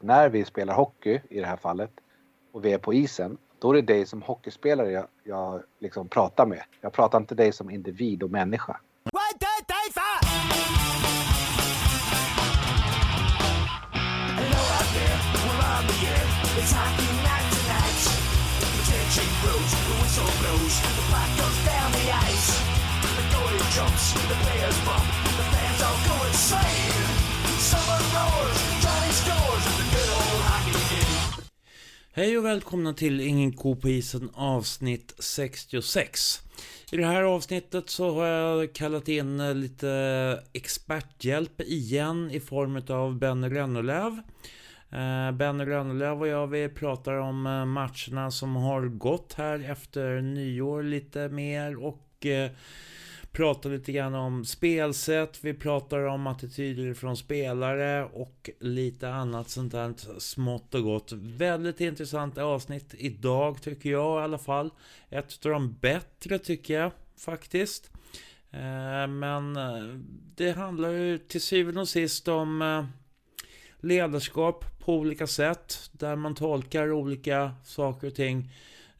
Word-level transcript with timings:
att 0.00 0.06
när 0.06 0.28
vi 0.28 0.44
spelar 0.44 0.74
hockey 0.74 1.20
i 1.30 1.40
det 1.40 1.46
här 1.46 1.56
fallet 1.56 1.90
och 2.52 2.64
vi 2.64 2.72
är 2.72 2.78
på 2.78 2.94
isen, 2.94 3.38
då 3.58 3.70
är 3.70 3.74
det 3.74 3.82
dig 3.82 4.06
som 4.06 4.22
hockeyspelare 4.22 4.90
jag, 4.90 5.06
jag 5.24 5.62
liksom 5.78 6.08
pratar 6.08 6.46
med. 6.46 6.62
Jag 6.80 6.92
pratar 6.92 7.18
inte 7.18 7.34
dig 7.34 7.52
som 7.52 7.70
individ 7.70 8.22
och 8.22 8.30
människa. 8.30 8.80
Hej 32.20 32.38
och 32.38 32.44
välkomna 32.44 32.94
till 32.94 33.20
Ingen 33.20 33.52
ko 33.52 33.76
på 33.76 33.88
isen 33.88 34.30
avsnitt 34.34 35.14
66. 35.18 36.42
I 36.92 36.96
det 36.96 37.06
här 37.06 37.22
avsnittet 37.22 37.90
så 37.90 38.14
har 38.14 38.26
jag 38.26 38.72
kallat 38.72 39.08
in 39.08 39.40
eh, 39.40 39.54
lite 39.54 40.42
experthjälp 40.52 41.60
igen 41.60 42.30
i 42.30 42.40
form 42.40 42.82
av 42.88 43.18
Benny 43.18 43.48
Rönnelöv. 43.48 44.12
Eh, 44.90 45.32
Benny 45.32 45.64
Rönnelöv 45.64 46.20
och 46.20 46.28
jag 46.28 46.46
vi 46.46 46.68
pratar 46.68 47.14
om 47.14 47.46
eh, 47.46 47.64
matcherna 47.64 48.30
som 48.30 48.56
har 48.56 48.82
gått 48.82 49.32
här 49.32 49.70
efter 49.70 50.20
nyår 50.20 50.82
lite 50.82 51.28
mer 51.28 51.84
och 51.84 52.26
pratar 53.32 53.70
lite 53.70 53.92
grann 53.92 54.14
om 54.14 54.44
spelsätt, 54.44 55.44
vi 55.44 55.54
pratar 55.54 55.98
om 55.98 56.26
attityder 56.26 56.94
från 56.94 57.16
spelare 57.16 58.04
och 58.04 58.50
lite 58.60 59.08
annat 59.08 59.48
sånt 59.48 59.72
där 59.72 59.94
smått 60.20 60.74
och 60.74 60.82
gott. 60.82 61.12
Väldigt 61.12 61.80
intressant 61.80 62.38
avsnitt 62.38 62.94
idag 62.98 63.62
tycker 63.62 63.90
jag 63.90 64.20
i 64.20 64.24
alla 64.24 64.38
fall. 64.38 64.70
Ett 65.10 65.46
av 65.46 65.52
de 65.52 65.76
bättre 65.80 66.38
tycker 66.38 66.74
jag 66.74 66.92
faktiskt. 67.16 67.90
Eh, 68.50 69.06
men 69.06 69.56
eh, 69.56 69.98
det 70.34 70.52
handlar 70.52 70.90
ju 70.90 71.18
till 71.18 71.40
syvende 71.40 71.80
och 71.80 71.88
sist 71.88 72.28
om 72.28 72.62
eh, 72.62 72.84
ledarskap 73.80 74.64
på 74.84 74.94
olika 74.94 75.26
sätt. 75.26 75.90
Där 75.92 76.16
man 76.16 76.34
tolkar 76.34 76.92
olika 76.92 77.54
saker 77.64 78.06
och 78.06 78.14
ting. 78.14 78.50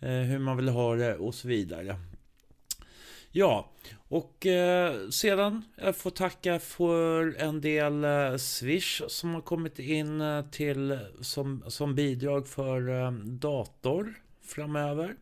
Hur 0.02 0.38
man 0.38 0.56
vill 0.56 0.68
ha 0.68 0.94
det 0.94 1.16
och 1.16 1.34
så 1.34 1.48
vidare. 1.48 1.96
Ja, 3.30 3.70
och 4.10 4.46
eh, 4.46 5.08
sedan 5.08 5.64
jag 5.76 5.96
får 5.96 6.10
tacka 6.10 6.58
för 6.58 7.36
en 7.38 7.60
del 7.60 8.04
eh, 8.04 8.36
Swish 8.36 9.02
som 9.08 9.34
har 9.34 9.40
kommit 9.40 9.78
in 9.78 10.20
eh, 10.20 10.44
till 10.50 10.98
som, 11.20 11.64
som 11.66 11.94
bidrag 11.94 12.48
för 12.48 12.88
eh, 12.88 13.10
dator 13.24 14.14
framöver. 14.42 15.16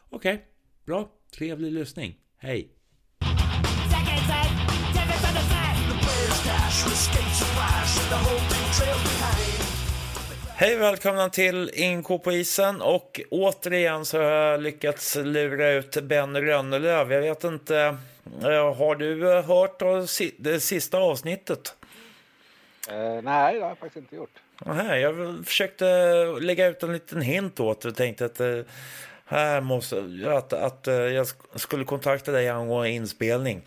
Okej, 0.10 0.34
okay, 0.34 0.46
bra. 0.86 1.12
Trevlig 1.31 1.72
lyssning. 1.72 2.18
Hej! 2.38 2.70
Hej 10.62 10.76
välkomna 10.78 11.30
till 11.30 11.72
Inko 11.74 12.20
på 12.20 12.32
isen 12.32 12.82
och 12.82 13.22
återigen 13.32 14.06
så 14.06 14.18
har 14.18 14.24
jag 14.24 14.62
lyckats 14.62 15.16
lura 15.16 15.70
ut 15.70 16.04
Ben 16.04 16.42
Rönnelöv. 16.42 17.12
Jag 17.12 17.22
vet 17.22 17.44
inte, 17.44 17.78
eh, 18.42 18.76
har 18.76 18.96
du 18.96 19.32
eh, 19.32 19.46
hört 19.46 19.82
det 20.38 20.60
sista 20.60 20.98
avsnittet? 20.98 21.76
Uh, 22.92 23.22
nej, 23.22 23.56
det 23.56 23.62
har 23.62 23.70
jag 23.70 23.78
faktiskt 23.78 23.96
inte 23.96 24.16
gjort. 24.16 24.42
Aha, 24.66 24.96
jag 24.96 25.46
försökte 25.46 25.86
lägga 26.26 26.68
ut 26.68 26.84
en 26.84 26.94
liten 26.94 27.22
hint 27.22 27.60
åt 27.60 27.86
och 27.86 27.96
tänkte 27.96 28.26
att 28.26 28.40
här 29.26 29.62
måste, 29.62 30.06
att, 30.28 30.54
att 30.54 30.88
jag 30.88 31.28
skulle 31.56 31.84
kontakta 31.84 32.32
dig 32.32 32.50
angående 32.50 32.90
inspelning. 32.90 33.62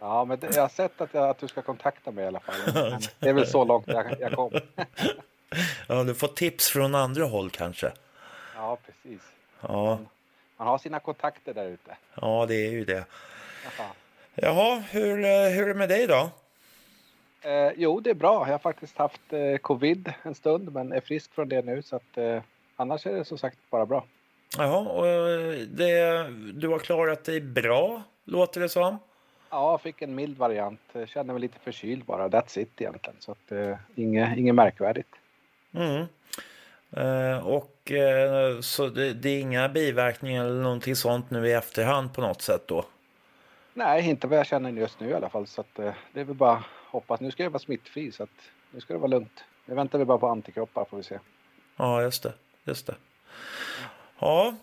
Ja, 0.00 0.24
men 0.24 0.38
jag 0.54 0.62
har 0.62 0.68
sett 0.68 1.00
att, 1.00 1.14
jag, 1.14 1.28
att 1.28 1.38
du 1.38 1.48
ska 1.48 1.62
kontakta 1.62 2.10
mig 2.10 2.24
i 2.24 2.26
alla 2.26 2.40
fall. 2.40 2.56
Det 3.18 3.28
är 3.28 3.32
väl 3.32 3.46
så 3.46 3.64
långt 3.64 3.88
jag, 3.88 4.16
jag 4.20 4.32
kom. 4.32 4.52
Ja, 5.88 6.04
du 6.04 6.14
får 6.14 6.28
tips 6.28 6.68
från 6.68 6.94
andra 6.94 7.24
håll 7.24 7.50
kanske. 7.50 7.92
Ja, 8.54 8.78
precis. 8.86 9.22
Ja. 9.60 9.98
Man 10.56 10.68
har 10.68 10.78
sina 10.78 11.00
kontakter 11.00 11.54
där 11.54 11.66
ute. 11.66 11.96
Ja, 12.14 12.46
det 12.48 12.66
är 12.66 12.70
ju 12.70 12.84
det. 12.84 13.04
Jaha, 13.64 13.88
Jaha 14.34 14.82
hur, 14.90 15.24
eh, 15.24 15.48
hur 15.50 15.62
är 15.62 15.68
det 15.68 15.74
med 15.74 15.88
dig 15.88 16.06
då? 16.06 16.30
Eh, 17.40 17.72
jo, 17.76 18.00
det 18.00 18.10
är 18.10 18.14
bra. 18.14 18.46
Jag 18.46 18.54
har 18.54 18.58
faktiskt 18.58 18.98
haft 18.98 19.32
eh, 19.32 19.56
covid 19.56 20.12
en 20.22 20.34
stund 20.34 20.72
men 20.72 20.92
är 20.92 21.00
frisk 21.00 21.34
från 21.34 21.48
det 21.48 21.64
nu 21.64 21.82
så 21.82 21.96
att 21.96 22.18
eh, 22.18 22.42
annars 22.76 23.06
är 23.06 23.12
det 23.12 23.24
som 23.24 23.38
sagt 23.38 23.58
bara 23.70 23.86
bra. 23.86 24.04
Jaha, 24.58 24.78
och 24.78 25.06
eh, 25.06 25.58
det, 25.58 26.28
du 26.52 26.68
har 26.68 26.78
klarat 26.78 27.24
dig 27.24 27.40
bra 27.40 28.02
låter 28.24 28.60
det 28.60 28.68
som? 28.68 28.98
Ja, 29.50 29.70
jag 29.70 29.80
fick 29.80 30.02
en 30.02 30.14
mild 30.14 30.38
variant. 30.38 30.80
Jag 30.92 31.08
kände 31.08 31.32
mig 31.32 31.40
lite 31.40 31.58
förkyld 31.58 32.04
bara. 32.04 32.28
That's 32.28 32.58
it 32.58 32.80
egentligen. 32.80 33.16
Så 33.20 33.32
att, 33.32 33.52
eh, 33.52 33.76
inget, 33.94 34.38
inget 34.38 34.54
märkvärdigt. 34.54 35.08
Mm. 35.74 36.06
Eh, 36.90 37.46
och 37.46 37.92
eh, 37.92 38.60
så 38.60 38.88
det, 38.88 39.12
det, 39.12 39.28
är 39.28 39.40
inga 39.40 39.68
biverkningar 39.68 40.44
eller 40.44 40.62
någonting 40.62 40.96
sånt 40.96 41.30
nu 41.30 41.48
i 41.48 41.52
efterhand 41.52 42.14
på 42.14 42.20
något 42.20 42.42
sätt 42.42 42.62
då? 42.66 42.84
Nej, 43.74 44.08
inte 44.08 44.26
vad 44.26 44.38
jag 44.38 44.46
känner 44.46 44.70
just 44.70 45.00
nu 45.00 45.08
i 45.08 45.14
alla 45.14 45.28
fall. 45.28 45.46
Så 45.46 45.60
att, 45.60 45.78
eh, 45.78 45.92
det 46.12 46.20
är 46.20 46.24
väl 46.24 46.36
bara 46.36 46.64
hoppas. 46.90 47.20
Nu 47.20 47.30
ska 47.30 47.42
jag 47.42 47.50
vara 47.50 47.58
smittfri 47.58 48.12
så 48.12 48.22
att 48.22 48.50
nu 48.70 48.80
ska 48.80 48.92
det 48.92 48.98
vara 48.98 49.10
lugnt. 49.10 49.44
Nu 49.66 49.74
väntar 49.74 49.98
vi 49.98 50.04
bara 50.04 50.18
på 50.18 50.28
antikroppar 50.28 50.84
får 50.84 50.96
vi 50.96 51.02
se. 51.02 51.18
Ja, 51.76 52.02
just 52.02 52.22
det. 52.22 52.32
Just 52.64 52.86
det. 52.86 52.94
Ja, 54.18 54.54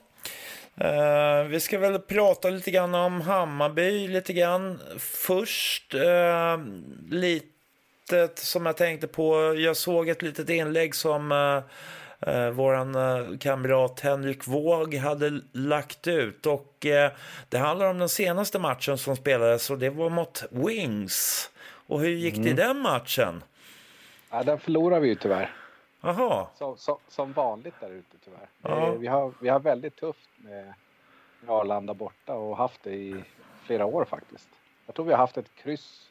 Uh, 0.82 1.48
vi 1.48 1.60
ska 1.60 1.80
väl 1.80 2.00
prata 2.00 2.50
lite 2.50 2.72
grann 2.72 2.96
om 2.96 3.22
Hammarby 3.22 4.08
lite 4.08 4.34
grann 4.34 4.80
först. 5.00 5.94
Uh, 5.94 6.66
lite 7.10 7.55
som 8.36 8.66
jag 8.66 8.78
tänkte 8.78 9.08
på. 9.08 9.56
Jag 9.58 9.78
såg 9.78 10.10
ett 10.10 10.22
litet 10.22 10.50
inlägg 10.50 10.96
som 10.96 11.32
uh, 11.32 11.64
uh, 12.28 12.50
våran 12.50 12.96
uh, 12.96 13.38
kamrat 13.38 14.00
Henrik 14.00 14.48
Våg 14.48 14.96
hade 14.96 15.42
lagt 15.52 16.08
ut. 16.08 16.46
Och 16.46 16.76
det 17.50 17.58
handlar 17.58 17.90
om 17.90 17.98
den 17.98 18.10
senaste 18.10 18.60
matchen 18.60 18.98
som 18.98 19.16
spelades 19.16 19.70
och 19.70 19.80
det 19.80 19.90
var 19.90 20.10
mot 20.10 20.44
Wings. 20.50 21.52
Och 21.88 22.00
hur 22.00 22.10
gick 22.10 22.38
mm. 22.38 22.44
det 22.44 22.50
i 22.50 22.54
mm. 22.54 22.68
den 22.68 22.80
matchen? 22.80 23.44
Ja, 24.30 24.44
den 24.44 24.60
förlorade 24.60 25.02
vi 25.02 25.08
ju 25.08 25.16
tyvärr. 25.16 25.56
Aha. 26.02 26.52
Som, 26.56 26.78
som, 26.78 26.98
som 27.08 27.34
vanligt 27.34 27.74
där 27.80 27.90
ute 27.90 28.18
tyvärr. 28.26 28.50
Ja. 28.62 28.92
Vi, 28.92 29.08
har, 29.08 29.34
vi 29.40 29.50
har 29.50 29.60
väldigt 29.60 29.96
tufft 29.96 30.30
med 30.38 30.74
Arlanda 31.48 31.94
borta 31.94 32.34
och 32.34 32.58
haft 32.58 32.84
det 32.84 32.94
i 32.94 33.24
flera 33.64 33.86
år 33.86 34.06
faktiskt. 34.06 34.50
Jag 34.86 34.96
tror 34.96 35.06
vi 35.06 35.12
har 35.12 35.18
haft 35.18 35.38
ett 35.38 35.56
kryss 35.56 36.10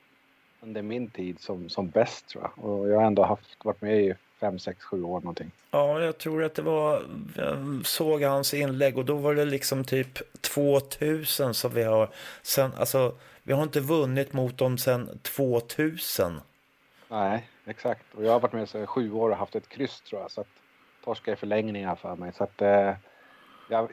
under 0.64 0.82
min 0.82 1.11
tid 1.11 1.40
som, 1.40 1.69
som 1.69 1.88
bäst 1.88 2.28
tror 2.28 2.43
jag. 2.43 2.64
Och 2.64 2.88
jag 2.88 2.96
har 2.96 3.06
ändå 3.06 3.25
haft, 3.25 3.64
varit 3.64 3.81
med 3.82 4.00
i 4.00 4.14
fem, 4.40 4.58
sex, 4.58 4.84
sju 4.84 5.02
år 5.02 5.20
någonting. 5.20 5.50
Ja, 5.70 6.00
jag 6.00 6.19
tror 6.19 6.44
att 6.44 6.55
det 6.55 6.62
var, 6.62 7.02
jag 7.37 7.87
såg 7.87 8.22
hans 8.22 8.55
inlägg 8.55 8.99
och 8.99 9.05
då 9.05 9.14
var 9.16 9.34
det 9.34 9.44
liksom 9.44 9.84
typ 9.84 10.19
2000 10.40 11.55
som 11.55 11.75
vi 11.75 11.82
har 11.82 12.11
sen, 12.43 12.70
alltså 12.78 13.14
vi 13.43 13.52
har 13.52 13.62
inte 13.62 13.81
vunnit 13.81 14.32
mot 14.32 14.58
dem 14.58 14.78
sedan 14.78 15.19
2000. 15.22 16.40
Nej, 17.08 17.49
exakt. 17.64 18.14
Och 18.14 18.25
jag 18.25 18.32
har 18.32 18.40
varit 18.40 18.52
med 18.52 18.82
i 18.82 18.87
sju 18.87 19.12
år 19.12 19.31
och 19.31 19.37
haft 19.37 19.56
ett 19.56 19.69
kryss 19.69 20.00
tror 20.00 20.20
jag. 20.20 20.31
Så 20.31 20.40
att 20.40 20.46
torska 21.05 21.32
i 21.32 21.37
förlängningar 21.37 21.94
för 21.94 22.16
mig. 22.16 22.32
Så 22.32 22.44
att 22.44 22.62
eh, 22.62 22.93
jag, 23.70 23.90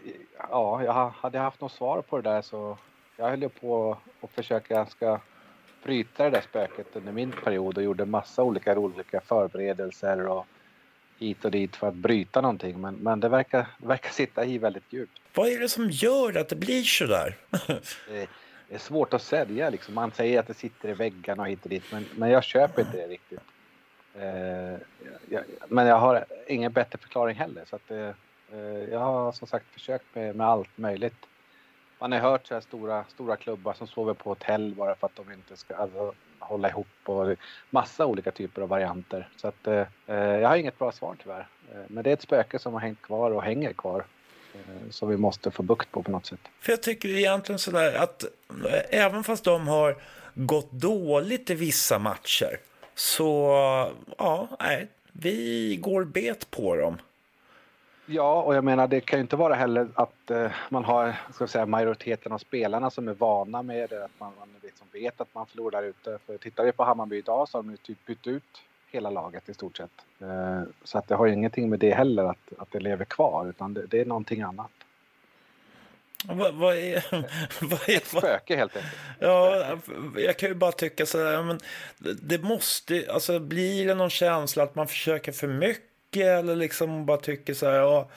ja, 0.49 0.83
jag 0.83 1.09
hade 1.09 1.39
haft 1.39 1.61
något 1.61 1.71
svar 1.71 2.01
på 2.01 2.21
det 2.21 2.29
där 2.29 2.41
så 2.41 2.77
jag 3.17 3.29
höll 3.29 3.49
på 3.49 3.97
att 4.21 4.31
försöka 4.31 4.85
ska 4.85 5.19
bryta 5.83 6.23
det 6.23 6.29
där 6.29 6.41
spöket 6.41 6.87
under 6.93 7.11
min 7.11 7.31
period 7.31 7.77
och 7.77 7.83
gjorde 7.83 8.05
massa 8.05 8.43
olika 8.43 8.79
olika 8.79 9.21
förberedelser 9.21 10.27
och 10.27 10.45
hit 11.19 11.45
och 11.45 11.51
dit 11.51 11.75
för 11.75 11.87
att 11.87 11.95
bryta 11.95 12.41
någonting. 12.41 12.81
Men, 12.81 12.95
men 12.95 13.19
det 13.19 13.29
verkar, 13.29 13.67
verkar 13.77 14.09
sitta 14.09 14.45
i 14.45 14.57
väldigt 14.57 14.93
djupt. 14.93 15.21
Vad 15.33 15.47
är 15.47 15.59
det 15.59 15.69
som 15.69 15.89
gör 15.89 16.37
att 16.37 16.49
det 16.49 16.55
blir 16.55 16.83
så 16.83 17.05
där? 17.05 17.37
det, 17.67 17.79
det 18.69 18.75
är 18.75 18.79
svårt 18.79 19.13
att 19.13 19.21
säga 19.21 19.69
liksom. 19.69 19.93
Man 19.93 20.11
säger 20.11 20.39
att 20.39 20.47
det 20.47 20.53
sitter 20.53 20.89
i 20.89 20.93
väggarna 20.93 21.43
och 21.43 21.49
hit 21.49 21.63
och 21.63 21.69
dit 21.69 21.83
men, 21.91 22.05
men 22.15 22.29
jag 22.29 22.43
köper 22.43 22.81
inte 22.81 22.97
det 22.97 23.07
riktigt. 23.07 23.39
Eh, 24.15 24.79
jag, 25.29 25.43
men 25.67 25.87
jag 25.87 25.99
har 25.99 26.25
ingen 26.47 26.71
bättre 26.71 26.97
förklaring 26.97 27.35
heller 27.35 27.65
så 27.65 27.75
att 27.75 27.91
eh, 27.91 28.11
jag 28.91 28.99
har 28.99 29.31
som 29.31 29.47
sagt 29.47 29.65
försökt 29.73 30.05
med, 30.13 30.35
med 30.35 30.47
allt 30.47 30.77
möjligt. 30.77 31.27
Man 32.01 32.11
har 32.11 32.19
hört 32.19 32.47
så 32.47 32.53
här 32.53 32.61
stora, 32.61 33.05
stora 33.09 33.35
klubbar 33.35 33.73
som 33.73 33.87
sover 33.87 34.13
på 34.13 34.29
hotell 34.29 34.73
bara 34.75 34.95
för 34.95 35.07
att 35.07 35.15
de 35.15 35.31
inte 35.31 35.57
ska 35.57 35.75
alltså, 35.75 36.13
hålla 36.39 36.69
ihop 36.69 36.87
och 37.05 37.35
massa 37.69 38.05
olika 38.05 38.31
typer 38.31 38.61
av 38.61 38.69
varianter. 38.69 39.29
Så 39.37 39.47
att 39.47 39.67
eh, 39.67 39.85
eh 40.07 40.15
jag 40.15 40.49
har 40.49 40.55
inget 40.55 40.79
bra 40.79 40.91
svar 40.91 41.15
tyvärr. 41.23 41.47
Eh, 41.71 41.81
men 41.87 42.03
det 42.03 42.09
är 42.09 42.13
ett 42.13 42.21
spöke 42.21 42.59
som 42.59 42.73
har 42.73 42.79
hängt 42.79 43.01
kvar 43.01 43.31
och 43.31 43.43
hänger 43.43 43.73
kvar 43.73 44.05
eh, 44.53 44.89
som 44.89 45.09
vi 45.09 45.17
måste 45.17 45.51
få 45.51 45.63
bukt 45.63 45.91
på 45.91 46.03
på 46.03 46.11
något 46.11 46.25
sätt. 46.25 46.39
För 46.59 46.71
jag 46.71 46.83
tycker 46.83 47.09
egentligen 47.09 47.59
sådär 47.59 47.95
att 47.95 48.23
eh, 48.23 48.99
även 49.05 49.23
fast 49.23 49.43
de 49.43 49.67
har 49.67 49.95
gått 50.33 50.71
dåligt 50.71 51.49
i 51.49 51.55
vissa 51.55 51.99
matcher 51.99 52.59
så 52.95 53.51
ja, 54.17 54.47
nej, 54.59 54.87
vi 55.11 55.75
går 55.81 56.03
bet 56.03 56.51
på 56.51 56.75
dem. 56.75 56.97
Ja, 58.13 58.41
och 58.41 58.55
jag 58.55 58.63
menar 58.63 58.87
det 58.87 59.01
kan 59.01 59.19
ju 59.19 59.21
inte 59.21 59.35
vara 59.35 59.53
heller 59.53 59.87
att 59.93 60.31
eh, 60.31 60.51
man 60.69 60.85
har 60.85 61.15
ska 61.33 61.47
säga, 61.47 61.65
majoriteten 61.65 62.31
av 62.31 62.37
spelarna 62.37 62.89
som 62.89 63.07
är 63.07 63.13
vana 63.13 63.61
med 63.61 63.89
det, 63.89 64.05
att 64.05 64.19
man, 64.19 64.33
man 64.39 64.49
liksom 64.61 64.87
vet 64.91 65.21
att 65.21 65.27
man 65.33 65.45
förlorar 65.45 65.83
ute. 65.83 66.17
För 66.25 66.37
tittar 66.37 66.63
vi 66.63 66.71
på 66.71 66.83
Hammarby 66.83 67.17
idag 67.17 67.49
så 67.49 67.57
har 67.57 67.63
de 67.63 67.71
ju 67.71 67.77
typ 67.77 68.05
bytt 68.05 68.27
ut 68.27 68.61
hela 68.91 69.09
laget 69.09 69.49
i 69.49 69.53
stort 69.53 69.77
sett. 69.77 69.91
Eh, 70.19 70.61
så 70.83 70.97
att 70.97 71.07
det 71.07 71.15
har 71.15 71.25
ju 71.25 71.33
ingenting 71.33 71.69
med 71.69 71.79
det 71.79 71.91
heller 71.91 72.23
att, 72.23 72.53
att 72.57 72.71
det 72.71 72.79
lever 72.79 73.05
kvar, 73.05 73.49
utan 73.49 73.73
det, 73.73 73.85
det 73.85 74.01
är 74.01 74.05
någonting 74.05 74.41
annat. 74.41 74.71
Vad, 76.25 76.55
vad, 76.55 76.75
är, 76.75 77.05
vad 77.61 77.89
är... 77.89 77.97
Ett 77.97 78.07
spöke 78.07 78.55
helt 78.55 78.75
enkelt. 78.75 78.93
Ja, 79.19 79.77
jag 80.15 80.37
kan 80.37 80.49
ju 80.49 80.55
bara 80.55 80.71
tycka 80.71 81.05
så 81.05 81.17
här, 81.17 81.43
men 81.43 81.59
det 82.21 82.43
måste, 82.43 83.07
alltså 83.13 83.39
blir 83.39 83.87
det 83.87 83.95
någon 83.95 84.09
känsla 84.09 84.63
att 84.63 84.75
man 84.75 84.87
försöker 84.87 85.31
för 85.31 85.47
mycket 85.47 85.90
eller 86.19 86.55
liksom 86.55 87.05
bara 87.05 87.17
tycker 87.17 87.53
så 87.53 87.65
här, 87.65 87.73
ja, 87.73 88.09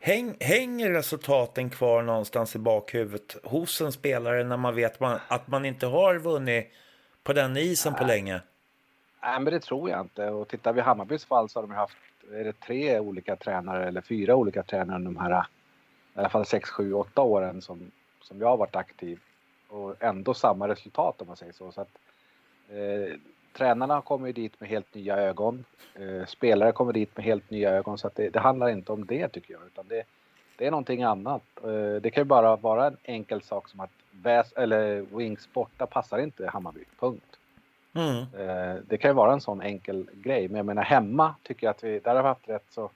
häng, 0.00 0.36
hänger 0.40 0.90
resultaten 0.90 1.70
kvar 1.70 2.02
någonstans 2.02 2.56
i 2.56 2.58
bakhuvudet 2.58 3.36
hos 3.44 3.80
en 3.80 3.92
spelare 3.92 4.44
när 4.44 4.56
man 4.56 4.74
vet 4.74 5.00
man, 5.00 5.18
att 5.28 5.48
man 5.48 5.64
inte 5.64 5.86
har 5.86 6.18
vunnit 6.18 6.72
på 7.22 7.32
den 7.32 7.56
isen 7.56 7.92
Nej. 7.92 8.00
på 8.00 8.06
länge? 8.06 8.40
Nej, 9.22 9.40
men 9.40 9.52
det 9.52 9.60
tror 9.60 9.90
jag 9.90 10.00
inte. 10.00 10.30
Och 10.30 10.48
tittar 10.48 10.72
vi 10.72 10.80
Hammarbys 10.80 11.24
fall 11.24 11.48
så 11.48 11.60
har 11.60 11.66
de 11.66 11.74
haft 11.74 11.96
är 12.32 12.44
det 12.44 12.60
tre 12.60 12.98
olika 12.98 13.36
tränare 13.36 13.88
eller 13.88 14.00
fyra 14.00 14.36
olika 14.36 14.62
tränare 14.62 15.02
de 15.02 15.16
här 15.16 15.44
i 16.18 16.20
alla 16.20 16.28
fall 16.28 16.46
sex, 16.46 16.70
sju, 16.70 16.92
åtta 16.92 17.22
åren 17.22 17.62
som, 17.62 17.90
som 18.20 18.40
jag 18.40 18.48
har 18.48 18.56
varit 18.56 18.76
aktiv 18.76 19.20
och 19.68 20.02
ändå 20.02 20.34
samma 20.34 20.68
resultat 20.68 21.20
om 21.20 21.26
man 21.26 21.36
säger 21.36 21.52
så. 21.52 21.72
så 21.72 21.80
att, 21.80 21.98
eh, 22.68 23.14
tränarna 23.58 24.00
kommer 24.00 24.26
ju 24.26 24.32
dit 24.32 24.60
med 24.60 24.68
helt 24.68 24.94
nya 24.94 25.16
ögon. 25.16 25.64
Eh, 25.94 26.26
spelare 26.26 26.72
kommer 26.72 26.92
dit 26.92 27.16
med 27.16 27.24
helt 27.24 27.50
nya 27.50 27.70
ögon 27.70 27.98
så 27.98 28.10
det, 28.14 28.28
det 28.28 28.40
handlar 28.40 28.68
inte 28.68 28.92
om 28.92 29.06
det 29.06 29.28
tycker 29.28 29.52
jag 29.54 29.66
utan 29.66 29.88
det, 29.88 30.02
det 30.56 30.66
är 30.66 30.70
någonting 30.70 31.02
annat. 31.02 31.42
Eh, 31.64 32.02
det 32.02 32.10
kan 32.10 32.20
ju 32.20 32.24
bara 32.24 32.56
vara 32.56 32.86
en 32.86 32.96
enkel 33.02 33.42
sak 33.42 33.68
som 33.68 33.80
att 33.80 33.90
Väs 34.10 34.52
eller 34.52 35.06
Wings 35.16 35.48
borta 35.52 35.86
passar 35.86 36.18
inte 36.18 36.46
Hammarby, 36.46 36.84
punkt. 36.98 37.36
Mm. 37.94 38.16
Eh, 38.16 38.76
det 38.86 38.98
kan 38.98 39.10
ju 39.10 39.14
vara 39.14 39.32
en 39.32 39.40
sån 39.40 39.62
enkel 39.62 40.10
grej 40.14 40.48
men 40.48 40.56
jag 40.56 40.66
menar 40.66 40.82
hemma 40.82 41.34
tycker 41.42 41.66
jag 41.66 41.70
att 41.70 41.84
vi, 41.84 41.98
där 41.98 42.14
har 42.14 42.22
vi 42.22 42.28
haft 42.28 42.48
rätt 42.48 42.66
så, 42.70 42.90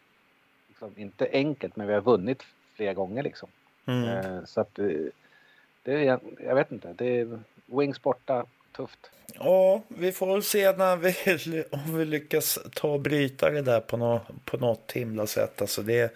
liksom, 0.68 0.90
inte 0.96 1.28
enkelt 1.32 1.76
men 1.76 1.86
vi 1.86 1.94
har 1.94 2.00
vunnit 2.00 2.42
flera 2.74 2.94
gånger 2.94 3.22
liksom. 3.22 3.48
Mm. 3.86 4.08
Eh, 4.08 4.44
så 4.44 4.60
att 4.60 4.78
det 5.82 6.06
är, 6.06 6.20
jag 6.40 6.54
vet 6.54 6.72
inte, 6.72 6.92
det 6.92 7.20
är 7.20 7.38
Wings 7.66 8.02
borta, 8.02 8.44
tufft. 8.72 9.10
Ja, 9.34 9.82
vi 9.88 10.12
får 10.12 10.26
väl 10.26 10.42
se 10.42 10.72
när 10.72 10.96
vi, 10.96 11.64
om 11.70 11.98
vi 11.98 12.04
lyckas 12.04 12.58
ta 12.74 12.88
och 12.88 13.00
bryta 13.00 13.50
det 13.50 13.62
där 13.62 13.80
på, 13.80 13.96
nå, 13.96 14.20
på 14.44 14.56
något 14.56 14.92
himla 14.92 15.26
sätt. 15.26 15.60
Alltså 15.60 15.82
det, 15.82 16.14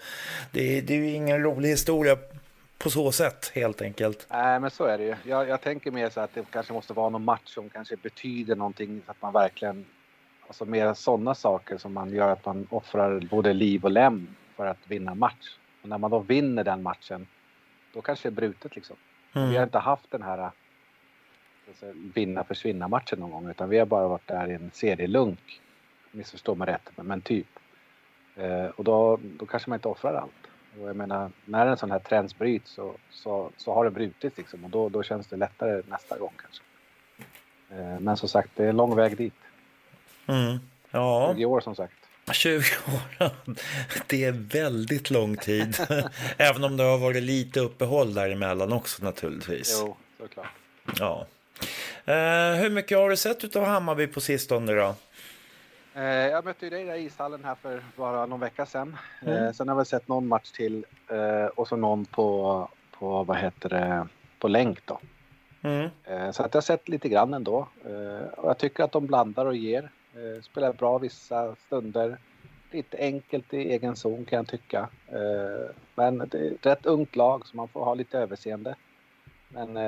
det, 0.51 0.81
det 0.81 0.95
är 0.95 0.99
ju 0.99 1.11
ingen 1.11 1.43
rolig 1.43 1.69
historia 1.69 2.17
på 2.79 2.91
så 2.91 3.13
sätt 3.13 3.53
helt 3.55 3.83
enkelt. 3.83 4.27
Nej, 4.31 4.61
men 4.61 4.71
så 4.71 4.85
är 4.85 4.99
det 4.99 5.05
ju. 5.05 5.17
Jag, 5.25 5.49
jag 5.49 5.61
tänker 5.61 5.91
mer 5.91 6.11
så 6.11 6.21
att 6.21 6.35
det 6.35 6.45
kanske 6.51 6.73
måste 6.73 6.93
vara 6.93 7.09
någon 7.09 7.25
match 7.25 7.55
som 7.55 7.69
kanske 7.69 7.97
betyder 7.97 8.57
någonting 8.57 9.03
så 9.05 9.11
att 9.11 9.23
man 9.23 9.33
verkligen, 9.33 9.87
alltså 10.47 10.65
mer 10.65 10.95
sådana 10.95 11.35
saker 11.35 11.79
som 11.79 11.93
man 11.93 12.11
gör 12.11 12.29
att 12.29 12.45
man 12.45 12.67
offrar 12.71 13.21
både 13.21 13.53
liv 13.53 13.85
och 13.85 13.91
lem 13.91 14.37
för 14.57 14.67
att 14.67 14.79
vinna 14.85 15.15
match. 15.15 15.57
Och 15.83 15.89
när 15.89 15.99
man 15.99 16.11
då 16.11 16.19
vinner 16.19 16.65
den 16.65 16.83
matchen, 16.83 17.27
då 17.95 18.01
kanske 18.01 18.29
det 18.29 18.33
är 18.33 18.37
brutet 18.37 18.77
liksom. 18.77 18.97
Mm. 19.35 19.51
Vi 19.51 19.57
har 19.57 19.65
inte 19.65 19.79
haft 19.79 20.11
den 20.11 20.23
här 20.23 20.51
alltså, 21.69 21.93
vinna 22.15 22.45
försvinna 22.45 22.89
matchen 22.89 23.19
någon 23.19 23.31
gång 23.31 23.51
utan 23.51 23.69
vi 23.69 23.79
har 23.79 23.87
bara 23.87 24.09
varit 24.09 24.27
där 24.27 24.51
i 24.51 24.55
en 24.55 24.71
serielunk. 24.75 25.61
Missförstå 26.11 26.55
mig 26.55 26.69
rätt, 26.69 26.91
men 26.97 27.21
typ. 27.21 27.47
Eh, 28.37 28.67
och 28.67 28.85
då, 28.85 29.19
då 29.23 29.47
kanske 29.47 29.71
man 29.71 29.77
inte 29.77 29.89
offrar 29.89 30.15
allt. 30.15 30.33
Och 30.81 30.89
jag 30.89 30.97
menar, 30.97 31.31
när 31.45 31.67
en 31.67 31.77
sån 31.77 31.91
här 31.91 31.99
trend 31.99 32.35
bryts 32.39 32.71
så, 32.71 32.95
så, 33.11 33.51
så 33.57 33.75
har 33.75 33.85
det 33.85 33.91
brutits 33.91 34.37
liksom 34.37 34.65
och 34.65 34.71
då, 34.71 34.89
då 34.89 35.03
känns 35.03 35.27
det 35.27 35.37
lättare 35.37 35.83
nästa 35.89 36.19
gång 36.19 36.33
kanske. 36.37 36.63
Eh, 37.71 38.01
men 38.01 38.17
som 38.17 38.29
sagt, 38.29 38.51
det 38.55 38.65
är 38.65 38.69
en 38.69 38.77
lång 38.77 38.97
väg 38.97 39.17
dit. 39.17 39.35
Mm. 40.27 40.59
Ja. 40.91 41.33
20 41.35 41.45
år 41.45 41.61
som 41.61 41.75
sagt. 41.75 41.95
20 42.33 42.57
år, 42.87 43.31
det 44.07 44.25
är 44.25 44.33
väldigt 44.33 45.11
lång 45.11 45.37
tid. 45.37 45.77
Även 46.37 46.65
om 46.65 46.77
det 46.77 46.83
har 46.83 46.99
varit 46.99 47.23
lite 47.23 47.61
uppehåll 47.61 48.15
däremellan 48.15 48.73
också 48.73 49.05
naturligtvis. 49.05 49.79
Jo, 49.81 49.97
såklart. 50.19 50.47
Ja. 50.99 51.27
Uh, 52.09 52.61
hur 52.61 52.71
mycket 52.71 52.99
har 52.99 53.11
du 53.11 53.17
sett 53.17 53.57
av 53.57 53.65
Hammarby 53.65 54.07
på 54.07 54.21
sistone 54.21 54.73
då? 54.73 54.95
Uh, 55.97 56.05
jag 56.05 56.45
mötte 56.45 56.67
ju 56.67 56.71
dig 56.71 56.85
där 56.85 56.95
i 56.95 57.05
ishallen 57.05 57.45
här 57.45 57.55
för 57.55 57.83
bara 57.97 58.27
någon 58.27 58.41
vecka 58.41 58.67
sedan. 58.67 58.97
Mm. 59.23 59.45
Uh, 59.45 59.53
sen 59.53 59.69
har 59.69 59.77
jag 59.77 59.87
sett 59.87 60.09
någon 60.09 60.29
match 60.29 60.51
till 60.51 60.85
och 61.55 61.69
så 61.69 61.77
någon 61.77 62.05
på, 62.05 62.69
på 62.91 63.25
vad 63.25 63.37
heter 63.37 63.69
det, 63.69 64.09
på 64.39 64.49
länk 64.49 64.87
då. 64.87 65.01
Mm. 65.63 65.91
Så 66.33 66.43
att 66.43 66.55
jag 66.55 66.61
har 66.61 66.63
sett 66.63 66.89
lite 66.89 67.09
grann 67.09 67.35
ändå. 67.35 67.69
Och 68.37 68.49
jag 68.49 68.59
tycker 68.59 68.85
att 68.85 68.93
de 68.93 69.07
blandar 69.07 69.47
och 69.47 69.57
ger. 69.57 69.91
Spelar 70.43 70.73
bra 70.73 70.99
vissa 70.99 71.55
stunder. 71.55 72.19
Lite 72.71 72.97
enkelt 72.97 73.55
i 73.55 73.73
egen 73.73 73.97
zon 73.97 74.25
kan 74.25 74.37
jag 74.37 74.47
tycka. 74.47 74.89
Men 75.95 76.19
det 76.19 76.39
är 76.39 76.53
ett 76.53 76.67
rätt 76.67 76.87
ungt 76.87 77.17
lag 77.17 77.47
så 77.47 77.57
man 77.57 77.69
får 77.69 77.85
ha 77.85 77.95
lite 77.95 78.19
överseende. 78.19 78.75
Men 79.49 79.79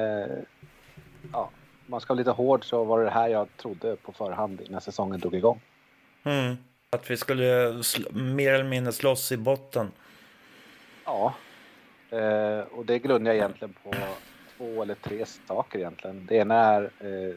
ja, 1.33 1.51
man 1.87 2.01
ska 2.01 2.15
vara 2.15 2.19
lite 2.19 2.31
hård 2.31 2.65
så 2.65 2.85
var 2.85 3.05
det 3.05 3.11
här 3.11 3.29
jag 3.29 3.49
trodde 3.57 3.97
på 3.97 4.13
förhand 4.13 4.63
när 4.69 4.81
säsongen 4.81 5.21
drog 5.21 5.35
igång. 5.35 5.61
Mm. 6.25 6.57
Att 6.91 7.11
vi 7.11 7.17
skulle 7.17 7.83
mer 8.13 8.53
eller 8.53 8.69
mindre 8.69 8.93
slåss 8.93 9.33
i 9.33 9.37
botten. 9.37 9.91
Ja, 11.05 11.35
Eh, 12.11 12.61
och 12.61 12.87
det 12.87 12.99
grundar 12.99 13.31
jag 13.31 13.37
egentligen 13.37 13.75
på 13.83 13.95
två 14.57 14.83
eller 14.83 14.95
tre 14.95 15.25
saker 15.27 15.79
egentligen. 15.79 16.27
Det 16.27 16.37
ena 16.37 16.55
är 16.55 16.83
eh, 16.83 17.35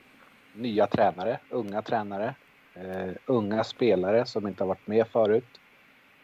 nya 0.53 0.87
tränare, 0.87 1.39
unga 1.49 1.81
tränare, 1.81 2.35
eh, 2.73 3.11
unga 3.25 3.63
spelare 3.63 4.25
som 4.25 4.47
inte 4.47 4.63
har 4.63 4.67
varit 4.67 4.87
med 4.87 5.07
förut. 5.07 5.59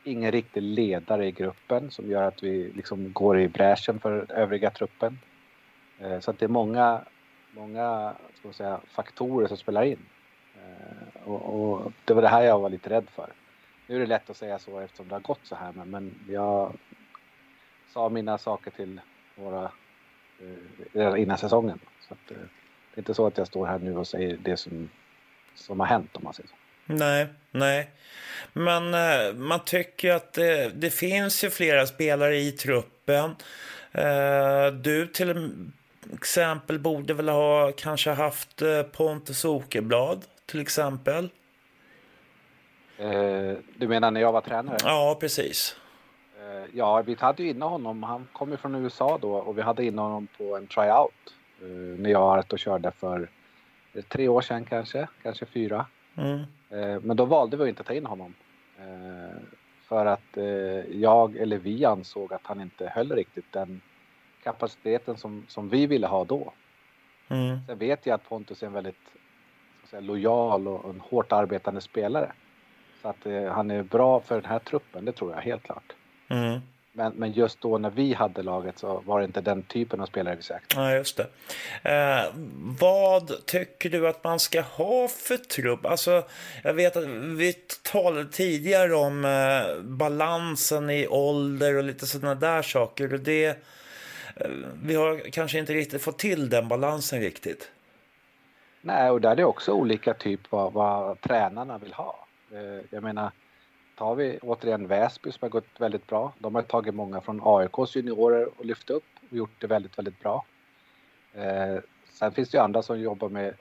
Ingen 0.04 0.32
riktig 0.32 0.62
ledare 0.62 1.26
i 1.26 1.32
gruppen 1.32 1.92
som 1.92 2.10
gör 2.10 2.24
att 2.24 2.44
vi 2.44 2.72
liksom 2.76 3.14
går 3.14 3.40
i 3.40 3.48
bräschen 3.48 4.00
för 4.00 4.32
övriga 4.32 4.70
truppen. 4.70 5.20
Eh, 6.00 6.20
så 6.20 6.32
att 6.32 6.40
det 6.40 6.46
är 6.46 6.50
många, 6.50 7.02
många 7.58 8.16
ska 8.40 8.54
säga, 8.54 8.80
faktorer 8.88 9.48
som 9.48 9.58
spelar 9.58 9.84
in. 9.84 10.06
Eh, 10.56 11.28
och, 11.28 11.72
och, 11.72 11.92
det 12.06 12.14
var 12.14 12.22
det 12.22 12.28
här 12.28 12.44
jag 12.44 12.60
var 12.60 12.70
lite 12.70 12.90
rädd 12.90 13.08
för. 13.16 13.30
Nu 13.88 13.96
är 13.96 14.00
det 14.00 14.06
lätt 14.06 14.30
att 14.30 14.38
säga 14.38 14.60
så 14.60 14.80
eftersom 14.80 15.08
det 15.08 15.16
har 15.16 15.20
gått 15.20 15.40
så 15.44 15.56
här 15.56 15.72
men, 15.72 15.90
men 15.90 16.20
jag 16.30 16.74
sa 17.94 18.10
mina 18.10 18.38
saker 18.38 18.72
till 18.72 19.02
våra 19.36 19.64
eh, 20.42 20.92
redan 20.94 21.18
innan 21.18 21.38
säsongen. 21.38 21.80
Så 22.08 22.14
att, 22.14 22.32
eh, 22.32 22.38
det 22.38 23.00
är 23.00 23.00
inte 23.00 23.14
så 23.14 23.28
att 23.28 23.38
jag 23.38 23.48
står 23.48 23.66
här 23.66 23.80
nu 23.80 23.98
och 23.98 24.08
säger 24.08 24.38
det 24.38 24.58
som, 24.58 24.90
som 25.56 25.80
har 25.80 25.88
hänt 25.88 26.16
om 26.16 26.24
man 26.24 26.34
säger 26.34 26.50
så. 26.50 26.56
Nej, 26.86 27.28
nej. 27.52 27.92
Men 28.54 28.92
man 29.48 29.66
tycker 29.66 30.14
att 30.14 30.34
det, 30.34 30.70
det, 30.70 30.90
finns 30.90 31.44
ju 31.44 31.50
flera 31.50 31.86
spelare 31.86 32.38
i 32.38 32.52
truppen. 32.52 33.36
Du 34.82 35.08
till 35.08 35.30
exempel 36.14 36.80
borde 36.80 37.14
väl 37.14 37.30
ha 37.30 37.72
kanske 37.78 38.12
haft 38.12 38.62
eh, 38.62 38.84
Pontus 38.84 39.46
Okeblad 39.46 40.26
till 40.46 40.62
exempel. 40.62 41.30
Eh, 42.98 43.58
du 43.76 43.88
menar 43.88 44.12
när 44.12 44.22
jag 44.22 44.32
var 44.32 44.42
tränare? 44.42 44.78
Ja, 44.84 45.18
precis. 45.20 45.76
Eh, 46.40 46.70
ja, 46.74 47.02
vi 47.02 47.16
hade 47.20 47.44
ju 47.44 47.50
inne 47.50 47.66
honom. 47.66 48.04
Han 48.04 48.28
kom 48.34 48.52
ju 48.52 48.58
från 48.58 48.76
USA 48.76 49.18
då 49.22 49.34
och 49.34 49.58
vi 49.58 49.62
hade 49.62 49.86
inne 49.86 50.02
honom 50.02 50.28
på 50.38 50.58
en 50.58 50.68
tryout. 50.68 51.34
Eh, 51.62 51.68
när 52.00 52.10
jag 52.10 52.20
var 52.20 52.44
och 52.54 52.60
körde 52.60 52.92
för 52.92 53.30
tre 54.08 54.28
år 54.28 54.42
sedan 54.42 54.66
kanske, 54.66 55.08
kanske 55.24 55.46
fyra. 55.46 55.86
Mm. 56.16 56.44
Men 57.02 57.18
då 57.18 57.26
valde 57.26 57.58
vi 57.58 57.64
att 57.64 57.70
inte 57.70 57.84
ta 57.84 57.94
in 57.94 58.06
honom. 58.06 58.34
För 59.88 60.06
att 60.06 60.38
jag 60.92 61.36
eller 61.38 61.58
vi 61.58 61.86
ansåg 61.86 62.34
att 62.34 62.42
han 62.44 62.62
inte 62.62 62.90
höll 62.90 63.12
riktigt 63.12 63.52
den 63.52 63.82
kapaciteten 64.48 65.18
som, 65.18 65.46
som 65.48 65.70
vi 65.70 65.88
ville 65.88 66.08
ha 66.08 66.24
då. 66.24 66.54
Mm. 67.30 67.60
Sen 67.68 67.78
vet 67.78 68.06
jag 68.06 68.16
att 68.16 68.30
Pontus 68.30 68.64
är 68.64 68.68
en 68.68 68.74
väldigt 68.74 68.96
säga, 69.90 70.00
lojal 70.00 70.68
och 70.68 70.90
en 70.90 71.00
hårt 71.00 71.32
arbetande 71.32 71.82
spelare. 71.82 72.32
Så 73.02 73.08
att 73.08 73.26
eh, 73.26 73.44
han 73.44 73.72
är 73.72 73.84
bra 73.84 74.20
för 74.20 74.36
den 74.36 74.52
här 74.52 74.60
truppen, 74.60 75.06
det 75.06 75.12
tror 75.12 75.32
jag 75.32 75.42
helt 75.42 75.64
klart. 75.64 75.94
Mm. 76.30 76.60
Men, 76.92 77.14
men 77.14 77.32
just 77.32 77.62
då 77.62 77.78
när 77.78 77.90
vi 77.90 78.14
hade 78.14 78.44
laget 78.44 78.80
så 78.80 79.02
var 79.06 79.20
det 79.20 79.26
inte 79.26 79.42
den 79.42 79.64
typen 79.64 80.02
av 80.02 80.06
spelare 80.06 80.36
vi 80.36 80.42
sökte. 80.42 80.76
Ja, 80.76 80.94
just 80.94 81.18
det. 81.18 81.28
Eh, 81.92 82.26
vad 82.80 83.46
tycker 83.46 83.90
du 83.90 84.08
att 84.08 84.24
man 84.24 84.40
ska 84.40 84.62
ha 84.62 85.08
för 85.08 85.38
trupp? 85.38 85.86
Alltså, 85.86 86.24
jag 86.64 86.74
vet 86.74 86.98
att 86.98 87.08
vi 87.38 87.54
talade 87.92 88.26
tidigare 88.26 88.96
om 88.96 89.26
eh, 89.26 89.82
balansen 89.84 90.90
i 90.90 91.08
ålder 91.08 91.78
och 91.78 91.84
lite 91.84 92.06
sådana 92.06 92.36
där 92.36 92.62
saker. 92.62 93.14
Och 93.14 93.20
det, 93.20 93.64
vi 94.84 94.96
har 94.96 95.32
kanske 95.32 95.60
inte 95.60 95.74
riktigt 95.74 96.02
fått 96.02 96.20
till 96.20 96.50
den 96.50 96.68
balansen 96.68 97.20
riktigt. 97.20 97.72
Nej, 98.82 99.10
och 99.10 99.22
där 99.22 99.32
är 99.32 99.36
det 99.36 99.46
också 99.46 99.72
olika 99.72 100.14
typ 100.14 100.52
vad, 100.52 100.74
vad 100.74 101.22
tränarna 101.22 101.78
vill 101.78 101.94
ha. 101.94 102.28
Eh, 102.52 102.86
jag 102.90 103.04
menar, 103.04 103.32
tar 103.96 104.16
vi 104.16 104.40
återigen 104.42 104.88
Väsby 104.88 105.32
som 105.32 105.40
har 105.42 105.50
gått 105.50 105.80
väldigt 105.80 106.08
bra. 106.08 106.34
De 106.40 106.56
har 106.56 106.62
tagit 106.62 106.96
många 106.96 107.22
från 107.22 107.42
AIKs 107.44 107.96
juniorer 107.96 108.50
och 108.60 108.66
lyft 108.66 108.90
upp 108.90 109.04
och 109.30 109.38
gjort 109.38 109.62
det 109.62 109.68
väldigt, 109.68 109.98
väldigt 109.98 110.20
bra. 110.20 110.46
Eh, 111.34 111.78
sen 112.14 112.32
finns 112.32 112.50
det 112.50 112.58
ju 112.58 112.64
andra 112.64 112.82
som 112.82 113.00
jobbar 113.00 113.30
med 113.30 113.54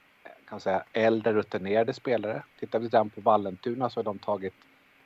kan 0.49 0.61
säga, 0.61 0.85
äldre 0.93 1.33
rutinerade 1.33 1.93
spelare. 1.93 2.43
Tittar 2.61 2.79
vi 2.79 2.91
på 2.91 3.21
Vallentuna 3.21 3.91
så 3.91 3.99
har 3.99 4.05
de 4.05 4.19
tagit 4.19 4.55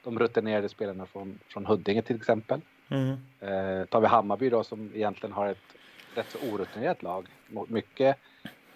de 0.04 0.18
rutinerade 0.18 0.68
spelarna 0.68 1.06
från, 1.06 1.38
från 1.48 1.66
Huddinge 1.66 2.02
till 2.02 2.16
exempel. 2.16 2.60
Mm. 2.90 3.16
Eh, 3.40 3.84
tar 3.86 4.00
vi 4.00 4.06
Hammarby 4.06 4.50
då 4.50 4.64
som 4.64 4.90
egentligen 4.94 5.32
har 5.32 5.46
ett 5.46 5.76
rätt 6.14 6.30
så 6.30 6.38
orutinerat 6.52 7.02
lag. 7.02 7.26
Mycket 7.68 8.16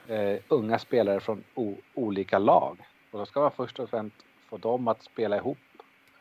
eh, 0.08 0.36
unga 0.48 0.78
spelare 0.78 1.20
från 1.20 1.44
olika 1.94 2.38
lag. 2.38 2.78
Och 3.10 3.18
då 3.18 3.26
ska 3.26 3.40
man 3.40 3.50
först 3.50 3.78
och 3.78 3.90
främst 3.90 4.16
få 4.48 4.56
dem 4.56 4.88
att 4.88 5.02
spela 5.02 5.36
ihop 5.36 5.58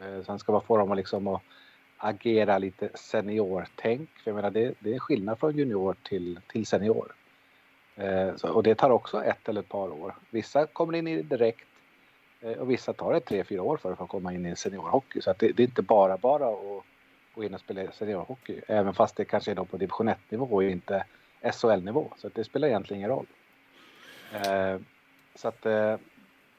Eh, 0.03 0.23
sen 0.23 0.39
ska 0.39 0.51
man 0.51 0.61
få 0.61 0.77
dem 0.77 0.91
att, 0.91 0.97
liksom 0.97 1.27
att 1.27 1.41
agera 1.97 2.57
lite 2.57 2.89
seniortänk. 2.93 4.09
För 4.23 4.31
jag 4.31 4.35
menar, 4.35 4.51
det, 4.51 4.73
det 4.79 4.93
är 4.93 4.99
skillnad 4.99 5.39
från 5.39 5.57
junior 5.57 5.95
till, 6.03 6.39
till 6.47 6.65
senior. 6.65 7.15
Eh, 7.95 8.35
så, 8.35 8.49
och 8.49 8.63
det 8.63 8.75
tar 8.75 8.89
också 8.89 9.23
ett 9.23 9.49
eller 9.49 9.61
ett 9.61 9.69
par 9.69 9.89
år. 9.89 10.15
Vissa 10.29 10.65
kommer 10.65 10.97
in 10.97 11.07
i 11.07 11.15
det 11.15 11.37
direkt 11.37 11.67
eh, 12.41 12.51
och 12.51 12.71
vissa 12.71 12.93
tar 12.93 13.13
det 13.13 13.19
tre, 13.19 13.43
fyra 13.43 13.61
år 13.61 13.77
för 13.77 13.91
att 13.91 14.09
komma 14.09 14.33
in 14.33 14.45
i 14.45 14.55
seniorhockey. 14.55 15.21
Så 15.21 15.31
att 15.31 15.39
det, 15.39 15.51
det 15.51 15.63
är 15.63 15.67
inte 15.67 15.81
bara 15.81 16.17
bara 16.17 16.47
att 16.47 16.83
gå 17.35 17.43
in 17.43 17.53
och 17.53 17.59
spela 17.59 17.91
seniorhockey. 17.91 18.61
Även 18.67 18.93
fast 18.93 19.15
det 19.15 19.25
kanske 19.25 19.51
är 19.51 19.55
på 19.55 19.77
division 19.77 20.09
1-nivå 20.09 20.45
och 20.45 20.63
inte 20.63 21.05
SHL-nivå. 21.53 22.13
Så 22.17 22.29
det 22.33 22.43
spelar 22.43 22.67
egentligen 22.67 22.99
ingen 22.99 23.09
roll. 23.09 23.25
Eh, 24.33 24.79
så 25.35 25.47
att 25.47 25.65
eh, 25.65 25.95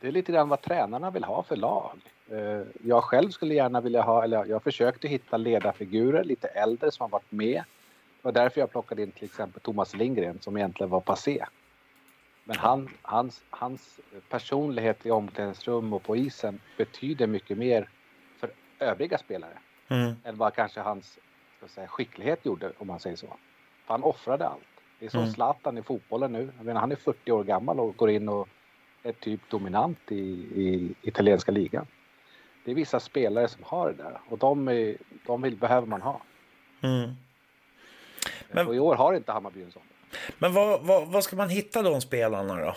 det 0.00 0.08
är 0.08 0.12
lite 0.12 0.32
grann 0.32 0.48
vad 0.48 0.62
tränarna 0.62 1.10
vill 1.10 1.24
ha 1.24 1.42
för 1.42 1.56
lag. 1.56 1.98
Eh, 2.30 2.62
jag 2.82 3.04
själv 3.04 3.30
skulle 3.30 3.54
gärna 3.54 3.80
vilja 3.80 4.02
ha, 4.02 4.24
eller 4.24 4.44
jag 4.44 4.62
försökte 4.62 5.08
hitta 5.08 5.36
ledarfigurer, 5.36 6.24
lite 6.24 6.48
äldre 6.48 6.90
som 6.90 7.04
har 7.04 7.08
varit 7.08 7.32
med. 7.32 7.62
Det 8.22 8.22
var 8.22 8.32
därför 8.32 8.60
jag 8.60 8.70
plockade 8.70 9.02
in 9.02 9.10
till 9.10 9.24
exempel 9.24 9.60
Thomas 9.60 9.94
Lindgren 9.94 10.38
som 10.40 10.56
egentligen 10.56 10.90
var 10.90 11.00
passé. 11.00 11.44
Men 12.44 12.56
han, 12.56 12.88
hans, 13.02 13.42
hans 13.50 14.00
personlighet 14.28 15.06
i 15.06 15.10
omklädningsrum 15.10 15.92
och 15.92 16.02
på 16.02 16.16
isen 16.16 16.60
betyder 16.76 17.26
mycket 17.26 17.58
mer 17.58 17.88
för 18.38 18.50
övriga 18.78 19.18
spelare 19.18 19.58
mm. 19.88 20.14
än 20.24 20.36
vad 20.36 20.54
kanske 20.54 20.80
hans 20.80 21.18
säga, 21.66 21.88
skicklighet 21.88 22.46
gjorde 22.46 22.72
om 22.78 22.86
man 22.86 23.00
säger 23.00 23.16
så. 23.16 23.26
För 23.86 23.94
han 23.94 24.02
offrade 24.02 24.48
allt. 24.48 24.62
Det 24.98 25.06
är 25.06 25.10
som 25.10 25.20
mm. 25.20 25.32
Zlatan 25.32 25.78
i 25.78 25.82
fotbollen 25.82 26.32
nu. 26.32 26.52
Jag 26.56 26.66
menar, 26.66 26.80
han 26.80 26.92
är 26.92 26.96
40 26.96 27.32
år 27.32 27.44
gammal 27.44 27.80
och 27.80 27.96
går 27.96 28.10
in 28.10 28.28
och 28.28 28.48
är 29.02 29.12
typ 29.12 29.50
dominant 29.50 30.12
i, 30.12 30.14
i 30.14 30.94
italienska 31.02 31.52
ligan 31.52 31.86
det 32.64 32.70
är 32.70 32.74
vissa 32.74 33.00
spelare 33.00 33.48
som 33.48 33.62
har 33.64 33.92
det 33.92 34.02
där 34.02 34.20
och 34.28 34.38
de, 34.38 34.68
är, 34.68 34.96
de 35.26 35.42
vill, 35.42 35.56
behöver 35.56 35.86
man 35.86 36.02
ha. 36.02 36.20
Mm. 36.80 37.10
Men, 38.50 38.66
och 38.66 38.74
i 38.74 38.78
år 38.78 38.96
har 38.96 39.14
inte 39.14 39.32
Hammarby 39.32 39.62
en 39.62 39.72
sån. 39.72 39.82
Men 40.38 40.52
vad, 40.52 40.86
vad, 40.86 41.08
vad, 41.08 41.24
ska 41.24 41.36
man 41.36 41.48
hitta 41.48 41.82
de 41.82 42.00
spelarna 42.00 42.56
då? 42.56 42.74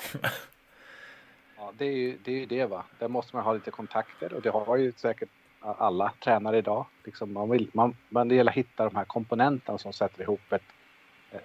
ja, 1.58 1.74
det 1.78 1.86
är 1.86 1.98
ju 1.98 2.18
det, 2.24 2.44
är 2.44 2.48
det 2.48 2.66
va. 2.66 2.86
Där 3.00 3.08
måste 3.08 3.36
man 3.36 3.46
ha 3.46 3.54
lite 3.54 3.72
kontakter 3.72 4.34
och 4.34 4.42
det 4.42 4.50
har 4.50 4.78
ju 4.78 4.94
säkert 4.98 5.30
alla 5.60 6.14
tränare 6.20 6.58
idag. 6.58 6.86
Liksom 7.04 7.34
man, 7.34 7.50
vill, 7.50 7.70
man, 7.74 7.96
man 8.10 8.28
det 8.28 8.36
gäller 8.36 8.52
att 8.52 8.58
hitta 8.58 8.84
de 8.84 8.96
här 8.96 9.06
komponenterna 9.06 9.78
som 9.78 9.94
sätter 9.94 10.22
ihop 10.22 10.54
ett, 10.54 10.62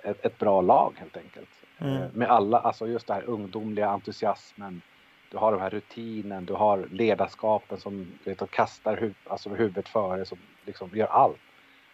ett, 0.03 0.25
ett 0.25 0.39
bra 0.39 0.61
lag 0.61 0.95
helt 0.97 1.17
enkelt. 1.17 1.51
Mm. 1.79 2.03
Eh, 2.03 2.09
med 2.13 2.31
alla, 2.31 2.59
alltså 2.59 2.89
just 2.89 3.07
det 3.07 3.15
här 3.15 3.25
ungdomliga 3.25 3.89
entusiasmen, 3.89 4.83
du 5.31 5.39
har 5.39 5.53
den 5.53 5.61
här 5.61 5.71
rutinen, 5.71 6.45
du 6.45 6.53
har 6.53 6.87
ledarskapen 6.91 7.79
som 7.81 8.13
vet, 8.25 8.51
kastar 8.51 8.97
huv, 8.97 9.15
alltså 9.27 9.49
huvudet 9.49 9.89
före, 9.89 10.25
som 10.25 10.39
liksom 10.65 10.91
gör 10.93 11.07
allt. 11.07 11.41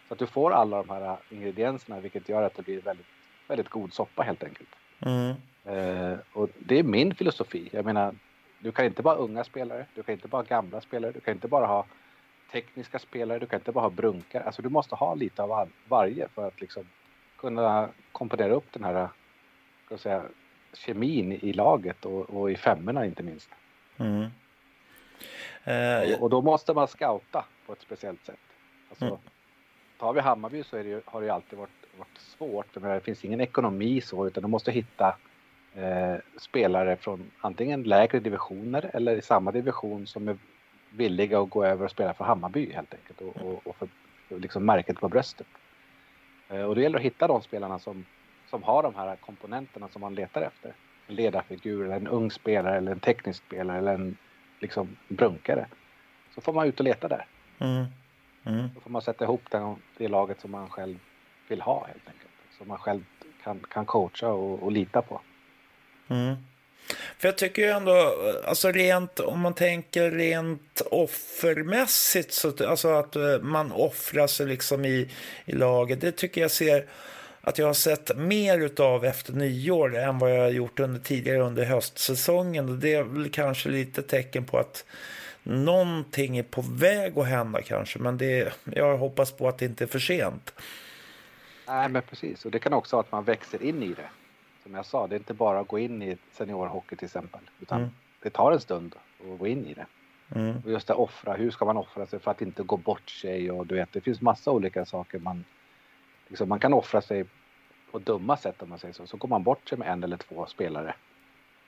Så 0.07 0.13
att 0.13 0.19
du 0.19 0.27
får 0.27 0.51
alla 0.51 0.77
de 0.77 0.89
här 0.89 1.17
ingredienserna 1.29 1.99
vilket 1.99 2.29
gör 2.29 2.43
att 2.43 2.55
det 2.55 2.63
blir 2.63 2.81
väldigt, 2.81 3.05
väldigt 3.47 3.69
god 3.69 3.93
soppa 3.93 4.23
helt 4.23 4.43
enkelt. 4.43 4.69
Mm. 4.99 5.35
Eh, 5.65 6.17
och 6.33 6.49
det 6.59 6.79
är 6.79 6.83
min 6.83 7.15
filosofi. 7.15 7.69
Jag 7.71 7.85
menar, 7.85 8.15
du 8.59 8.71
kan 8.71 8.85
inte 8.85 9.01
bara 9.01 9.15
unga 9.15 9.43
spelare, 9.43 9.85
du 9.95 10.03
kan 10.03 10.13
inte 10.13 10.27
bara 10.27 10.43
gamla 10.43 10.81
spelare, 10.81 11.11
du 11.11 11.19
kan 11.19 11.33
inte 11.33 11.47
bara 11.47 11.65
ha 11.65 11.85
tekniska 12.51 12.99
spelare, 12.99 13.39
du 13.39 13.45
kan 13.45 13.59
inte 13.59 13.71
bara 13.71 13.81
ha 13.81 13.89
brunkar. 13.89 14.41
Alltså 14.41 14.61
du 14.61 14.69
måste 14.69 14.95
ha 14.95 15.13
lite 15.13 15.43
av 15.43 15.69
varje 15.87 16.27
för 16.27 16.47
att 16.47 16.61
liksom 16.61 16.83
kunna 17.37 17.89
komponera 18.11 18.53
upp 18.53 18.71
den 18.71 18.83
här, 18.83 19.09
ska 19.85 19.97
säga, 19.97 20.23
kemin 20.73 21.31
i 21.31 21.53
laget 21.53 22.05
och, 22.05 22.29
och 22.29 22.51
i 22.51 22.55
femmorna 22.55 23.05
inte 23.05 23.23
minst. 23.23 23.49
Mm. 23.97 24.27
Eh, 25.63 26.13
och, 26.13 26.23
och, 26.23 26.29
då 26.29 26.41
måste 26.41 26.73
man 26.73 26.87
scouta 26.87 27.45
på 27.65 27.73
ett 27.73 27.81
speciellt 27.81 28.25
sätt. 28.25 28.39
Alltså, 28.89 29.05
mm. 29.05 29.17
Tar 29.99 30.13
vi 30.13 30.21
Hammarby 30.21 30.63
så 30.63 30.75
det 30.75 31.01
har 31.05 31.21
det 31.21 31.25
ju 31.27 31.33
alltid 31.33 31.59
varit, 31.59 31.85
varit 31.97 32.17
svårt. 32.17 32.73
För 32.73 32.93
det 32.93 32.99
finns 32.99 33.25
ingen 33.25 33.41
ekonomi 33.41 34.01
så 34.01 34.27
utan 34.27 34.43
du 34.43 34.49
måste 34.49 34.71
hitta 34.71 35.17
eh, 35.75 36.15
spelare 36.37 36.95
från 36.95 37.31
antingen 37.41 37.83
lägre 37.83 38.19
divisioner 38.19 38.89
eller 38.93 39.15
i 39.15 39.21
samma 39.21 39.51
division 39.51 40.07
som 40.07 40.27
är 40.27 40.37
villiga 40.89 41.39
att 41.39 41.49
gå 41.49 41.65
över 41.65 41.85
och 41.85 41.91
spela 41.91 42.13
för 42.13 42.25
Hammarby 42.25 42.71
helt 42.73 42.93
enkelt 42.93 43.21
och, 43.21 43.37
och, 43.37 43.67
och 43.67 43.75
för, 43.75 43.87
för 44.27 44.39
liksom 44.39 44.65
märket 44.65 44.99
på 44.99 45.09
bröstet. 45.09 45.47
Eh, 46.49 46.61
och 46.61 46.75
det 46.75 46.81
gäller 46.81 46.99
att 46.99 47.05
hitta 47.05 47.27
de 47.27 47.41
spelarna 47.41 47.79
som 47.79 48.05
som 48.49 48.63
har 48.63 48.83
de 48.83 48.95
här 48.95 49.15
komponenterna 49.15 49.87
som 49.87 50.01
man 50.01 50.15
letar 50.15 50.41
efter. 50.41 50.73
En 51.07 51.15
ledarfigur, 51.15 51.85
eller 51.85 51.95
en 51.95 52.07
ung 52.07 52.31
spelare 52.31 52.77
eller 52.77 52.91
en 52.91 52.99
teknisk 52.99 53.43
spelare 53.45 53.77
eller 53.77 53.93
en 53.93 54.17
liksom, 54.59 54.97
brunkare. 55.07 55.67
Så 56.35 56.41
får 56.41 56.53
man 56.53 56.67
ut 56.67 56.79
och 56.79 56.85
leta 56.85 57.07
där. 57.07 57.25
Mm. 57.59 57.85
Mm. 58.43 58.69
Då 58.75 58.81
får 58.81 58.89
man 58.89 59.01
sätta 59.01 59.23
ihop 59.23 59.41
den, 59.51 59.75
det 59.97 60.07
laget 60.07 60.39
som 60.39 60.51
man 60.51 60.69
själv 60.69 60.99
vill 61.47 61.61
ha 61.61 61.87
helt 61.87 62.07
enkelt. 62.07 62.31
Som 62.57 62.67
man 62.67 62.77
själv 62.77 63.03
kan, 63.43 63.59
kan 63.59 63.85
coacha 63.85 64.27
och, 64.27 64.63
och 64.63 64.71
lita 64.71 65.01
på. 65.01 65.21
Mm. 66.07 66.35
För 67.19 67.27
jag 67.27 67.37
tycker 67.37 67.61
ju 67.61 67.69
ändå, 67.69 68.15
alltså 68.45 68.71
rent, 68.71 69.19
om 69.19 69.39
man 69.39 69.53
tänker 69.53 70.11
rent 70.11 70.81
offermässigt, 70.91 72.33
så, 72.33 72.67
alltså 72.67 72.87
att 72.87 73.15
eh, 73.15 73.39
man 73.41 73.71
offrar 73.71 74.27
sig 74.27 74.47
liksom 74.47 74.85
i, 74.85 75.09
i 75.45 75.51
laget, 75.51 76.01
det 76.01 76.11
tycker 76.11 76.41
jag 76.41 76.51
ser 76.51 76.85
att 77.41 77.57
jag 77.57 77.67
har 77.67 77.73
sett 77.73 78.17
mer 78.17 78.59
utav 78.59 79.05
efter 79.05 79.33
nyår 79.33 79.97
än 79.97 80.19
vad 80.19 80.35
jag 80.35 80.41
har 80.41 80.49
gjort 80.49 80.79
under 80.79 80.99
tidigare 80.99 81.41
under 81.41 81.65
höstsäsongen. 81.65 82.69
Och 82.69 82.75
det 82.75 82.93
är 82.93 83.03
väl 83.03 83.29
kanske 83.29 83.69
lite 83.69 84.01
tecken 84.01 84.45
på 84.45 84.57
att 84.57 84.85
någonting 85.43 86.37
är 86.37 86.43
på 86.43 86.61
väg 86.61 87.17
att 87.17 87.27
hända 87.27 87.61
kanske. 87.61 87.99
Men 87.99 88.17
det, 88.17 88.53
jag 88.63 88.97
hoppas 88.97 89.31
på 89.31 89.47
att 89.47 89.57
det 89.57 89.65
inte 89.65 89.83
är 89.83 89.87
för 89.87 89.99
sent. 89.99 90.53
Nej, 91.67 91.89
men 91.89 92.01
precis. 92.01 92.45
Och 92.45 92.51
det 92.51 92.59
kan 92.59 92.73
också 92.73 92.95
vara 92.95 93.05
att 93.05 93.11
man 93.11 93.23
växer 93.23 93.63
in 93.63 93.83
i 93.83 93.87
det. 93.87 94.09
Som 94.69 94.75
jag 94.75 94.85
sa, 94.85 95.07
det 95.07 95.15
är 95.15 95.17
inte 95.17 95.33
bara 95.33 95.59
att 95.59 95.67
gå 95.67 95.79
in 95.79 96.01
i 96.01 96.17
seniorhockey 96.31 96.95
till 96.95 97.05
exempel. 97.05 97.41
Utan 97.59 97.77
mm. 97.77 97.91
det 98.21 98.29
tar 98.29 98.51
en 98.51 98.59
stund 98.59 98.95
att 99.19 99.39
gå 99.39 99.47
in 99.47 99.65
i 99.65 99.73
det. 99.73 99.85
Mm. 100.35 100.61
Och 100.65 100.71
just 100.71 100.87
det 100.87 100.93
offra, 100.93 101.33
hur 101.33 101.51
ska 101.51 101.65
man 101.65 101.77
offra 101.77 102.05
sig 102.05 102.19
för 102.19 102.31
att 102.31 102.41
inte 102.41 102.63
gå 102.63 102.77
bort 102.77 103.09
sig 103.09 103.51
och 103.51 103.67
du 103.67 103.75
vet, 103.75 103.93
det 103.93 104.01
finns 104.01 104.21
massa 104.21 104.51
olika 104.51 104.85
saker 104.85 105.19
man 105.19 105.45
liksom, 106.27 106.49
man 106.49 106.59
kan 106.59 106.73
offra 106.73 107.01
sig 107.01 107.25
på 107.91 107.99
dumma 107.99 108.37
sätt 108.37 108.61
om 108.61 108.69
man 108.69 108.79
säger 108.79 108.93
så. 108.93 109.07
Så 109.07 109.17
går 109.17 109.29
man 109.29 109.43
bort 109.43 109.69
sig 109.69 109.77
med 109.77 109.87
en 109.87 110.03
eller 110.03 110.17
två 110.17 110.45
spelare 110.45 110.95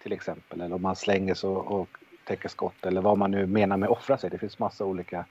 till 0.03 0.11
exempel. 0.11 0.61
Eller 0.61 0.75
om 0.75 0.81
man 0.81 0.95
slänger 0.95 1.33
sig 1.33 1.49
och 1.49 1.89
täcker 2.23 2.49
skott 2.49 2.85
eller 2.85 3.01
vad 3.01 3.17
man 3.17 3.31
nu 3.31 3.45
menar 3.45 3.77
med 3.77 3.89
offra 3.89 4.17
sig. 4.17 4.29
Det 4.29 4.37
finns 4.37 4.59
massa 4.59 4.85
olika 4.85 5.25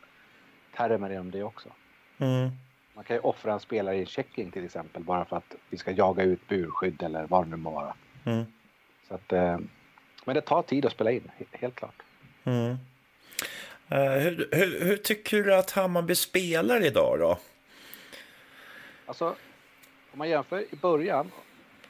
termer 0.76 1.12
inom 1.12 1.30
det 1.30 1.42
också. 1.42 1.68
Mm. 2.18 2.50
Man 2.94 3.04
kan 3.04 3.16
ju 3.16 3.20
offra 3.20 3.52
en 3.52 3.60
spelare 3.60 3.96
i 3.96 4.00
en 4.00 4.06
checking 4.06 4.50
till 4.50 4.64
exempel 4.64 5.02
bara 5.02 5.24
för 5.24 5.36
att 5.36 5.54
vi 5.70 5.76
ska 5.76 5.90
jaga 5.90 6.22
ut 6.22 6.48
burskydd 6.48 7.02
eller 7.02 7.26
vad 7.26 7.44
det 7.46 7.50
nu 7.50 7.56
må 7.56 7.70
vara. 7.70 7.94
Mm. 8.24 8.44
Så 9.08 9.14
att, 9.14 9.32
eh, 9.32 9.58
men 10.24 10.34
det 10.34 10.40
tar 10.40 10.62
tid 10.62 10.86
att 10.86 10.92
spela 10.92 11.10
in, 11.10 11.30
helt 11.52 11.74
klart. 11.74 12.02
Mm. 12.44 12.76
Uh, 13.92 14.18
hur, 14.18 14.48
hur, 14.52 14.84
hur, 14.84 14.96
tycker 14.96 15.42
du 15.42 15.54
att 15.54 15.70
Hammarby 15.70 16.14
spelar 16.14 16.86
idag 16.86 17.18
då? 17.18 17.38
Alltså, 19.06 19.26
om 20.12 20.18
man 20.18 20.28
jämför 20.28 20.60
i 20.60 20.76
början, 20.76 21.30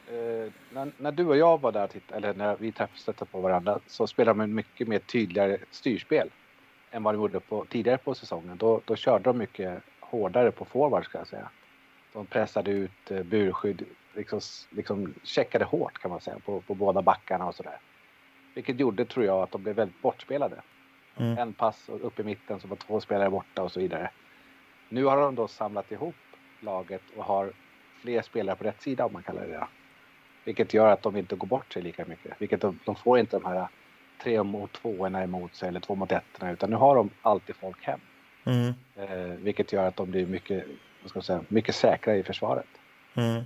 eh, 0.07 0.51
när, 0.73 0.91
när, 0.97 1.11
du 1.11 1.25
och 1.25 1.37
jag 1.37 1.61
var 1.61 1.71
där, 1.71 1.89
eller 2.11 2.33
när 2.33 2.55
vi 2.59 2.71
träffade 2.71 3.25
på 3.25 3.41
varandra, 3.41 3.79
så 3.87 4.07
spelade 4.07 4.39
de 4.39 4.53
mycket 4.53 4.87
mer 4.87 4.99
tydligare 4.99 5.57
styrspel 5.71 6.29
än 6.91 7.03
vad 7.03 7.13
de 7.13 7.17
gjorde 7.17 7.39
på, 7.39 7.65
tidigare 7.65 7.97
på 7.97 8.15
säsongen. 8.15 8.57
Då, 8.57 8.81
då 8.85 8.95
körde 8.95 9.23
de 9.23 9.37
mycket 9.37 9.83
hårdare 10.11 10.51
på 10.51 10.65
forward 10.65 11.05
ska 11.05 11.17
jag 11.17 11.27
säga. 11.27 11.49
De 12.13 12.25
pressade 12.25 12.71
ut 12.71 13.11
eh, 13.11 13.23
burskydd, 13.23 13.85
liksom, 14.15 14.39
liksom 14.69 15.13
checkade 15.23 15.65
hårt 15.65 15.99
kan 15.99 16.11
man 16.11 16.21
säga 16.21 16.39
på, 16.45 16.61
på 16.61 16.75
båda 16.75 17.01
backarna 17.01 17.45
och 17.45 17.55
sådär. 17.55 17.79
Vilket 18.55 18.79
gjorde, 18.79 19.05
tror 19.05 19.25
jag, 19.25 19.43
att 19.43 19.51
de 19.51 19.63
blev 19.63 19.75
väldigt 19.75 20.01
bortspelade. 20.01 20.61
Mm. 21.17 21.37
En 21.37 21.53
pass 21.53 21.89
upp 21.89 22.19
i 22.19 22.23
mitten 22.23 22.59
så 22.59 22.67
var 22.67 22.75
två 22.75 22.99
spelare 22.99 23.29
borta 23.29 23.63
och 23.63 23.71
så 23.71 23.79
vidare. 23.79 24.11
Nu 24.89 25.05
har 25.05 25.17
de 25.17 25.35
då 25.35 25.47
samlat 25.47 25.91
ihop 25.91 26.15
laget 26.59 27.01
och 27.15 27.23
har 27.23 27.51
fler 28.01 28.21
spelare 28.21 28.55
på 28.55 28.63
rätt 28.63 28.81
sida 28.81 29.05
om 29.05 29.13
man 29.13 29.23
kallar 29.23 29.41
det 29.41 29.47
det. 29.47 29.67
Vilket 30.43 30.73
gör 30.73 30.87
att 30.87 31.01
de 31.01 31.17
inte 31.17 31.35
går 31.35 31.47
bort 31.47 31.73
sig 31.73 31.81
lika 31.81 32.05
mycket. 32.05 32.41
Vilket 32.41 32.61
de, 32.61 32.79
de 32.85 32.95
får 32.95 33.19
inte 33.19 33.39
de 33.39 33.45
här 33.45 33.67
tre 34.23 34.43
mot 34.43 34.73
tvåorna 34.73 35.23
emot 35.23 35.55
sig 35.55 35.69
eller 35.69 35.79
två 35.79 35.95
mot 35.95 36.11
ettorna 36.11 36.51
utan 36.51 36.69
nu 36.69 36.75
har 36.75 36.95
de 36.95 37.09
alltid 37.21 37.55
folk 37.55 37.83
hem. 37.83 37.99
Mm. 38.45 38.73
Eh, 38.95 39.35
vilket 39.37 39.73
gör 39.73 39.87
att 39.87 39.95
de 39.95 40.11
blir 40.11 40.25
mycket, 40.25 40.65
vad 41.01 41.09
ska 41.09 41.17
jag 41.17 41.25
säga, 41.25 41.43
mycket 41.47 41.75
säkrare 41.75 42.17
i 42.17 42.23
försvaret. 42.23 42.67
Mm. 43.15 43.43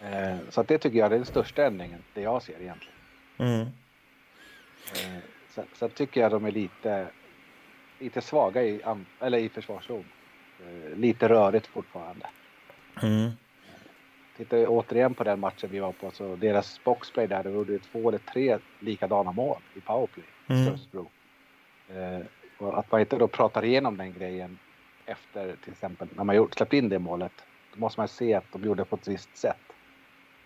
Eh, 0.00 0.38
så 0.50 0.60
att 0.60 0.68
det 0.68 0.78
tycker 0.78 0.98
jag 0.98 1.06
är 1.06 1.16
den 1.16 1.24
största 1.24 1.66
ändringen, 1.66 2.02
det 2.14 2.20
jag 2.20 2.42
ser 2.42 2.60
egentligen. 2.60 2.94
Mm. 3.38 3.60
Eh, 4.92 5.22
sen, 5.48 5.64
sen, 5.72 5.90
tycker 5.90 6.20
jag 6.20 6.30
de 6.30 6.44
är 6.44 6.52
lite, 6.52 7.06
lite 7.98 8.20
svaga 8.20 8.62
i, 8.62 8.80
eller 9.20 9.38
i 9.38 9.48
försvarszon. 9.48 10.04
Eh, 10.60 10.98
lite 10.98 11.28
rörigt 11.28 11.66
fortfarande. 11.66 12.26
Mm. 13.02 13.30
Tittar 14.36 14.56
vi 14.56 14.66
återigen 14.66 15.14
på 15.14 15.24
den 15.24 15.40
matchen 15.40 15.68
vi 15.72 15.78
var 15.78 15.92
på, 15.92 16.10
så 16.10 16.36
deras 16.36 16.84
boxplay 16.84 17.26
där, 17.26 17.44
då 17.44 17.50
gjorde 17.50 17.78
två 17.78 18.08
eller 18.08 18.18
tre 18.18 18.58
likadana 18.80 19.32
mål 19.32 19.60
i 19.74 19.80
powerplay. 19.80 20.24
Mm. 20.48 20.66
Eh, 21.88 22.26
och 22.58 22.78
att 22.78 22.92
man 22.92 23.00
inte 23.00 23.18
då 23.18 23.28
pratar 23.28 23.64
igenom 23.64 23.96
den 23.96 24.12
grejen 24.12 24.58
efter 25.06 25.56
till 25.56 25.72
exempel 25.72 26.08
när 26.14 26.24
man 26.24 26.36
gjort, 26.36 26.54
släppt 26.54 26.72
in 26.72 26.88
det 26.88 26.98
målet. 26.98 27.32
Då 27.74 27.80
måste 27.80 28.00
man 28.00 28.08
se 28.08 28.34
att 28.34 28.52
de 28.52 28.64
gjorde 28.64 28.84
på 28.84 28.96
ett 28.96 29.08
visst 29.08 29.36
sätt. 29.36 29.56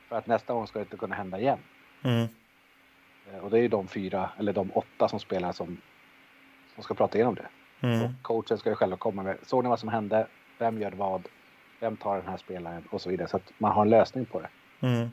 För 0.09 0.17
att 0.17 0.27
nästa 0.27 0.55
gång 0.55 0.67
ska 0.67 0.79
det 0.79 0.83
inte 0.83 0.97
kunna 0.97 1.15
hända 1.15 1.41
igen. 1.41 1.59
Mm. 2.05 2.29
Eh, 3.33 3.39
och 3.39 3.51
det 3.51 3.59
är 3.59 3.63
ju 3.63 3.69
de 3.69 3.89
fyra, 3.89 4.31
eller 4.39 4.53
de 4.53 4.71
åtta 4.73 5.09
som 5.09 5.21
spelar 5.21 5.53
som, 5.53 5.81
som 6.75 6.83
ska 6.83 6.95
prata 6.95 7.19
igenom 7.19 7.35
det. 7.35 7.49
Mm. 7.81 8.05
Och 8.05 8.11
coachen 8.23 8.59
ska 8.59 8.71
ju 8.71 8.77
själv 8.77 8.97
komma 8.97 9.23
med, 9.23 9.37
såg 9.43 9.65
ni 9.65 9.71
vad 9.71 9.81
som 9.81 9.89
hände? 9.89 10.27
Vem 10.59 10.81
gör 10.81 10.93
vad? 10.93 11.29
Vem 11.81 11.97
tar 11.97 12.17
den 12.17 12.29
här 12.29 12.37
spelaren? 12.37 12.85
Och 12.91 13.01
så 13.01 13.11
vidare. 13.11 13.29
Så 13.29 13.37
att 13.37 13.53
man 13.59 13.73
har 13.73 13.83
en 13.83 13.91
lösning 13.91 14.25
på 14.25 14.41
det. 14.41 14.49
Mm. 14.81 15.09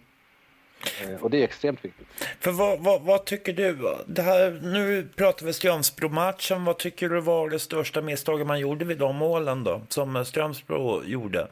Eh, 1.02 1.24
och 1.24 1.30
det 1.30 1.38
är 1.38 1.44
extremt 1.44 1.86
viktigt. 1.86 2.08
För 2.40 2.52
vad, 2.52 2.80
vad, 2.80 3.02
vad 3.02 3.26
tycker 3.26 3.54
du? 3.54 3.98
Det 4.08 4.22
här, 4.22 4.60
nu 4.64 5.08
pratar 5.16 5.46
vi 5.46 5.54
Strömsbro-matchen. 5.54 6.66
Vad 6.66 6.78
tycker 6.78 7.10
du 7.10 7.22
var 7.22 7.50
det 7.50 7.60
största 7.60 8.02
misstaget 8.02 8.48
man 8.48 8.60
gjorde 8.60 8.86
vid 8.86 8.98
de 8.98 9.16
målen 9.16 9.64
då? 9.64 9.82
Som 9.90 10.26
Strömsbro 10.26 11.04
gjorde? 11.04 11.48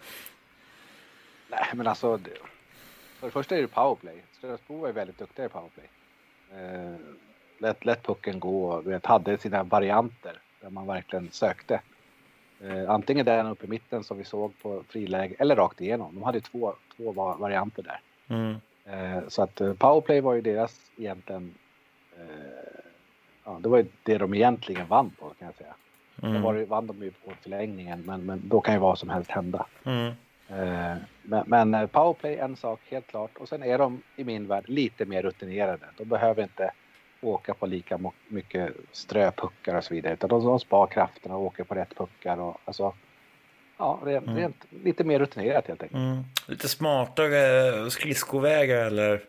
Nej, 1.49 1.65
men 1.73 1.87
alltså. 1.87 2.19
För 3.19 3.27
det 3.27 3.31
första 3.31 3.57
är 3.57 3.61
det 3.61 3.67
powerplay. 3.67 4.23
Strömsbro 4.37 4.85
är 4.85 4.91
väldigt 4.91 5.17
duktiga 5.17 5.45
i 5.45 5.49
powerplay. 5.49 5.89
Eh, 6.51 6.95
lät, 7.57 7.85
lät 7.85 8.03
pucken 8.03 8.39
gå 8.39 8.81
vet, 8.81 9.05
hade 9.05 9.37
sina 9.37 9.63
varianter 9.63 10.39
där 10.61 10.69
man 10.69 10.87
verkligen 10.87 11.31
sökte. 11.31 11.81
Eh, 12.63 12.89
antingen 12.89 13.25
den 13.25 13.47
uppe 13.47 13.65
i 13.65 13.69
mitten 13.69 14.03
som 14.03 14.17
vi 14.17 14.23
såg 14.23 14.53
på 14.61 14.83
friläge 14.89 15.35
eller 15.39 15.55
rakt 15.55 15.81
igenom. 15.81 16.15
De 16.15 16.23
hade 16.23 16.41
två, 16.41 16.73
två 16.97 17.11
varianter 17.11 17.83
där. 17.83 17.99
Mm. 18.27 18.55
Eh, 18.85 19.27
så 19.27 19.41
att 19.41 19.61
eh, 19.61 19.73
powerplay 19.73 20.21
var 20.21 20.33
ju 20.33 20.41
deras 20.41 20.91
egentligen... 20.97 21.55
Eh, 22.17 22.25
ja, 23.43 23.59
det 23.61 23.69
var 23.69 23.77
ju 23.77 23.85
det 24.03 24.17
de 24.17 24.33
egentligen 24.33 24.87
vann 24.87 25.09
på 25.09 25.29
kan 25.29 25.45
jag 25.45 25.55
säga. 25.55 25.73
Mm. 26.23 26.41
Då 26.41 26.65
vann 26.65 26.87
de 26.87 27.03
ju 27.03 27.11
på 27.11 27.31
förlängningen 27.41 28.03
men, 28.05 28.25
men 28.25 28.41
då 28.49 28.61
kan 28.61 28.73
ju 28.73 28.79
vad 28.79 28.99
som 28.99 29.09
helst 29.09 29.31
hända. 29.31 29.65
Mm. 29.83 30.13
Men, 31.21 31.43
men 31.71 31.87
powerplay 31.87 32.37
en 32.37 32.55
sak 32.55 32.79
helt 32.89 33.07
klart 33.07 33.37
och 33.37 33.49
sen 33.49 33.63
är 33.63 33.77
de 33.77 34.01
i 34.15 34.23
min 34.23 34.47
värld 34.47 34.63
lite 34.67 35.05
mer 35.05 35.21
rutinerade. 35.21 35.85
De 35.97 36.05
behöver 36.05 36.43
inte 36.43 36.71
åka 37.21 37.53
på 37.53 37.65
lika 37.65 37.99
mycket 38.27 38.73
ströpuckar 38.91 39.75
och 39.75 39.83
så 39.83 39.93
vidare 39.93 40.13
utan 40.13 40.29
de, 40.29 40.45
de 40.45 40.59
spar 40.59 40.87
krafterna 40.87 41.35
och 41.35 41.41
åker 41.41 41.63
på 41.63 41.75
rätt 41.75 41.95
puckar 41.95 42.39
och 42.39 42.57
alltså 42.65 42.93
ja, 43.77 43.99
rent, 44.03 44.27
mm. 44.27 44.37
rent, 44.37 44.65
lite 44.83 45.03
mer 45.03 45.19
rutinerat 45.19 45.67
helt 45.67 45.83
enkelt. 45.83 46.01
Mm. 46.01 46.23
Lite 46.47 46.67
smartare 46.67 47.91
skridskovägar 47.91 48.85
eller? 48.85 49.23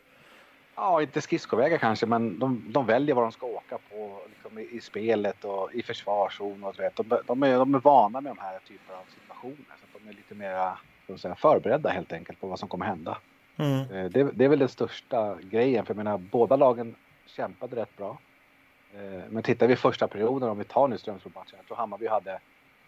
Ja, 0.75 1.03
inte 1.03 1.21
skridskovägar 1.21 1.79
kanske, 1.79 2.07
men 2.07 2.39
de, 2.39 2.65
de 2.69 2.87
väljer 2.87 3.15
vad 3.15 3.25
de 3.25 3.33
ska 3.33 3.47
åka 3.47 3.79
på 3.91 4.21
liksom 4.35 4.59
i, 4.59 4.77
i, 4.77 4.81
spelet 4.81 5.45
och 5.45 5.75
i 5.75 5.83
försvarszon 5.83 6.65
och 6.65 6.81
vet. 6.81 6.97
De, 6.97 7.19
de, 7.27 7.43
är, 7.43 7.59
de 7.59 7.75
är 7.75 7.79
vana 7.79 8.21
med 8.21 8.31
de 8.31 8.43
här 8.43 8.59
typerna 8.69 8.99
av 8.99 9.05
situationer 9.21 9.77
så 9.81 9.99
de 9.99 10.09
är 10.09 10.13
lite 10.13 10.35
mer 10.35 10.77
säga, 11.19 11.35
förberedda 11.35 11.91
helt 11.91 12.13
enkelt 12.13 12.41
på 12.41 12.47
vad 12.47 12.59
som 12.59 12.69
kommer 12.69 12.87
hända. 12.87 13.19
Mm. 13.57 13.81
Eh, 13.81 14.11
det, 14.11 14.31
det, 14.35 14.45
är 14.45 14.49
väl 14.49 14.59
den 14.59 14.69
största 14.69 15.39
grejen, 15.43 15.87
för 15.87 15.95
jag 15.95 16.05
menar 16.05 16.19
båda 16.19 16.57
lagen 16.57 16.95
kämpade 17.27 17.77
rätt 17.77 17.97
bra. 17.97 18.19
Eh, 18.95 19.23
men 19.31 19.43
tittar 19.43 19.67
vi 19.67 19.77
första 19.77 20.09
perioden, 20.09 20.49
om 20.49 20.59
vi 20.59 20.65
tar 20.65 20.89
nu 20.89 20.99
Strömsbro-matchen, 20.99 21.57
jag 21.57 21.67
tror 21.67 21.77
Hammarby 21.77 22.07
hade 22.07 22.41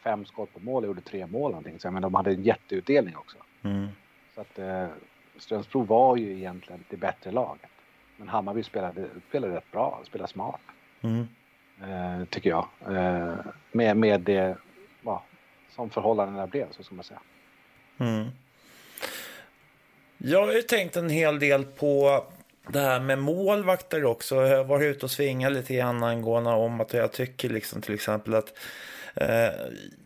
fem 0.06 0.24
skott 0.24 0.54
på 0.54 0.60
mål 0.60 0.82
och 0.82 0.88
gjorde 0.88 1.00
tre 1.00 1.26
mål 1.26 1.50
någonting. 1.50 1.78
Så 1.78 1.90
menar, 1.90 2.00
de 2.00 2.14
hade 2.14 2.30
en 2.30 2.42
jätteutdelning 2.42 3.16
också. 3.16 3.36
Mm. 3.62 3.88
Så 4.34 4.40
att 4.40 4.58
eh, 4.58 4.86
Strömsbro 5.38 5.82
var 5.82 6.16
ju 6.16 6.36
egentligen 6.36 6.84
det 6.90 6.96
bättre 6.96 7.30
laget. 7.32 7.70
Men 8.16 8.28
Hammarby 8.28 8.62
spelade, 8.62 9.06
spelade 9.28 9.56
rätt 9.56 9.72
bra, 9.72 10.00
spelade 10.04 10.32
smart. 10.32 10.60
Mm. 11.00 11.26
Eh, 11.82 12.24
tycker 12.24 12.50
jag. 12.50 12.68
Eh, 12.88 13.34
med, 13.72 13.96
med 13.96 14.20
det, 14.20 14.56
ja, 15.02 15.22
som 15.70 15.90
förhållandena 15.90 16.46
blev, 16.46 16.66
så 16.70 16.82
ska 16.82 16.94
man 16.94 17.04
säga. 17.04 17.20
Mm. 17.98 18.26
Jag 20.18 20.46
har 20.46 20.52
ju 20.52 20.62
tänkt 20.62 20.96
en 20.96 21.10
hel 21.10 21.38
del 21.38 21.64
på 21.64 22.24
det 22.68 22.80
här 22.80 23.00
med 23.00 23.18
målvakter 23.18 24.04
också. 24.04 24.34
Jag 24.34 24.56
har 24.56 24.64
varit 24.64 24.96
ute 24.96 25.06
och 25.06 25.10
svingat 25.10 25.52
lite 25.52 25.74
grann 25.74 26.02
angående 26.02 26.50
om 26.50 26.80
att 26.80 26.92
jag 26.92 27.12
tycker 27.12 27.48
liksom 27.48 27.80
till 27.82 27.94
exempel 27.94 28.34
att 28.34 28.52
Eh, 29.20 29.50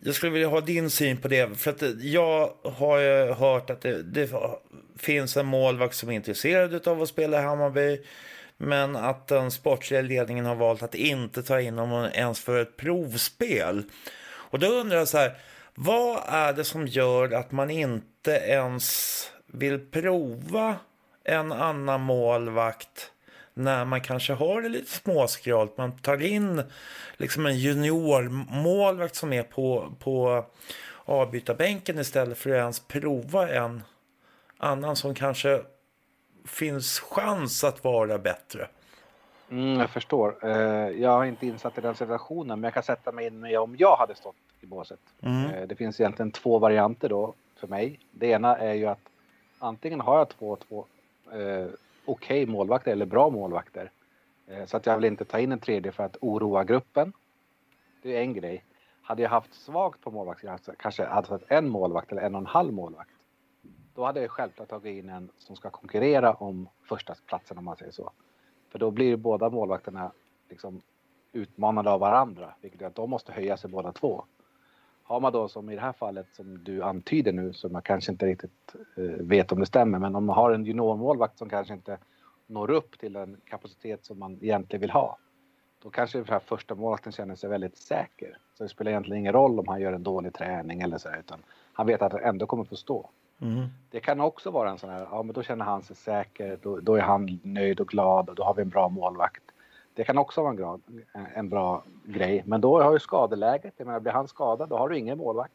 jag 0.03 0.15
skulle 0.15 0.33
vilja 0.33 0.49
ha 0.49 0.61
din 0.61 0.91
syn 0.91 1.17
på 1.17 1.29
det. 1.29 1.59
För 1.59 1.71
att 1.71 1.83
eh, 1.83 1.91
jag 2.01 2.53
har 2.65 2.99
ju 2.99 3.33
hört 3.33 3.71
att 3.71 3.81
det, 3.81 4.03
det 4.03 4.31
finns 4.99 5.37
en 5.37 5.47
målvakt 5.47 5.95
som 5.95 6.11
är 6.11 6.15
intresserad 6.15 6.89
av 6.89 7.03
att 7.03 7.09
spela 7.09 7.41
i 7.41 7.43
Hammarby. 7.43 8.01
Men 8.57 8.97
att 8.97 9.27
den 9.27 9.51
sportsliga 9.51 10.01
ledningen 10.01 10.45
har 10.45 10.55
valt 10.55 10.83
att 10.83 10.95
inte 10.95 11.43
ta 11.43 11.61
in 11.61 11.79
honom 11.79 12.09
ens 12.15 12.41
för 12.41 12.63
ett 12.63 12.77
provspel. 12.77 13.83
Och 14.23 14.59
då 14.59 14.67
undrar 14.67 14.99
jag 14.99 15.09
så 15.09 15.19
här. 15.19 15.35
Vad 15.75 16.23
är 16.29 16.53
det 16.53 16.65
som 16.65 16.87
gör 16.87 17.33
att 17.33 17.53
man 17.53 17.71
inte 17.71 18.31
ens 18.31 19.27
vill 19.47 19.79
prova 19.79 20.77
en 21.25 21.53
annan 21.53 22.01
målvakt 22.01 23.11
när 23.65 23.85
man 23.85 24.01
kanske 24.01 24.33
har 24.33 24.63
det 24.63 24.69
lite 24.69 24.91
småskralt. 24.91 25.77
Man 25.77 25.93
tar 25.93 26.23
in 26.23 26.63
liksom 27.17 27.47
en 27.47 27.59
juniormålvakt 27.59 29.15
som 29.15 29.33
är 29.33 29.43
på, 29.43 29.93
på 29.99 30.45
avbytarbänken 31.05 31.99
istället 31.99 32.39
för 32.39 32.51
att 32.51 32.57
ens 32.57 32.81
prova 32.81 33.49
en 33.49 33.83
annan 34.59 34.97
som 34.97 35.15
kanske 35.15 35.63
finns 36.45 37.01
chans 37.01 37.65
att 37.65 37.85
vara 37.85 38.19
bättre. 38.19 38.69
Mm, 39.51 39.81
jag 39.81 39.91
förstår. 39.91 40.37
Eh, 40.43 40.91
jag 40.91 41.11
har 41.11 41.25
inte 41.25 41.47
insatt 41.47 41.79
i 41.79 41.81
den 41.81 41.95
situationen, 41.95 42.61
men 42.61 42.65
jag 42.65 42.75
kan 42.75 42.83
sätta 42.83 43.13
mig 43.13 43.27
in 43.27 43.41
med 43.41 43.59
om 43.59 43.77
jag 43.79 43.97
hade 43.97 44.15
stått 44.15 44.37
i 44.61 44.67
båset. 44.67 45.01
Mm. 45.21 45.51
Eh, 45.51 45.69
det 45.69 45.75
finns 45.75 46.01
egentligen 46.01 46.31
två 46.31 46.59
varianter 46.59 47.09
då 47.09 47.35
för 47.57 47.67
mig. 47.69 47.99
Det 48.11 48.27
ena 48.27 48.57
är 48.57 48.75
ju 48.75 48.87
att 48.87 49.09
antingen 49.59 50.01
har 50.01 50.19
jag 50.19 50.29
två, 50.29 50.57
två 50.69 50.87
eh, 51.33 51.67
okej 52.11 52.43
okay 52.43 52.53
målvakter 52.53 52.93
eller 52.93 53.07
bra 53.07 53.31
målvakter. 53.31 53.91
Eh, 54.47 54.67
så 54.67 54.77
att 54.77 54.87
jag 54.87 54.97
vill 54.97 55.05
inte 55.05 55.25
ta 55.25 55.39
in 55.39 55.53
en 55.53 55.61
tredje 55.61 55.93
för 55.93 56.03
att 56.05 56.17
oroa 56.21 56.65
gruppen. 56.65 57.13
Det 58.03 58.17
är 58.17 58.21
en 58.21 58.35
grej. 58.35 58.65
Hade 59.03 59.23
jag 59.23 59.31
haft 59.31 59.55
svagt 59.55 60.01
på 60.01 60.11
målvakter, 60.11 60.49
alltså, 60.49 60.73
kanske 60.79 61.05
hade 61.05 61.29
haft 61.29 61.45
en 61.49 61.69
målvakt 61.69 62.13
eller 62.13 62.23
en 62.23 62.35
och 62.35 62.41
en 62.41 62.47
halv 62.47 62.73
målvakt. 62.73 63.11
Då 63.95 64.05
hade 64.05 64.21
jag 64.21 64.31
självklart 64.31 64.69
tagit 64.69 65.05
in 65.05 65.09
en 65.09 65.31
som 65.37 65.57
ska 65.57 65.71
konkurrera 65.71 66.33
om 66.33 66.69
första 66.89 67.15
platsen 67.27 67.59
om 67.59 67.65
man 67.65 67.77
säger 67.77 67.93
så. 67.93 68.13
För 68.69 68.79
då 68.79 68.91
blir 68.91 69.17
båda 69.17 69.51
målvakterna 69.51 70.13
liksom 70.49 70.83
utmanade 71.33 71.91
av 71.91 72.01
varandra, 72.01 72.55
vilket 72.61 72.81
gör 72.81 72.89
att 72.89 72.95
de 72.95 73.11
måste 73.11 73.33
höja 73.33 73.57
sig 73.57 73.71
båda 73.71 73.93
två. 73.93 74.25
Har 75.11 75.21
man 75.21 75.33
då 75.33 75.49
som 75.49 75.71
i 75.71 75.75
det 75.75 75.81
här 75.81 75.93
fallet 75.93 76.27
som 76.33 76.65
du 76.65 76.83
antyder 76.83 77.33
nu, 77.33 77.53
som 77.53 77.73
jag 77.73 77.85
kanske 77.85 78.13
inte 78.13 78.27
riktigt 78.27 78.75
eh, 78.97 79.05
vet 79.05 79.53
om 79.53 79.61
det 79.61 79.67
stämmer, 79.67 79.99
men 79.99 80.15
om 80.17 80.25
man 80.25 80.37
har 80.37 80.51
en 80.51 80.65
juniormålvakt 80.65 81.39
som 81.39 81.49
kanske 81.49 81.75
inte 81.75 81.99
når 82.47 82.71
upp 82.71 82.99
till 82.99 83.13
den 83.13 83.37
kapacitet 83.45 84.05
som 84.05 84.19
man 84.19 84.39
egentligen 84.43 84.81
vill 84.81 84.91
ha. 84.91 85.19
Då 85.83 85.91
kanske 85.91 86.19
den 86.19 86.27
här 86.29 86.39
första 86.39 86.75
målvakten 86.75 87.13
känner 87.13 87.35
sig 87.35 87.51
väldigt 87.51 87.77
säker. 87.77 88.39
Så 88.55 88.63
det 88.63 88.69
spelar 88.69 88.91
egentligen 88.91 89.21
ingen 89.21 89.33
roll 89.33 89.61
om 89.61 89.69
han 89.69 89.81
gör 89.81 89.93
en 89.93 90.03
dålig 90.03 90.35
träning 90.35 90.81
eller 90.81 90.99
så, 90.99 91.09
utan 91.21 91.39
han 91.73 91.87
vet 91.87 92.03
att 92.03 92.13
han 92.13 92.23
ändå 92.23 92.47
kommer 92.47 92.65
få 92.65 92.77
stå. 92.77 93.11
Mm. 93.41 93.69
Det 93.91 94.01
kan 94.01 94.21
också 94.21 94.51
vara 94.51 94.71
en 94.71 94.79
sån 94.79 94.91
här, 94.91 95.09
ja 95.11 95.23
men 95.23 95.35
då 95.35 95.43
känner 95.43 95.65
han 95.65 95.83
sig 95.83 95.97
säker, 95.97 96.59
då, 96.63 96.81
då, 96.81 96.95
är 96.95 97.03
han 97.03 97.41
nöjd 97.43 97.81
och 97.81 97.89
glad 97.89 98.29
och 98.29 98.35
då 98.35 98.45
har 98.45 98.55
vi 98.55 98.63
en 98.63 98.69
bra 98.69 98.89
målvakt. 98.89 99.43
Det 99.95 100.05
kan 100.05 100.19
också 100.19 100.41
vara 100.41 100.51
en, 100.51 100.57
grad, 100.57 100.81
en 101.35 101.49
bra 101.49 101.83
grej, 102.05 102.43
men 102.47 102.61
då 102.61 102.83
har 102.83 102.93
ju 102.93 102.99
skadeläget, 102.99 103.75
jag 103.77 103.87
menar 103.87 104.01
blir 104.01 104.13
han 104.13 104.29
skadad 104.29 104.69
då 104.69 104.77
har 104.77 104.89
du 104.89 104.99
ingen 104.99 105.19
målvakt. 105.19 105.55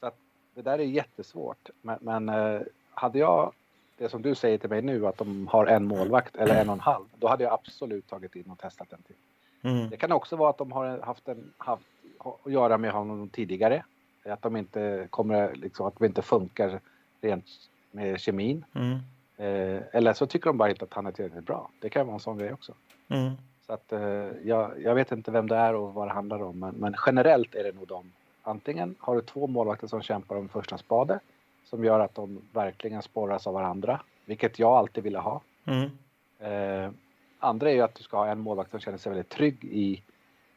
Så 0.00 0.06
att 0.06 0.16
det 0.54 0.62
där 0.62 0.78
är 0.78 0.84
jättesvårt. 0.84 1.70
Men, 1.82 1.98
men 2.00 2.28
eh, 2.28 2.60
hade 2.90 3.18
jag 3.18 3.52
det 3.96 4.08
som 4.08 4.22
du 4.22 4.34
säger 4.34 4.58
till 4.58 4.70
mig 4.70 4.82
nu 4.82 5.06
att 5.06 5.18
de 5.18 5.46
har 5.46 5.66
en 5.66 5.84
målvakt 5.84 6.36
eller 6.36 6.60
en 6.60 6.68
och 6.68 6.74
en 6.74 6.80
halv, 6.80 7.04
då 7.18 7.28
hade 7.28 7.44
jag 7.44 7.52
absolut 7.52 8.08
tagit 8.08 8.36
in 8.36 8.50
och 8.50 8.58
testat 8.58 8.92
en 8.92 9.02
till. 9.02 9.16
Mm. 9.62 9.90
Det 9.90 9.96
kan 9.96 10.12
också 10.12 10.36
vara 10.36 10.50
att 10.50 10.58
de 10.58 10.72
har 10.72 10.98
haft, 10.98 11.28
en, 11.28 11.52
haft 11.58 11.86
att 12.18 12.52
göra 12.52 12.78
med 12.78 12.92
honom 12.92 13.28
tidigare. 13.28 13.84
Att 14.24 14.42
de 14.42 14.56
inte 14.56 15.06
kommer, 15.10 15.54
liksom, 15.54 15.86
att 15.86 15.98
de 15.98 16.04
inte 16.04 16.22
funkar 16.22 16.80
rent 17.20 17.46
med 17.90 18.20
kemin. 18.20 18.64
Mm. 18.74 18.98
Eh, 19.36 19.82
eller 19.92 20.12
så 20.12 20.26
tycker 20.26 20.46
de 20.46 20.58
bara 20.58 20.70
inte 20.70 20.84
att 20.84 20.94
han 20.94 21.06
är 21.06 21.12
tillräckligt 21.12 21.46
bra. 21.46 21.70
Det 21.80 21.90
kan 21.90 22.06
vara 22.06 22.14
en 22.14 22.20
sån 22.20 22.38
grej 22.38 22.52
också. 22.52 22.74
Mm. 23.10 23.32
Så 23.66 23.72
att 23.72 23.92
eh, 23.92 24.00
jag, 24.44 24.82
jag, 24.82 24.94
vet 24.94 25.12
inte 25.12 25.30
vem 25.30 25.48
det 25.48 25.56
är 25.56 25.74
och 25.74 25.94
vad 25.94 26.08
det 26.08 26.12
handlar 26.12 26.42
om. 26.42 26.58
Men, 26.58 26.74
men, 26.74 26.94
generellt 27.06 27.54
är 27.54 27.64
det 27.64 27.72
nog 27.72 27.86
de. 27.86 28.12
Antingen 28.42 28.94
har 28.98 29.16
du 29.16 29.22
två 29.22 29.46
målvakter 29.46 29.86
som 29.86 30.02
kämpar 30.02 30.36
om 30.36 30.48
första 30.48 30.78
spade. 30.78 31.20
Som 31.64 31.84
gör 31.84 32.00
att 32.00 32.14
de 32.14 32.42
verkligen 32.52 33.02
sporras 33.02 33.46
av 33.46 33.54
varandra. 33.54 34.00
Vilket 34.24 34.58
jag 34.58 34.72
alltid 34.72 35.04
ville 35.04 35.18
ha. 35.18 35.40
Mm. 35.64 35.90
Eh, 36.38 36.90
andra 37.38 37.70
är 37.70 37.74
ju 37.74 37.80
att 37.80 37.94
du 37.94 38.02
ska 38.02 38.16
ha 38.16 38.26
en 38.26 38.40
målvakt 38.40 38.70
som 38.70 38.80
känner 38.80 38.98
sig 38.98 39.10
väldigt 39.10 39.28
trygg 39.28 39.64
i 39.64 40.02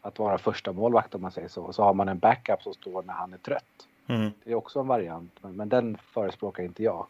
att 0.02 0.20
vara 0.20 0.38
första 0.38 0.74
målvakt 0.74 1.16
om 1.16 1.22
man 1.22 1.32
säger 1.32 1.48
så. 1.48 1.64
Och 1.64 1.76
så 1.76 1.84
har 1.84 1.94
man 1.94 2.10
en 2.10 2.20
backup 2.20 2.62
som 2.64 2.74
står 2.74 3.04
när 3.04 3.14
han 3.14 3.34
är 3.34 3.38
trött. 3.38 3.88
Mm. 4.08 4.32
Det 4.44 4.52
är 4.52 4.56
också 4.56 4.80
en 4.80 4.88
variant, 4.88 5.32
men, 5.42 5.56
men 5.56 5.70
den 5.70 5.98
förespråkar 5.98 6.64
inte 6.64 6.84
jag. 6.84 7.08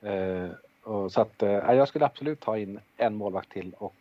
Eh, 0.00 0.50
och 0.82 1.12
så 1.12 1.20
att 1.20 1.42
eh, 1.42 1.50
jag 1.50 1.88
skulle 1.88 2.04
absolut 2.04 2.40
ta 2.40 2.58
in 2.58 2.80
en 2.96 3.14
målvakt 3.14 3.52
till 3.52 3.74
och 3.78 3.94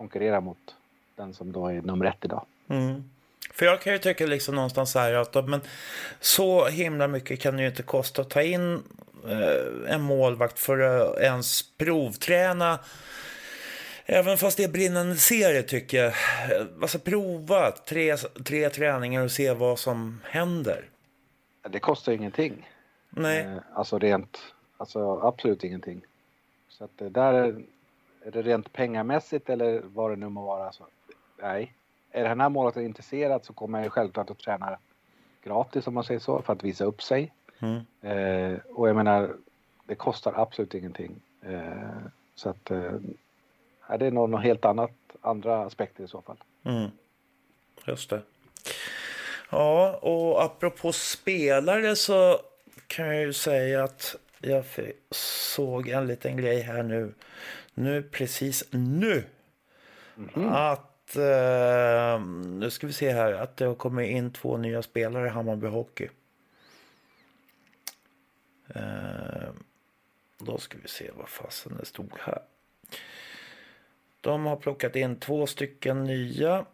konkurrera 0.00 0.40
mot 0.40 0.74
den 1.16 1.34
som 1.34 1.52
då 1.52 1.66
är 1.66 1.82
nummer 1.82 2.06
ett 2.06 2.24
idag. 2.24 2.44
Mm. 2.68 3.10
För 3.52 3.66
jag 3.66 3.80
kan 3.80 3.92
ju 3.92 3.98
tycka 3.98 4.26
liksom 4.26 4.54
någonstans 4.54 4.94
här 4.94 5.14
att 5.14 5.48
men 5.48 5.60
så 6.20 6.66
himla 6.66 7.08
mycket 7.08 7.40
kan 7.40 7.56
det 7.56 7.62
ju 7.62 7.68
inte 7.68 7.82
kosta 7.82 8.22
att 8.22 8.30
ta 8.30 8.42
in 8.42 8.82
eh, 9.28 9.94
en 9.94 10.02
målvakt 10.02 10.58
för 10.58 10.78
att 10.78 11.18
ens 11.18 11.62
provträna 11.78 12.78
Även 14.06 14.36
fast 14.38 14.56
det 14.56 14.64
är 14.64 14.68
brinnande 14.68 15.16
serie 15.16 15.62
tycker 15.62 16.04
jag. 16.04 16.12
Alltså 16.82 16.98
prova 16.98 17.70
tre, 17.70 18.16
tre 18.44 18.70
träningar 18.70 19.24
och 19.24 19.30
se 19.30 19.52
vad 19.52 19.78
som 19.78 20.20
händer. 20.24 20.84
Det 21.70 21.80
kostar 21.80 22.12
ingenting. 22.12 22.68
Nej. 23.10 23.40
Eh, 23.40 23.56
alltså 23.74 23.98
rent, 23.98 24.38
alltså 24.76 25.20
absolut 25.20 25.64
ingenting. 25.64 26.00
Så 26.68 26.84
att 26.84 26.90
det 26.96 27.08
där 27.08 27.62
rent 28.36 28.72
pengamässigt 28.72 29.50
eller 29.50 29.82
vad 29.84 30.10
det 30.10 30.16
nu 30.16 30.28
må 30.28 30.46
vara. 30.46 30.72
Så, 30.72 30.86
nej. 31.42 31.74
Är 32.10 32.24
den 32.24 32.40
här 32.40 32.48
målvakten 32.48 32.84
intresserad 32.84 33.44
så 33.44 33.52
kommer 33.52 33.82
jag 33.82 33.92
självklart 33.92 34.30
att 34.30 34.38
träna 34.38 34.78
gratis 35.44 35.86
om 35.86 35.94
man 35.94 36.04
säger 36.04 36.20
så 36.20 36.42
för 36.42 36.52
att 36.52 36.64
visa 36.64 36.84
upp 36.84 37.02
sig. 37.02 37.32
Mm. 37.58 37.80
Eh, 38.00 38.58
och 38.68 38.88
jag 38.88 38.96
menar, 38.96 39.36
det 39.86 39.94
kostar 39.94 40.32
absolut 40.36 40.74
ingenting. 40.74 41.20
Eh, 41.42 42.06
så 42.34 42.48
att 42.48 42.70
eh, 42.70 42.92
det 43.98 44.06
är 44.06 44.10
nog 44.10 44.30
något 44.30 44.42
helt 44.42 44.64
annat, 44.64 44.90
andra 45.20 45.64
aspekter 45.64 46.04
i 46.04 46.08
så 46.08 46.22
fall. 46.22 46.36
Mm. 46.64 46.90
Just 47.86 48.10
det. 48.10 48.22
Ja, 49.50 49.98
och 50.02 50.42
apropå 50.42 50.92
spelare 50.92 51.96
så 51.96 52.40
kan 52.86 53.06
jag 53.06 53.20
ju 53.20 53.32
säga 53.32 53.84
att 53.84 54.16
jag 54.38 54.64
såg 55.10 55.88
en 55.88 56.06
liten 56.06 56.36
grej 56.36 56.60
här 56.60 56.82
nu. 56.82 57.12
Nu, 57.80 58.02
precis 58.02 58.64
nu. 58.70 59.24
Mm. 60.16 60.48
Att, 60.48 61.16
eh, 61.16 62.20
nu 62.46 62.70
ska 62.70 62.86
vi 62.86 62.92
se 62.92 63.10
här, 63.10 63.32
att 63.32 63.56
det 63.56 63.64
har 63.64 63.74
kommit 63.74 64.10
in 64.10 64.32
två 64.32 64.56
nya 64.56 64.82
spelare 64.82 65.26
i 65.26 65.30
Hammarby 65.30 65.66
Hockey. 65.66 66.08
Eh, 68.74 69.50
då 70.38 70.58
ska 70.58 70.78
vi 70.82 70.88
se 70.88 71.10
vad 71.14 71.28
fasen 71.28 71.76
det 71.78 71.84
stod 71.84 72.12
här. 72.20 72.42
De 74.20 74.46
har 74.46 74.56
plockat 74.56 74.96
in 74.96 75.16
två 75.16 75.46
stycken 75.46 76.04
nya. 76.04 76.66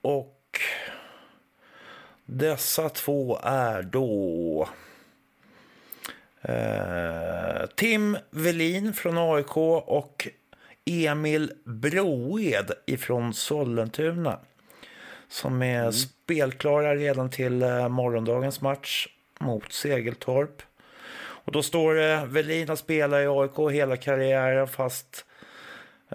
Och 0.00 0.60
dessa 2.24 2.88
två 2.88 3.38
är 3.42 3.82
då 3.82 4.68
Tim 7.76 8.16
Velin 8.30 8.94
från 8.94 9.18
AIK 9.18 9.56
och 9.56 10.28
Emil 10.84 11.52
Broed 11.64 12.72
ifrån 12.86 13.34
Sollentuna. 13.34 14.38
Som 15.28 15.62
är 15.62 15.80
mm. 15.80 15.92
spelklara 15.92 16.94
redan 16.94 17.30
till 17.30 17.62
eh, 17.62 17.88
morgondagens 17.88 18.60
match 18.60 19.08
mot 19.40 19.72
Segeltorp. 19.72 20.62
Och 21.16 21.52
då 21.52 21.62
står 21.62 21.94
det 21.94 22.12
eh, 22.12 22.24
Velin 22.24 22.68
har 22.68 22.76
spelat 22.76 23.20
i 23.20 23.26
AIK 23.26 23.72
hela 23.72 23.96
karriären 23.96 24.68
fast 24.68 25.24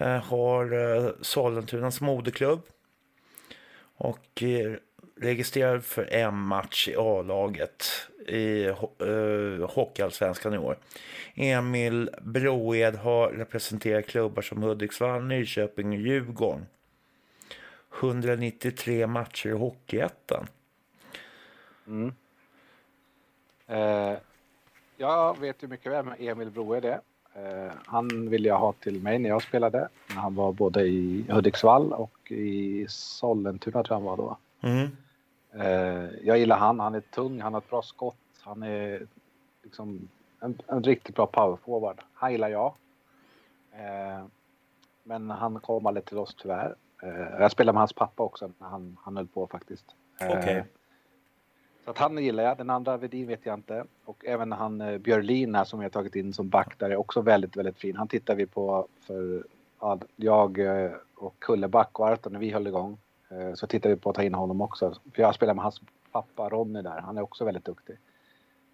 Eh, 0.01 0.23
har 0.23 0.73
eh, 0.73 1.11
Sollentunas 1.21 2.01
moderklubb. 2.01 2.61
Och 3.97 4.43
registrerad 5.21 5.84
för 5.84 6.13
en 6.13 6.38
match 6.38 6.88
i 6.88 6.95
A-laget 6.95 7.86
i 8.27 8.67
uh, 8.67 9.69
Hockeyallsvenskan 9.69 10.53
i 10.53 10.58
år. 10.58 10.77
Emil 11.36 12.10
Broed 12.21 12.95
har 12.95 13.29
representerat 13.29 14.08
klubbar 14.08 14.41
som 14.41 14.63
Hudiksvall, 14.63 15.23
Nyköping 15.23 15.88
och 15.89 15.95
Djurgården. 15.95 16.65
193 17.99 19.08
matcher 19.08 19.49
i 19.49 19.51
Hockeyettan. 19.51 20.47
Mm. 21.88 22.13
Eh, 23.67 24.17
jag 24.97 25.39
vet 25.39 25.63
ju 25.63 25.67
mycket 25.67 25.91
väl 25.91 26.05
med 26.05 26.15
Emil 26.19 26.49
Broed 26.49 26.86
är. 26.86 27.01
Eh, 27.34 27.71
han 27.86 28.29
ville 28.29 28.47
jag 28.47 28.58
ha 28.58 28.73
till 28.73 29.01
mig 29.01 29.19
när 29.19 29.29
jag 29.29 29.43
spelade. 29.43 29.88
När 30.08 30.15
han 30.15 30.36
var 30.36 30.51
både 30.51 30.82
i 30.82 31.25
Hudiksvall 31.29 31.93
och 31.93 32.32
i 32.32 32.86
Sollentuna 32.89 33.84
tror 33.84 33.95
jag 33.95 33.95
han 33.95 34.03
var 34.03 34.17
då. 34.17 34.38
Mm. 34.62 34.88
Eh, 35.53 36.09
jag 36.21 36.38
gillar 36.38 36.57
han. 36.57 36.79
Han 36.79 36.95
är 36.95 37.01
tung, 37.01 37.41
han 37.41 37.53
har 37.53 37.62
ett 37.62 37.69
bra 37.69 37.81
skott. 37.81 38.17
Han 38.41 38.63
är 38.63 39.07
liksom 39.63 40.09
en, 40.39 40.62
en 40.67 40.83
riktigt 40.83 41.15
bra 41.15 41.25
powerforward. 41.25 42.01
Han 42.13 42.31
gillar 42.31 42.49
jag. 42.49 42.73
Eh, 43.71 44.25
men 45.03 45.29
han 45.29 45.59
kom 45.59 45.85
aldrig 45.85 46.05
till 46.05 46.17
oss 46.17 46.35
tyvärr. 46.41 46.75
Jag 47.39 47.51
spelade 47.51 47.73
med 47.73 47.81
hans 47.81 47.93
pappa 47.93 48.23
också 48.23 48.51
när 48.57 48.67
han, 48.67 48.97
han 49.01 49.17
höll 49.17 49.27
på 49.27 49.47
faktiskt. 49.47 49.85
Okay. 50.15 50.63
Så 51.85 51.91
att 51.91 51.97
han 51.97 52.17
gillar 52.17 52.43
jag. 52.43 52.57
Den 52.57 52.69
andra 52.69 52.97
Vedin 52.97 53.27
vet 53.27 53.45
jag 53.45 53.53
inte. 53.53 53.85
Och 54.05 54.25
även 54.25 54.51
han 54.51 54.81
eh, 54.81 54.97
Björlin 54.97 55.55
här 55.55 55.63
som 55.63 55.79
har 55.79 55.89
tagit 55.89 56.15
in 56.15 56.33
som 56.33 56.49
back 56.49 56.79
där 56.79 56.89
är 56.89 56.95
också 56.95 57.21
väldigt, 57.21 57.55
väldigt 57.55 57.77
fin. 57.77 57.95
Han 57.95 58.07
tittar 58.07 58.35
vi 58.35 58.45
på 58.45 58.88
för 58.99 59.43
ja, 59.79 59.99
jag 60.15 60.59
eh, 60.59 60.91
och 61.15 61.35
Kulleback 61.39 61.99
och 61.99 62.07
Arton 62.07 62.33
när 62.33 62.39
vi 62.39 62.51
höll 62.51 62.67
igång. 62.67 62.97
Eh, 63.29 63.53
så 63.53 63.67
tittar 63.67 63.89
vi 63.89 63.95
på 63.95 64.09
att 64.09 64.15
ta 64.15 64.23
in 64.23 64.33
honom 64.33 64.61
också. 64.61 64.93
För 65.15 65.21
jag 65.21 65.35
spelar 65.35 65.53
med 65.53 65.63
hans 65.63 65.81
pappa 66.11 66.49
Ronny 66.49 66.81
där. 66.81 67.01
Han 67.01 67.17
är 67.17 67.21
också 67.21 67.45
väldigt 67.45 67.65
duktig. 67.65 67.97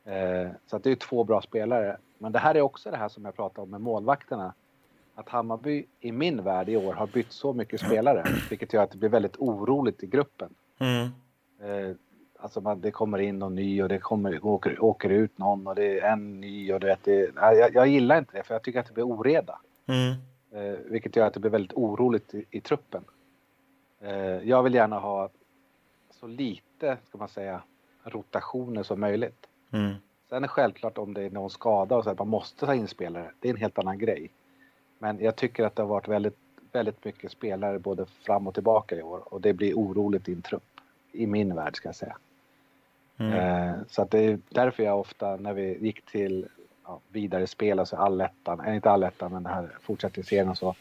Eh, 0.03 0.49
så 0.65 0.77
det 0.77 0.91
är 0.91 0.95
två 0.95 1.23
bra 1.23 1.41
spelare. 1.41 1.97
Men 2.17 2.31
det 2.31 2.39
här 2.39 2.55
är 2.55 2.61
också 2.61 2.91
det 2.91 2.97
här 2.97 3.09
som 3.09 3.25
jag 3.25 3.35
pratade 3.35 3.61
om 3.61 3.69
med 3.69 3.81
målvakterna. 3.81 4.53
Att 5.15 5.29
Hammarby 5.29 5.85
i 5.99 6.11
min 6.11 6.43
värld 6.43 6.69
i 6.69 6.77
år 6.77 6.93
har 6.93 7.07
bytt 7.07 7.31
så 7.31 7.53
mycket 7.53 7.79
spelare. 7.79 8.23
Vilket 8.49 8.73
gör 8.73 8.83
att 8.83 8.91
det 8.91 8.97
blir 8.97 9.09
väldigt 9.09 9.37
oroligt 9.37 10.03
i 10.03 10.07
gruppen. 10.07 10.49
Mm. 10.79 11.03
Eh, 11.59 11.95
alltså 12.39 12.61
man, 12.61 12.81
det 12.81 12.91
kommer 12.91 13.17
in 13.17 13.39
någon 13.39 13.55
ny 13.55 13.83
och 13.83 13.89
det 13.89 13.99
kommer, 13.99 14.45
åker, 14.45 14.83
åker 14.83 15.09
ut 15.09 15.37
någon 15.37 15.67
och 15.67 15.75
det 15.75 15.99
är 15.99 16.11
en 16.11 16.41
ny 16.41 16.73
och 16.73 16.79
det, 16.79 16.97
det 17.03 17.31
jag, 17.35 17.75
jag 17.75 17.87
gillar 17.87 18.17
inte 18.17 18.37
det 18.37 18.43
för 18.43 18.55
jag 18.55 18.63
tycker 18.63 18.79
att 18.79 18.87
det 18.87 18.93
blir 18.93 19.07
oreda. 19.07 19.59
Mm. 19.87 20.15
Vilket 20.85 21.15
gör 21.15 21.27
att 21.27 21.33
det 21.33 21.39
blir 21.39 21.51
väldigt 21.51 21.73
oroligt 21.73 22.33
i, 22.33 22.45
i 22.51 22.61
truppen. 22.61 23.03
Eh, 23.99 24.49
jag 24.49 24.63
vill 24.63 24.73
gärna 24.73 24.99
ha 24.99 25.29
så 26.09 26.27
lite, 26.27 26.97
ska 27.07 27.17
man 27.17 27.27
säga, 27.27 27.61
rotationer 28.03 28.83
som 28.83 28.99
möjligt. 28.99 29.47
Mm. 29.71 29.95
Sen 30.29 30.43
är 30.43 30.47
självklart 30.47 30.97
om 30.97 31.13
det 31.13 31.21
är 31.21 31.29
någon 31.29 31.49
skada 31.49 31.95
och 31.95 32.03
så 32.03 32.09
att 32.09 32.19
man 32.19 32.27
måste 32.27 32.65
ta 32.65 32.75
in 32.75 32.87
spelare, 32.87 33.31
det 33.39 33.49
är 33.49 33.53
en 33.53 33.59
helt 33.59 33.79
annan 33.79 33.97
grej. 33.97 34.29
Men 34.99 35.19
jag 35.19 35.35
tycker 35.35 35.63
att 35.63 35.75
det 35.75 35.81
har 35.81 35.89
varit 35.89 36.07
väldigt, 36.07 36.37
väldigt 36.71 37.05
mycket 37.05 37.31
spelare 37.31 37.79
både 37.79 38.05
fram 38.05 38.47
och 38.47 38.53
tillbaka 38.53 38.95
i 38.95 39.01
år 39.01 39.33
och 39.33 39.41
det 39.41 39.53
blir 39.53 39.73
oroligt 39.73 40.29
i 40.29 40.33
en 40.33 40.41
trupp. 40.41 40.79
I 41.11 41.27
min 41.27 41.55
värld 41.55 41.75
ska 41.75 41.87
jag 41.87 41.95
säga. 41.95 42.17
Mm. 43.17 43.33
Eh, 43.33 43.75
så 43.89 44.01
att 44.01 44.11
det 44.11 44.19
är 44.19 44.39
därför 44.49 44.83
jag 44.83 44.99
ofta 44.99 45.35
när 45.35 45.53
vi 45.53 45.77
gick 45.77 46.05
till 46.05 46.47
ja, 46.85 46.99
vidare 47.09 47.47
spel, 47.47 47.79
alltså 47.79 47.95
allettan, 47.95 48.59
äh, 48.59 48.75
inte 48.75 48.91
allettan 48.91 49.31
men 49.31 49.43
det 49.43 49.49
här 49.49 49.77
fortsättningsserien 49.81 50.49
och 50.49 50.57
så. 50.57 50.75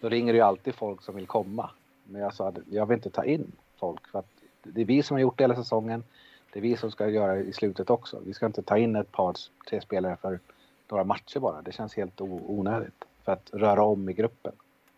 Då 0.00 0.08
ringer 0.08 0.32
det 0.32 0.36
ju 0.36 0.44
alltid 0.44 0.74
folk 0.74 1.02
som 1.02 1.14
vill 1.14 1.26
komma. 1.26 1.70
Men 2.04 2.20
jag 2.20 2.34
sa 2.34 2.48
att 2.48 2.58
jag 2.70 2.86
vill 2.86 2.96
inte 2.96 3.10
ta 3.10 3.24
in 3.24 3.52
folk 3.76 4.08
för 4.08 4.18
att 4.18 4.28
det 4.62 4.80
är 4.80 4.84
vi 4.84 5.02
som 5.02 5.14
har 5.14 5.20
gjort 5.20 5.38
det 5.38 5.44
hela 5.44 5.56
säsongen. 5.56 6.04
Det 6.52 6.58
är 6.58 6.62
vi 6.62 6.76
som 6.76 6.90
ska 6.90 7.08
göra 7.08 7.34
det 7.34 7.40
i 7.40 7.52
slutet 7.52 7.90
också. 7.90 8.20
Vi 8.26 8.34
ska 8.34 8.46
inte 8.46 8.62
ta 8.62 8.78
in 8.78 8.96
ett 8.96 9.12
par, 9.12 9.34
tre 9.68 9.80
spelare 9.80 10.16
för 10.16 10.40
några 10.88 11.04
matcher 11.04 11.38
bara. 11.40 11.62
Det 11.62 11.72
känns 11.72 11.94
helt 11.94 12.20
onödigt 12.20 13.04
för 13.24 13.32
att 13.32 13.50
röra 13.52 13.82
om 13.82 14.08
i 14.08 14.12
gruppen. 14.12 14.52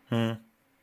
Mm. 0.09 0.35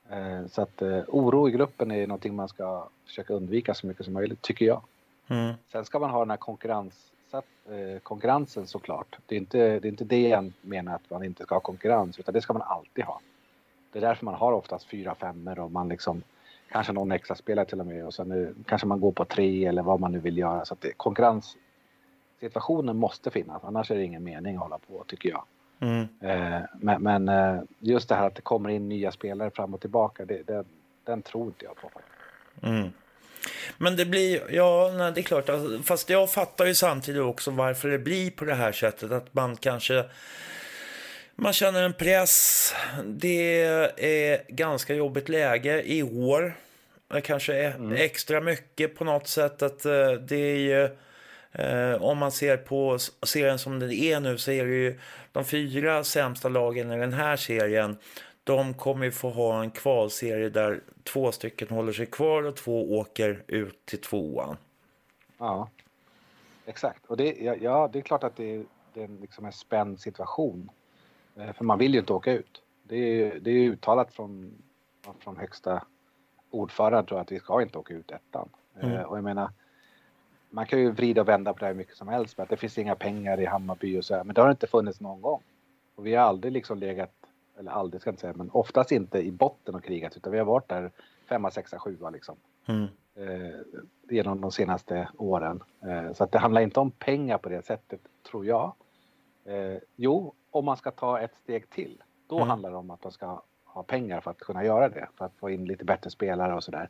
Eh, 0.09 0.47
så 0.47 0.61
att 0.61 0.81
eh, 0.81 1.03
oro 1.07 1.49
i 1.49 1.51
gruppen 1.51 1.91
är 1.91 2.07
någonting 2.07 2.35
man 2.35 2.47
ska 2.47 2.87
försöka 3.05 3.33
undvika 3.33 3.73
så 3.73 3.87
mycket 3.87 4.05
som 4.05 4.13
möjligt, 4.13 4.41
tycker 4.41 4.65
jag. 4.65 4.81
Mm. 5.27 5.53
Sen 5.71 5.85
ska 5.85 5.99
man 5.99 6.09
ha 6.09 6.19
den 6.19 6.29
här 6.29 6.37
konkurrens, 6.37 7.11
eh, 7.33 7.99
konkurrensen 8.03 8.67
såklart. 8.67 9.17
Det 9.25 9.35
är, 9.35 9.39
inte, 9.39 9.57
det 9.57 9.87
är 9.87 9.91
inte 9.91 10.03
det 10.03 10.27
jag 10.27 10.51
menar 10.61 10.95
att 10.95 11.09
man 11.09 11.23
inte 11.23 11.43
ska 11.43 11.55
ha 11.55 11.59
konkurrens, 11.59 12.19
utan 12.19 12.33
det 12.33 12.41
ska 12.41 12.53
man 12.53 12.61
alltid 12.61 13.03
ha. 13.03 13.19
Det 13.91 13.99
är 13.99 14.01
därför 14.01 14.25
man 14.25 14.33
har 14.33 14.51
oftast 14.51 14.85
fyra 14.85 15.15
femmor 15.15 15.59
och 15.59 15.71
man 15.71 15.89
liksom 15.89 16.23
kanske 16.71 16.93
någon 16.93 17.11
extra 17.11 17.35
spelare 17.35 17.65
till 17.65 17.79
och 17.79 17.85
med 17.85 18.05
och 18.05 18.13
sen 18.13 18.55
kanske 18.67 18.87
man 18.87 18.99
går 18.99 19.11
på 19.11 19.25
tre 19.25 19.65
eller 19.65 19.83
vad 19.83 19.99
man 19.99 20.11
nu 20.11 20.19
vill 20.19 20.37
göra. 20.37 20.65
Så 20.65 20.73
att 20.73 20.81
det, 20.81 20.91
konkurrenssituationen 20.97 22.97
måste 22.97 23.31
finnas, 23.31 23.63
annars 23.63 23.91
är 23.91 23.95
det 23.95 24.03
ingen 24.03 24.23
mening 24.23 24.55
att 24.55 24.61
hålla 24.61 24.77
på 24.77 25.03
tycker 25.07 25.29
jag. 25.29 25.43
Mm. 25.79 26.07
Eh, 26.19 26.61
men, 26.79 27.03
men, 27.03 27.29
eh, 27.29 27.61
just 27.79 28.09
det 28.09 28.15
här 28.15 28.27
att 28.27 28.35
det 28.35 28.41
kommer 28.41 28.69
in 28.69 28.89
nya 28.89 29.11
spelare 29.11 29.49
fram 29.49 29.73
och 29.73 29.81
tillbaka, 29.81 30.25
det, 30.25 30.47
det, 30.47 30.65
den 31.03 31.21
tror 31.21 31.47
inte 31.47 31.65
jag 31.65 31.75
på. 31.75 31.91
Mm. 32.61 32.89
Men 33.77 33.95
det 33.95 34.05
blir, 34.05 34.51
ja, 34.51 34.93
nej, 34.97 35.11
det 35.11 35.21
är 35.21 35.23
klart, 35.23 35.49
alltså, 35.49 35.83
fast 35.83 36.09
jag 36.09 36.31
fattar 36.31 36.65
ju 36.65 36.75
samtidigt 36.75 37.21
också 37.21 37.51
varför 37.51 37.89
det 37.89 37.99
blir 37.99 38.31
på 38.31 38.45
det 38.45 38.53
här 38.53 38.71
sättet, 38.71 39.11
att 39.11 39.33
man 39.33 39.55
kanske 39.55 40.05
man 41.41 41.53
känner 41.53 41.83
en 41.83 41.93
press. 41.93 42.73
Det 43.05 43.61
är 43.97 44.43
ganska 44.47 44.93
jobbigt 44.93 45.29
läge 45.29 45.81
i 45.81 46.03
år. 46.03 46.53
Kanske 47.23 47.53
är 47.53 47.75
mm. 47.75 47.91
extra 47.91 48.41
mycket 48.41 48.97
på 48.97 49.03
något 49.03 49.27
sätt. 49.27 49.61
att 49.61 49.85
eh, 49.85 50.11
det 50.11 50.35
är 50.35 50.57
ju, 50.57 50.83
eh, 51.51 52.03
Om 52.03 52.17
man 52.17 52.31
ser 52.31 52.57
på 52.57 52.97
serien 53.25 53.59
som 53.59 53.79
den 53.79 53.91
är 53.91 54.19
nu 54.19 54.37
så 54.37 54.51
är 54.51 54.65
det 54.65 54.73
ju 54.73 54.99
de 55.31 55.45
fyra 55.45 56.03
sämsta 56.03 56.49
lagen 56.49 56.91
i 56.91 56.97
den 56.97 57.13
här 57.13 57.35
serien. 57.35 57.97
De 58.43 58.73
kommer 58.73 59.05
ju 59.05 59.11
få 59.11 59.29
ha 59.29 59.61
en 59.61 59.71
kvalserie 59.71 60.49
där 60.49 60.79
två 61.03 61.31
stycken 61.31 61.67
håller 61.67 61.93
sig 61.93 62.05
kvar 62.05 62.43
och 62.43 62.55
två 62.55 62.97
åker 62.97 63.43
ut 63.47 63.85
till 63.85 64.01
tvåan. 64.01 64.57
Ja, 65.37 65.69
exakt. 66.65 67.05
Och 67.05 67.17
det, 67.17 67.35
ja, 67.39 67.55
ja 67.61 67.89
det 67.93 67.99
är 67.99 68.03
klart 68.03 68.23
att 68.23 68.35
det, 68.35 68.63
det 68.93 69.03
är 69.03 69.21
liksom 69.21 69.45
en 69.45 69.53
spänd 69.53 69.99
situation. 69.99 70.69
Eh, 71.35 71.53
för 71.53 71.63
man 71.63 71.79
vill 71.79 71.93
ju 71.93 71.99
inte 71.99 72.13
åka 72.13 72.33
ut. 72.33 72.61
Det 72.83 72.95
är, 72.95 73.39
det 73.39 73.51
är 73.51 73.69
uttalat 73.69 74.13
från, 74.13 74.53
från 75.19 75.37
högsta 75.37 75.83
ordförande 76.49 77.07
tror 77.07 77.17
jag 77.17 77.23
att 77.23 77.31
vi 77.31 77.39
ska 77.39 77.61
inte 77.61 77.77
åka 77.77 77.93
ut 77.93 78.11
ettan. 78.11 78.49
Eh, 78.79 78.91
mm. 78.91 79.05
Och 79.05 79.17
jag 79.17 79.23
menar, 79.23 79.49
man 80.49 80.65
kan 80.65 80.79
ju 80.79 80.91
vrida 80.91 81.21
och 81.21 81.27
vända 81.27 81.53
på 81.53 81.59
det 81.59 81.65
här 81.65 81.73
mycket 81.73 81.95
som 81.95 82.07
helst 82.07 82.37
med 82.37 82.43
att 82.43 82.49
det 82.49 82.57
finns 82.57 82.77
inga 82.77 82.95
pengar 82.95 83.39
i 83.39 83.45
Hammarby 83.45 83.99
och 83.99 84.05
så 84.05 84.15
här, 84.15 84.23
men 84.23 84.33
det 84.33 84.41
har 84.41 84.51
inte 84.51 84.67
funnits 84.67 85.01
någon 85.01 85.21
gång. 85.21 85.41
Och 85.95 86.05
vi 86.05 86.15
har 86.15 86.25
aldrig 86.25 86.53
liksom 86.53 86.77
legat, 86.77 87.13
eller 87.59 87.71
aldrig 87.71 88.01
ska 88.01 88.07
jag 88.07 88.13
inte 88.13 88.21
säga, 88.21 88.33
men 88.35 88.49
oftast 88.51 88.91
inte 88.91 89.19
i 89.19 89.31
botten 89.31 89.75
och 89.75 89.83
krigat 89.83 90.17
utan 90.17 90.31
vi 90.31 90.37
har 90.37 90.45
varit 90.45 90.67
där 90.67 90.91
femma, 91.25 91.51
sexa, 91.51 91.79
sjua 91.79 92.09
liksom. 92.09 92.35
Mm. 92.65 92.87
Eh, 93.15 93.59
genom 94.09 94.41
de 94.41 94.51
senaste 94.51 95.09
åren. 95.17 95.63
Eh, 95.81 96.13
så 96.13 96.23
att 96.23 96.31
det 96.31 96.39
handlar 96.39 96.61
inte 96.61 96.79
om 96.79 96.91
pengar 96.91 97.37
på 97.37 97.49
det 97.49 97.65
sättet, 97.65 97.99
tror 98.31 98.45
jag. 98.45 98.73
Eh, 99.45 99.77
jo, 99.95 100.33
om 100.51 100.65
man 100.65 100.77
ska 100.77 100.91
ta 100.91 101.19
ett 101.19 101.35
steg 101.35 101.69
till, 101.69 102.03
då 102.27 102.35
mm. 102.35 102.49
handlar 102.49 102.71
det 102.71 102.77
om 102.77 102.91
att 102.91 103.03
man 103.03 103.11
ska 103.11 103.41
ha 103.63 103.83
pengar 103.83 104.21
för 104.21 104.31
att 104.31 104.39
kunna 104.39 104.63
göra 104.63 104.89
det, 104.89 105.07
för 105.17 105.25
att 105.25 105.35
få 105.39 105.49
in 105.49 105.65
lite 105.65 105.85
bättre 105.85 106.09
spelare 106.09 106.55
och 106.55 106.63
sådär. 106.63 106.89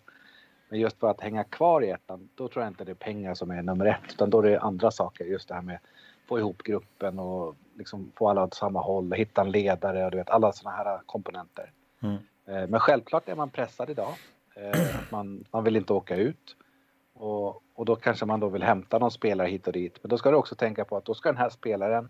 Men 0.69 0.79
just 0.79 0.99
för 0.99 1.07
att 1.07 1.21
hänga 1.21 1.43
kvar 1.43 1.83
i 1.83 1.89
ettan, 1.89 2.29
då 2.35 2.47
tror 2.47 2.63
jag 2.63 2.71
inte 2.71 2.83
det 2.83 2.91
är 2.91 2.95
pengar 2.95 3.33
som 3.33 3.51
är 3.51 3.61
nummer 3.61 3.85
ett, 3.85 4.13
utan 4.13 4.29
då 4.29 4.39
är 4.39 4.43
det 4.43 4.59
andra 4.59 4.91
saker. 4.91 5.25
Just 5.25 5.47
det 5.47 5.53
här 5.53 5.61
med 5.61 5.75
att 5.75 5.81
få 6.27 6.39
ihop 6.39 6.63
gruppen 6.63 7.19
och 7.19 7.55
liksom 7.77 8.11
få 8.15 8.29
alla 8.29 8.43
åt 8.43 8.53
samma 8.53 8.81
håll, 8.81 9.13
hitta 9.13 9.41
en 9.41 9.51
ledare 9.51 10.05
och 10.05 10.11
du 10.11 10.17
vet 10.17 10.29
alla 10.29 10.51
sådana 10.51 10.77
här 10.77 11.01
komponenter. 11.05 11.71
Mm. 12.01 12.15
Eh, 12.45 12.69
men 12.69 12.79
självklart 12.79 13.29
är 13.29 13.35
man 13.35 13.49
pressad 13.49 13.89
idag. 13.89 14.13
Eh, 14.55 14.79
man, 15.09 15.45
man 15.51 15.63
vill 15.63 15.75
inte 15.75 15.93
åka 15.93 16.15
ut. 16.15 16.55
Och, 17.13 17.63
och 17.73 17.85
då 17.85 17.95
kanske 17.95 18.25
man 18.25 18.39
då 18.39 18.49
vill 18.49 18.63
hämta 18.63 18.99
någon 18.99 19.11
spelare 19.11 19.47
hit 19.47 19.67
och 19.67 19.73
dit. 19.73 19.99
Men 20.01 20.09
då 20.09 20.17
ska 20.17 20.31
du 20.31 20.37
också 20.37 20.55
tänka 20.55 20.85
på 20.85 20.97
att 20.97 21.05
då 21.05 21.13
ska 21.13 21.29
den 21.29 21.37
här 21.37 21.49
spelaren 21.49 22.09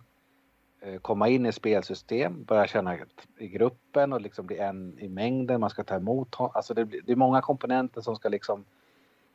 komma 1.02 1.30
in 1.30 1.46
i 1.46 1.52
spelsystem, 1.52 2.44
börja 2.44 2.68
känna 2.68 2.98
i 3.38 3.48
gruppen 3.48 4.14
och 4.14 4.22
liksom 4.22 4.46
bli 4.46 4.58
en 4.58 5.00
i 5.00 5.10
mängden, 5.10 5.60
man 5.60 5.70
ska 5.70 5.84
ta 5.84 5.96
emot 5.96 6.36
honom. 6.36 6.52
Alltså 6.56 6.74
det, 6.74 6.84
det 6.84 7.12
är 7.12 7.16
många 7.16 7.42
komponenter 7.42 8.02
som 8.02 8.16
ska 8.16 8.30
liksom 8.30 8.66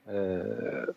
eh, 0.06 0.94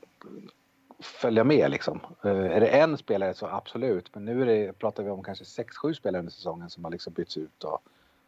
följa 1.00 1.44
med 1.44 1.72
liksom. 1.72 2.00
Eh, 2.24 2.32
är 2.32 2.60
det 2.60 2.68
en 2.68 2.98
spelare 2.98 3.34
så 3.34 3.48
absolut, 3.48 4.16
men 4.16 4.26
nu 4.26 4.42
är 4.42 4.46
det, 4.46 4.74
pratar 4.74 5.04
vi 5.04 5.10
om 5.10 5.24
kanske 5.24 5.44
6-7 5.44 5.94
spelare 5.94 6.20
under 6.20 6.32
säsongen 6.32 6.70
som 6.70 6.84
har 6.84 6.92
liksom 6.92 7.14
bytts 7.14 7.38
ut 7.38 7.64
och, 7.64 7.82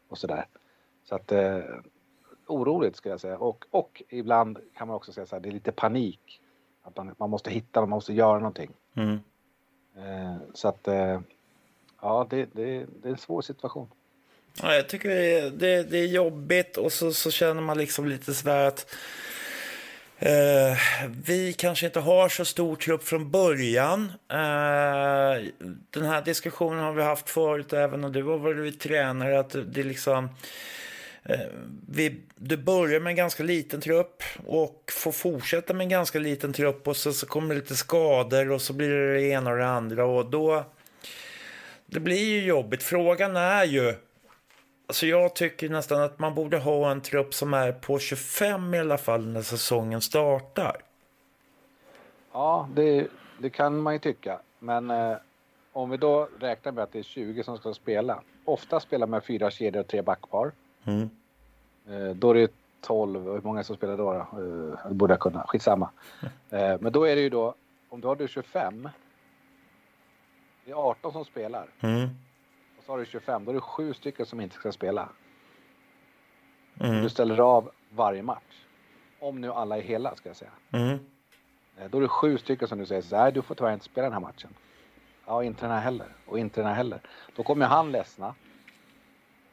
och 0.07 0.17
sådär. 0.17 0.45
Så 1.03 1.15
att 1.15 1.31
eh, 1.31 1.59
oroligt 2.47 2.95
skulle 2.95 3.13
jag 3.13 3.21
säga 3.21 3.37
och, 3.37 3.65
och 3.71 4.03
ibland 4.09 4.59
kan 4.73 4.87
man 4.87 4.95
också 4.95 5.11
säga 5.11 5.25
så 5.25 5.35
här, 5.35 5.41
det 5.41 5.49
är 5.49 5.53
lite 5.53 5.71
panik. 5.71 6.41
Att 6.83 6.97
man, 6.97 7.15
man 7.17 7.29
måste 7.29 7.51
hitta, 7.51 7.79
man 7.79 7.89
måste 7.89 8.13
göra 8.13 8.39
någonting. 8.39 8.71
Mm. 8.93 9.19
Eh, 9.95 10.37
så 10.53 10.67
att 10.67 10.87
eh, 10.87 11.19
ja, 12.01 12.27
det, 12.29 12.45
det, 12.53 12.85
det 13.01 13.07
är 13.07 13.11
en 13.11 13.17
svår 13.17 13.41
situation. 13.41 13.87
Ja, 14.61 14.75
jag 14.75 14.89
tycker 14.89 15.09
det 15.09 15.39
är, 15.39 15.49
det, 15.49 15.83
det 15.83 15.97
är 15.97 16.07
jobbigt 16.07 16.77
och 16.77 16.91
så, 16.91 17.13
så 17.13 17.31
känner 17.31 17.61
man 17.61 17.77
liksom 17.77 18.07
lite 18.07 18.33
sådär 18.33 18.67
att 18.67 18.95
eh, 20.19 20.77
vi 21.25 21.53
kanske 21.53 21.85
inte 21.85 21.99
har 21.99 22.29
så 22.29 22.45
stor 22.45 22.75
trupp 22.75 23.03
från 23.03 23.31
början. 23.31 24.11
Eh, 24.29 25.45
den 25.89 26.05
här 26.05 26.21
diskussionen 26.25 26.79
har 26.79 26.93
vi 26.93 27.03
haft 27.03 27.29
förut, 27.29 27.73
även 27.73 28.01
när 28.01 28.09
du 28.09 28.23
har 28.23 28.37
varit 28.37 28.79
tränare, 28.79 29.39
att 29.39 29.55
det 29.65 29.83
liksom 29.83 30.29
eh, 31.23 31.39
vi, 31.89 32.21
du 32.35 32.57
börjar 32.57 32.99
med 32.99 33.11
en 33.11 33.17
ganska 33.17 33.43
liten 33.43 33.81
trupp 33.81 34.23
och 34.47 34.91
får 34.91 35.11
fortsätta 35.11 35.73
med 35.73 35.83
en 35.83 35.89
ganska 35.89 36.19
liten 36.19 36.53
trupp 36.53 36.87
och 36.87 36.97
sen 36.97 37.13
så 37.13 37.25
kommer 37.25 37.55
det 37.55 37.61
lite 37.61 37.75
skador 37.75 38.51
och 38.51 38.61
så 38.61 38.73
blir 38.73 38.89
det 38.89 39.13
det 39.13 39.21
ena 39.21 39.51
och 39.51 39.57
det 39.57 39.67
andra 39.67 40.05
och 40.05 40.25
då 40.25 40.65
det 41.91 41.99
blir 41.99 42.25
ju 42.25 42.45
jobbigt. 42.45 42.83
Frågan 42.83 43.35
är 43.35 43.63
ju... 43.63 43.95
Alltså 44.87 45.05
jag 45.05 45.35
tycker 45.35 45.69
nästan 45.69 46.01
att 46.01 46.19
man 46.19 46.35
borde 46.35 46.57
ha 46.57 46.91
en 46.91 47.01
trupp 47.01 47.33
som 47.33 47.53
är 47.53 47.71
på 47.71 47.99
25 47.99 48.73
i 48.73 48.79
alla 48.79 48.97
fall 48.97 49.27
när 49.27 49.41
säsongen 49.41 50.01
startar. 50.01 50.81
Ja, 52.31 52.69
det, 52.75 53.07
det 53.37 53.49
kan 53.49 53.77
man 53.77 53.93
ju 53.93 53.99
tycka. 53.99 54.39
Men 54.59 54.91
eh, 54.91 55.17
om 55.71 55.89
vi 55.89 55.97
då 55.97 56.27
räknar 56.39 56.71
med 56.71 56.83
att 56.83 56.91
det 56.91 56.99
är 56.99 57.03
20 57.03 57.43
som 57.43 57.57
ska 57.57 57.73
spela. 57.73 58.21
Ofta 58.45 58.79
spelar 58.79 59.07
man 59.07 59.21
fyra 59.21 59.51
kedjor 59.51 59.81
och 59.81 59.87
tre 59.87 60.01
backpar. 60.01 60.51
Mm. 60.83 61.09
Eh, 61.89 62.15
då 62.15 62.29
är 62.29 62.33
det 62.33 62.51
12, 62.81 63.23
hur 63.23 63.41
många 63.41 63.63
som 63.63 63.75
spelar 63.75 63.97
då? 63.97 64.13
då? 64.13 64.19
Eh, 64.19 64.91
borde 64.93 65.13
jag 65.13 65.19
kunna, 65.19 65.43
skitsamma. 65.47 65.89
Eh, 66.49 66.77
men 66.79 66.91
då 66.91 67.03
är 67.03 67.15
det 67.15 67.21
ju 67.21 67.29
då 67.29 67.55
om 67.89 68.01
du 68.01 68.07
har 68.07 68.15
du 68.15 68.27
25. 68.27 68.89
Det 70.65 70.71
är 70.71 70.75
18 70.75 71.11
som 71.11 71.25
spelar. 71.25 71.67
Mm. 71.81 72.09
Och 72.77 72.83
så 72.83 72.91
har 72.91 72.99
du 72.99 73.05
25, 73.05 73.45
då 73.45 73.51
är 73.51 73.55
det 73.55 73.61
sju 73.61 73.93
stycken 73.93 74.25
som 74.25 74.41
inte 74.41 74.55
ska 74.55 74.71
spela. 74.71 75.09
Mm. 76.79 77.03
Du 77.03 77.09
ställer 77.09 77.39
av 77.39 77.71
varje 77.89 78.23
match. 78.23 78.65
Om 79.19 79.41
nu 79.41 79.51
alla 79.51 79.77
är 79.77 79.81
hela, 79.81 80.15
ska 80.15 80.29
jag 80.29 80.35
säga. 80.35 80.51
Mm. 80.71 80.99
Eh, 81.77 81.89
Då 81.89 81.97
är 81.97 82.01
det 82.01 82.07
sju 82.07 82.37
stycken 82.37 82.67
som 82.67 82.77
du 82.77 82.85
säger 82.85 83.01
så 83.01 83.15
här, 83.15 83.31
du 83.31 83.41
får 83.41 83.55
tyvärr 83.55 83.73
inte 83.73 83.85
spela 83.85 84.03
den 84.03 84.13
här 84.13 84.19
matchen. 84.19 84.53
Ja, 85.25 85.43
inte 85.43 85.61
den 85.61 85.71
här 85.71 85.79
heller. 85.81 86.07
Och 86.25 86.39
inte 86.39 86.59
den 86.61 86.67
här 86.67 86.75
heller. 86.75 87.01
Då 87.35 87.43
kommer 87.43 87.65
han 87.65 87.91
ledsna. 87.91 88.35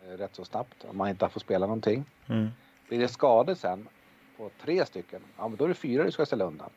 eh, 0.03 0.09
Rätt 0.11 0.35
så 0.35 0.45
snabbt 0.45 0.85
om 0.85 0.97
man 0.97 1.09
inte 1.09 1.29
får 1.29 1.41
spela 1.41 1.67
någonting. 1.67 2.05
Mm. 2.29 2.49
Blir 2.89 2.99
det 2.99 3.09
skador 3.09 3.55
sen 3.55 3.89
på 4.37 4.51
tre 4.61 4.87
stycken, 4.87 5.23
ja 5.37 5.49
men 5.49 5.57
då 5.57 5.65
är 5.65 5.69
det 5.69 5.75
fyra 5.75 6.05
du 6.05 6.11
ska 6.11 6.27
ställa 6.27 6.45
undan. 6.45 6.71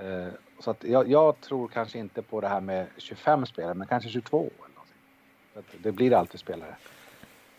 Eh, 0.00 0.32
så 0.58 0.70
att 0.70 0.84
jag, 0.84 1.10
jag 1.10 1.40
tror 1.40 1.68
kanske 1.68 1.98
inte 1.98 2.22
på 2.22 2.40
det 2.40 2.48
här 2.48 2.60
med 2.60 2.86
25 2.96 3.46
spelare, 3.46 3.74
men 3.74 3.86
kanske 3.86 4.10
22 4.10 4.38
eller 4.38 4.74
någonting. 4.74 4.96
Så 5.52 5.58
att 5.58 5.82
det 5.82 5.92
blir 5.92 6.12
alltid 6.12 6.40
spelare 6.40 6.76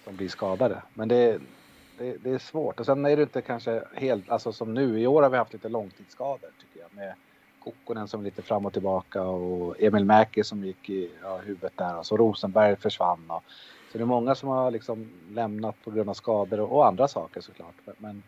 som 0.04 0.16
blir 0.16 0.30
skadade. 0.30 0.82
Men 0.94 1.08
det, 1.08 1.40
det, 1.98 2.18
det 2.24 2.30
är 2.30 2.38
svårt. 2.38 2.80
Och 2.80 2.86
sen 2.86 3.06
är 3.06 3.18
det 3.18 3.24
inte 3.24 3.42
kanske 3.42 3.84
helt, 3.94 4.30
alltså 4.30 4.54
som 4.54 4.74
nu, 4.74 5.00
i 5.00 5.08
år 5.08 5.22
har 5.22 5.30
vi 5.30 5.38
haft 5.38 5.54
lite 5.54 5.70
långtidsskador 5.70 6.50
tycker 6.60 6.80
jag. 6.80 6.96
Med 6.96 7.14
Kokkonen 7.64 8.08
som 8.08 8.20
är 8.20 8.24
lite 8.24 8.42
fram 8.42 8.66
och 8.66 8.74
tillbaka 8.74 9.24
och 9.24 9.82
Emil 9.82 10.06
Mäki 10.06 10.44
som 10.44 10.64
gick 10.64 10.90
i 10.90 11.12
ja, 11.22 11.38
huvudet 11.38 11.78
där 11.78 11.98
och 11.98 12.06
så 12.06 12.18
Rosenberg 12.18 12.76
försvann. 12.76 13.26
Och, 13.28 13.44
så 13.92 13.98
det 13.98 14.04
är 14.04 14.06
många 14.06 14.36
som 14.36 14.50
har 14.50 14.72
liksom 14.72 15.10
lämnat 15.30 15.76
på 15.84 15.92
grund 15.92 16.10
av 16.10 16.14
skador 16.14 16.60
och, 16.60 16.72
och 16.72 16.88
andra 16.88 17.08
saker 17.08 17.42
såklart. 17.42 17.76
Men, 17.98 18.24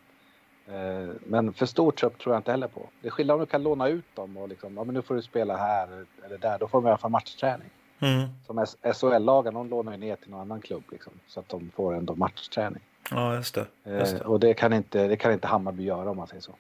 men 1.26 1.54
för 1.54 1.66
stort 1.66 1.96
trupp 1.96 2.20
tror 2.20 2.36
jag 2.36 2.40
inte 2.40 2.52
heller 2.52 2.68
på. 2.68 2.90
Det 3.02 3.08
är 3.08 3.12
skillnad 3.12 3.34
om 3.34 3.40
du 3.40 3.46
kan 3.46 3.64
låna 3.64 3.88
ut 3.88 4.16
dem 4.16 4.38
och 4.38 4.50
liksom, 4.50 4.78
ja 4.78 4.84
men 4.84 4.96
nu 4.96 5.02
får 5.02 5.16
du 5.16 5.22
spela 5.22 5.58
här 5.58 6.06
eller 6.26 6.38
där. 6.38 6.60
Då 6.60 6.68
får 6.68 6.82
de 6.82 6.88
i 6.88 6.90
alla 6.90 6.98
fall 6.98 7.12
matchträning. 7.12 7.70
Mm. 8.00 8.28
Som 8.48 8.66
SHL-lagen, 8.94 9.54
de 9.54 9.70
lånar 9.70 9.92
ju 9.92 9.98
ner 9.98 10.16
till 10.16 10.30
någon 10.32 10.40
annan 10.42 10.62
klubb 10.62 10.84
liksom, 10.92 11.14
så 11.28 11.40
att 11.40 11.50
de 11.50 11.72
får 11.76 11.96
ändå 11.96 12.16
matchträning. 12.16 12.82
Ja, 13.12 13.36
just 13.36 13.56
det. 13.56 13.66
Just 13.86 14.14
Eh, 14.14 14.20
det. 14.20 14.26
och 14.26 14.40
det 14.40 14.54
kan, 14.54 14.74
inte, 14.74 15.08
det 15.08 15.16
kan 15.18 15.32
inte 15.34 15.48
Hammarby 15.48 15.84
göra 15.84 16.10
om 16.10 16.18
man 16.18 16.28
säger 16.28 16.42
så. 16.42 16.52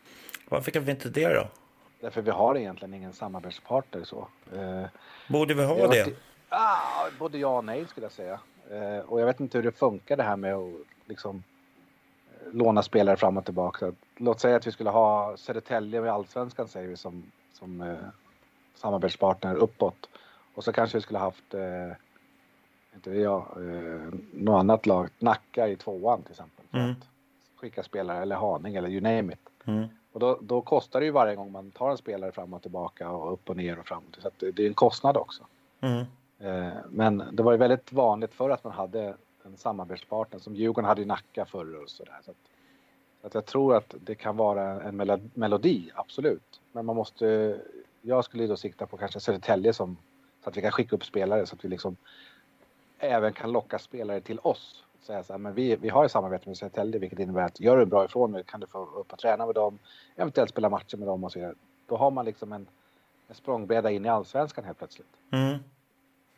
Varför 0.49 0.71
kan 0.71 0.83
vi 0.83 0.91
inte 0.91 1.09
det 1.09 1.33
då? 1.33 1.47
Därför 2.01 2.21
vi 2.21 2.31
har 2.31 2.57
egentligen 2.57 2.93
ingen 2.93 3.13
samarbetspartner 3.13 4.03
så. 4.03 4.27
Eh, 4.55 4.83
Borde 5.29 5.53
vi 5.53 5.63
ha 5.65 5.69
har 5.69 5.81
det? 5.87 6.03
varit 6.03 6.17
Ah, 6.49 7.05
både 7.19 7.37
ja 7.37 7.57
och 7.57 7.65
nej 7.65 7.85
skulle 7.87 8.05
jag 8.05 8.11
säga. 8.11 8.39
Eh, 8.71 8.99
och 9.05 9.21
jag 9.21 9.25
vet 9.25 9.39
inte 9.39 9.57
hur 9.57 9.63
det 9.63 9.71
funkar 9.71 10.17
det 10.17 10.23
här 10.23 10.35
med 10.37 10.53
att 10.55 10.69
liksom 11.05 11.35
eh, 11.35 11.52
låna 12.51 12.83
spelare 12.83 13.17
fram 13.17 13.37
och 13.37 13.45
tillbaka. 13.45 13.91
Låt 14.17 14.39
säga 14.39 14.55
att 14.55 14.67
vi 14.67 14.71
skulle 14.71 14.89
ha 14.89 15.37
Södertälje 15.37 16.05
i 16.05 16.09
Allsvenskan 16.09 16.67
säger 16.67 16.87
vi 16.87 16.97
som, 16.97 17.31
som 17.53 17.81
eh, 17.81 17.97
samarbetspartner 18.75 19.55
uppåt. 19.55 20.09
Och 20.55 20.63
så 20.63 20.71
kanske 20.73 20.97
vi 20.97 21.01
skulle 21.01 21.19
haft, 21.19 21.53
eh, 21.53 21.95
inte 22.95 23.11
jag, 23.11 23.45
eh, 23.57 24.13
något 24.33 24.59
annat 24.59 24.85
lag, 24.85 25.09
Nacka 25.19 25.67
i 25.67 25.75
tvåan 25.75 26.21
till 26.21 26.31
exempel. 26.31 26.65
För 26.71 26.77
Mm. 26.77 26.91
att 26.91 27.07
skicka 27.55 27.83
spelare 27.83 28.21
eller 28.21 28.35
Haninge 28.35 28.77
eller 28.77 28.89
you 28.89 29.01
name 29.01 29.33
it. 29.33 29.49
Mm. 29.65 29.87
Och 30.11 30.19
då, 30.19 30.37
då 30.41 30.61
kostar 30.61 30.99
det 30.99 31.05
ju 31.05 31.11
varje 31.11 31.35
gång 31.35 31.51
man 31.51 31.71
tar 31.71 31.91
en 31.91 31.97
spelare 31.97 32.31
fram 32.31 32.53
och 32.53 32.61
tillbaka 32.61 33.09
och 33.09 33.33
upp 33.33 33.49
och 33.49 33.57
ner 33.57 33.79
och 33.79 33.87
fram. 33.87 34.03
Så 34.17 34.29
det, 34.37 34.51
det 34.51 34.63
är 34.63 34.67
en 34.67 34.73
kostnad 34.73 35.17
också. 35.17 35.43
Mm. 35.81 36.05
Eh, 36.39 36.73
men 36.89 37.23
det 37.31 37.43
var 37.43 37.51
ju 37.51 37.57
väldigt 37.57 37.93
vanligt 37.93 38.33
för 38.33 38.49
att 38.49 38.63
man 38.63 38.73
hade 38.73 39.15
en 39.45 39.57
samarbetspartner 39.57 40.39
som 40.39 40.55
Djurgården 40.55 40.87
hade 40.87 41.01
i 41.01 41.05
Nacka 41.05 41.45
förr 41.45 41.83
och 41.83 41.89
sådär. 41.89 42.19
Så 42.25 42.31
att, 42.31 42.37
så 43.21 43.27
att 43.27 43.33
jag 43.33 43.45
tror 43.45 43.75
att 43.75 43.95
det 43.99 44.15
kan 44.15 44.37
vara 44.37 44.81
en 44.81 44.95
melodi, 45.33 45.91
absolut. 45.95 46.61
Men 46.71 46.85
man 46.85 46.95
måste, 46.95 47.59
jag 48.01 48.25
skulle 48.25 48.47
då 48.47 48.57
sikta 48.57 48.85
på 48.85 48.97
kanske 48.97 49.19
Södertälje 49.19 49.73
som, 49.73 49.97
så 50.43 50.49
att 50.49 50.57
vi 50.57 50.61
kan 50.61 50.71
skicka 50.71 50.95
upp 50.95 51.05
spelare 51.05 51.45
så 51.45 51.55
att 51.55 51.65
vi 51.65 51.69
liksom 51.69 51.95
även 52.97 53.33
kan 53.33 53.51
locka 53.51 53.79
spelare 53.79 54.21
till 54.21 54.39
oss. 54.39 54.83
Säga 55.01 55.23
så 55.23 55.33
här, 55.33 55.37
men 55.37 55.53
vi, 55.53 55.75
vi 55.75 55.89
har 55.89 56.03
ju 56.03 56.09
samarbete 56.09 56.49
med 56.49 56.57
Södertälje 56.57 56.99
vilket 56.99 57.19
innebär 57.19 57.41
att 57.41 57.59
gör 57.59 57.77
du 57.77 57.85
bra 57.85 58.05
ifrån 58.05 58.31
dig 58.31 58.43
kan 58.43 58.59
du 58.59 58.67
få 58.67 58.85
upp 58.85 59.13
och 59.13 59.19
träna 59.19 59.45
med 59.45 59.55
dem, 59.55 59.79
eventuellt 60.15 60.49
spela 60.49 60.69
matcher 60.69 60.97
med 60.97 61.07
dem 61.07 61.23
och 61.23 61.31
så 61.31 61.39
vidare. 61.39 61.55
Då 61.87 61.97
har 61.97 62.11
man 62.11 62.25
liksom 62.25 62.53
en, 62.53 62.67
en 63.27 63.35
språngbräda 63.35 63.91
in 63.91 64.05
i 64.05 64.09
allsvenskan 64.09 64.63
helt 64.65 64.77
plötsligt. 64.77 65.07
Mm. 65.31 65.59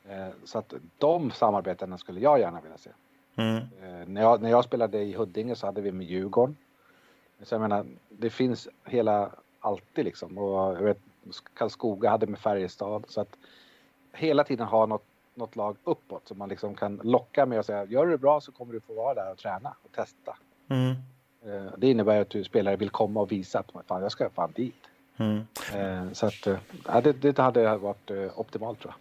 Eh, 0.10 0.28
Så 0.44 0.60
att 0.60 0.74
de 0.98 1.32
samarbetena 1.32 1.98
skulle 1.98 2.20
jag 2.20 2.40
gärna 2.40 2.62
vilja 2.62 2.78
se. 2.78 2.90
Mm. 3.36 3.58
Eh, 3.58 4.08
När 4.08 4.22
jag, 4.22 4.42
när 4.42 4.50
jag 4.50 4.64
spelade 4.64 5.02
i 5.02 5.14
Huddinge 5.14 5.56
så 5.56 5.66
hade 5.66 5.82
vi 5.82 5.92
med 5.92 6.08
Djurgården. 6.08 6.58
Så 7.44 7.54
jag 7.56 7.62
menar, 7.62 7.86
det 8.10 8.30
finns 8.30 8.68
hela, 8.84 9.32
alltid 9.60 10.06
liksom. 10.06 10.38
Och 10.38 10.60
jag 10.76 10.84
vet, 10.84 11.00
Karlskoga 11.54 12.10
hade 12.10 12.28
med 12.28 12.40
Färjestad. 12.40 13.06
Så 13.08 13.22
att 13.22 13.36
hela 14.14 14.44
tiden 14.44 14.68
ha 14.68 14.86
något, 14.86 15.04
något 15.34 15.56
lag 15.56 15.78
uppåt 15.84 16.28
som 16.28 16.38
man 16.38 16.50
liksom 16.50 16.76
kan 16.76 17.00
locka 17.04 17.46
med 17.46 17.60
och 17.60 17.66
säga 17.66 17.86
gör 17.86 18.06
du 18.06 18.12
det 18.12 18.18
bra 18.18 18.42
så 18.42 18.52
kommer 18.52 18.74
du 18.74 18.80
få 18.80 18.94
vara 18.94 19.14
där 19.14 19.32
och 19.32 19.38
träna 19.38 19.76
och 19.84 19.92
testa. 19.92 20.38
Mm. 20.70 20.92
Eh, 21.46 21.72
Det 21.78 21.92
innebär 21.92 22.22
att 22.22 22.30
du 22.30 22.44
spelare 22.44 22.76
vill 22.76 22.90
komma 22.90 23.22
och 23.22 23.32
visa 23.32 23.60
att 23.60 23.88
fan, 23.88 24.02
jag 24.02 24.12
ska 24.12 24.30
fan 24.30 24.52
dit. 24.56 24.76
Mm. 25.18 25.48
Eh, 25.74 26.12
Så 26.14 26.26
att 26.26 26.48
eh, 26.48 26.58
ja, 26.86 27.02
det, 27.02 27.14
det 27.14 27.38
hade 27.38 27.78
varit 27.78 28.12
eh, 28.12 28.40
optimalt 28.40 28.80
tror 28.80 28.94
jag. 28.94 29.00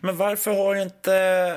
Men 0.00 0.16
varför 0.16 0.50
har 0.50 0.74
inte 0.74 1.12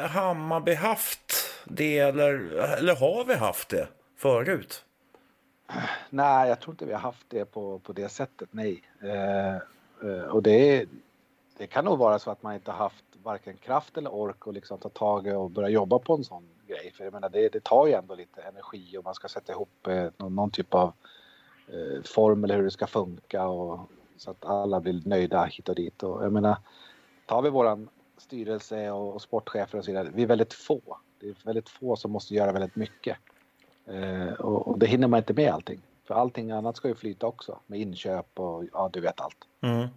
Hammarby 0.10 0.74
haft 0.74 1.34
det, 1.66 2.00
eller, 2.00 2.34
eller 2.78 2.96
har 2.96 3.26
vi 3.26 3.34
haft 3.34 3.70
det 3.70 3.88
förut? 4.18 4.86
Nej, 6.10 6.50
jag 6.50 6.60
tror 6.60 6.74
inte 6.74 6.86
vi 6.86 6.94
har 6.94 7.00
haft 7.00 7.26
det 7.30 7.46
på, 7.46 7.80
på 7.80 7.94
det 7.94 8.10
sättet, 8.10 8.50
nej. 8.52 8.82
Och 10.30 10.44
det, 10.44 10.86
det 11.58 11.68
kan 11.68 11.86
nog 11.86 11.98
vara 11.98 12.20
så 12.20 12.32
att 12.32 12.44
man 12.44 12.54
inte 12.54 12.72
har 12.72 12.78
haft 12.78 13.04
varken 13.24 13.58
kraft 13.58 13.98
eller 13.98 14.14
ork 14.14 14.48
att 14.48 14.54
liksom 14.54 14.78
ta 14.78 14.90
tag 14.90 15.28
i 15.28 15.32
och 15.32 15.52
börja 15.52 15.70
jobba 15.70 16.00
på 16.00 16.14
en 16.14 16.24
sån 16.24 16.50
grej. 16.68 16.94
För 16.98 17.04
jag 17.04 17.14
menar, 17.14 17.30
det, 17.30 17.50
det 17.50 17.64
tar 17.64 17.88
ju 17.88 17.94
ändå 17.94 18.16
lite 18.16 18.42
energi 18.42 18.98
och 18.98 19.04
man 19.04 19.16
ska 19.16 19.28
sätta 19.28 19.54
ihop 19.54 19.88
någon, 20.18 20.36
någon 20.36 20.52
typ 20.52 20.74
av 20.74 20.94
eh, 21.68 22.04
form 22.04 22.44
eller 22.44 22.56
hur 22.56 22.64
det 22.64 22.72
ska 22.72 22.88
funka 22.88 23.48
och, 23.48 23.80
så 24.18 24.32
att 24.32 24.46
alla 24.46 24.80
blir 24.80 25.02
nöjda 25.06 25.46
hit 25.46 25.70
och 25.70 25.76
dit. 25.76 26.04
Och 26.04 26.26
jag 26.26 26.34
menar, 26.34 26.58
tar 27.26 27.42
vi 27.42 27.50
våran 27.50 27.90
styrelse 28.18 28.92
och, 28.92 29.14
och 29.14 29.22
sportchefer 29.22 29.78
och 29.78 29.86
så 29.86 29.92
vidare, 29.92 30.12
vi 30.14 30.24
är 30.24 30.28
väldigt 30.28 30.54
få. 30.54 30.98
Det 31.20 31.28
är 31.28 31.36
väldigt 31.44 31.70
få 31.70 31.96
som 31.96 32.12
måste 32.12 32.34
göra 32.36 32.52
väldigt 32.52 32.76
mycket. 32.76 33.18
Eh, 33.86 34.34
och, 34.34 34.68
och 34.68 34.80
det 34.80 34.86
hinner 34.86 35.08
man 35.08 35.18
inte 35.18 35.34
med 35.34 35.54
allting. 35.54 35.82
För 36.04 36.16
allting 36.16 36.52
annat 36.52 36.78
ska 36.78 36.88
ju 36.88 36.96
flyta 36.96 37.28
också 37.28 37.60
med 37.68 37.80
inköp 37.80 38.40
och 38.40 38.64
ja, 38.74 38.90
du 38.94 39.00
vet 39.00 39.22
allt. 39.22 39.48
Mm. 39.62 39.88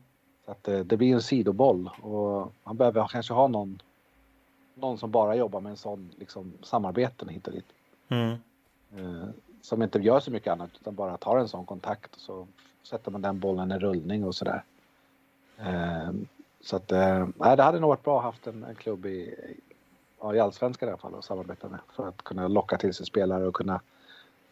Så 0.45 0.51
att 0.51 0.69
eh, 0.69 0.81
det 0.81 0.97
blir 0.97 1.15
en 1.15 1.23
sidoboll 1.23 1.91
och 2.03 2.53
man 2.65 2.77
behöver 2.77 3.09
kanske 3.09 3.35
ha 3.35 3.49
någon, 3.49 3.83
någon 4.75 4.99
som 4.99 5.11
bara 5.11 5.37
jobbar 5.37 5.61
med 5.61 5.71
en 5.71 5.77
sån 5.77 6.11
liksom, 6.19 6.53
samarbeten 6.63 7.29
hit 7.29 7.47
och 7.47 7.53
dit. 7.53 7.67
Mm. 8.09 8.37
Som 9.63 9.83
inte 9.83 9.99
gör 9.99 10.21
så 10.21 10.31
mycket 10.31 10.53
annat 10.53 10.71
utan 10.81 10.95
bara 10.95 11.17
tar 11.17 11.39
en 11.39 11.49
sån 11.49 11.67
kontakt 11.67 12.15
och 12.15 12.21
så 12.21 12.47
sätter 12.83 13.11
man 13.11 13.23
den 13.23 13.41
bollen 13.41 13.73
i 13.73 13.79
rullning 13.79 14.25
och 14.25 14.35
sådär. 14.35 14.65
Eh, 15.59 16.11
så 16.61 16.77
att 16.77 16.93
eh, 16.93 17.29
nej, 17.37 17.57
det 17.57 17.63
hade 17.63 17.81
nog 17.81 17.89
varit 17.89 18.03
bra 18.03 18.17
att 18.17 18.23
ha 18.23 18.31
haft 18.31 18.47
en, 18.47 18.65
en 18.65 18.75
klubb 18.75 19.07
i, 19.07 19.35
ja, 20.21 20.35
i 20.35 20.41
allsvenskan 20.41 20.89
i 20.89 20.93
alla 20.93 20.99
fall 20.99 21.15
att 21.15 21.25
samarbeta 21.25 21.69
med 21.69 21.81
för 21.93 22.09
att 22.09 22.23
kunna 22.23 22.49
locka 22.49 22.77
till 22.77 22.95
sig 22.95 23.07
spelare 23.07 23.47
och 23.47 23.55
kunna 23.55 23.81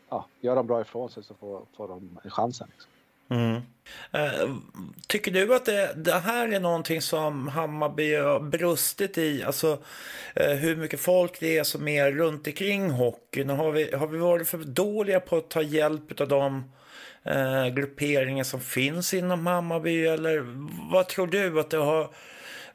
ja, 0.08 0.26
göra 0.40 0.54
dem 0.54 0.66
bra 0.66 0.80
ifrån 0.80 1.10
sig 1.10 1.24
så 1.24 1.34
får, 1.34 1.62
får 1.76 1.88
de 1.88 2.18
chansen. 2.24 2.68
Liksom. 2.70 2.90
Mm. 3.30 3.62
Eh, 4.12 4.56
tycker 5.08 5.30
du 5.30 5.54
att 5.54 5.64
det, 5.64 5.92
det 5.96 6.14
här 6.14 6.52
är 6.52 6.60
någonting 6.60 7.02
som 7.02 7.48
Hammarby 7.48 8.14
har 8.14 8.40
brustit 8.40 9.18
i? 9.18 9.42
Alltså 9.42 9.78
eh, 10.34 10.52
hur 10.52 10.76
mycket 10.76 11.00
folk 11.00 11.40
det 11.40 11.58
är 11.58 11.64
som 11.64 11.88
är 11.88 12.12
runt 12.12 12.46
omkring 12.46 12.90
hockeyn? 12.90 13.50
Har 13.50 13.70
vi, 13.70 13.94
har 13.94 14.06
vi 14.06 14.18
varit 14.18 14.48
för 14.48 14.58
dåliga 14.58 15.20
på 15.20 15.36
att 15.36 15.50
ta 15.50 15.62
hjälp 15.62 16.20
av 16.20 16.28
de 16.28 16.72
eh, 17.24 17.66
grupperingar 17.66 18.44
som 18.44 18.60
finns 18.60 19.14
inom 19.14 19.46
Hammarby? 19.46 20.06
Eller 20.06 20.44
vad 20.92 21.08
tror 21.08 21.26
du 21.26 21.60
att 21.60 21.70
det 21.70 21.76
har 21.76 22.10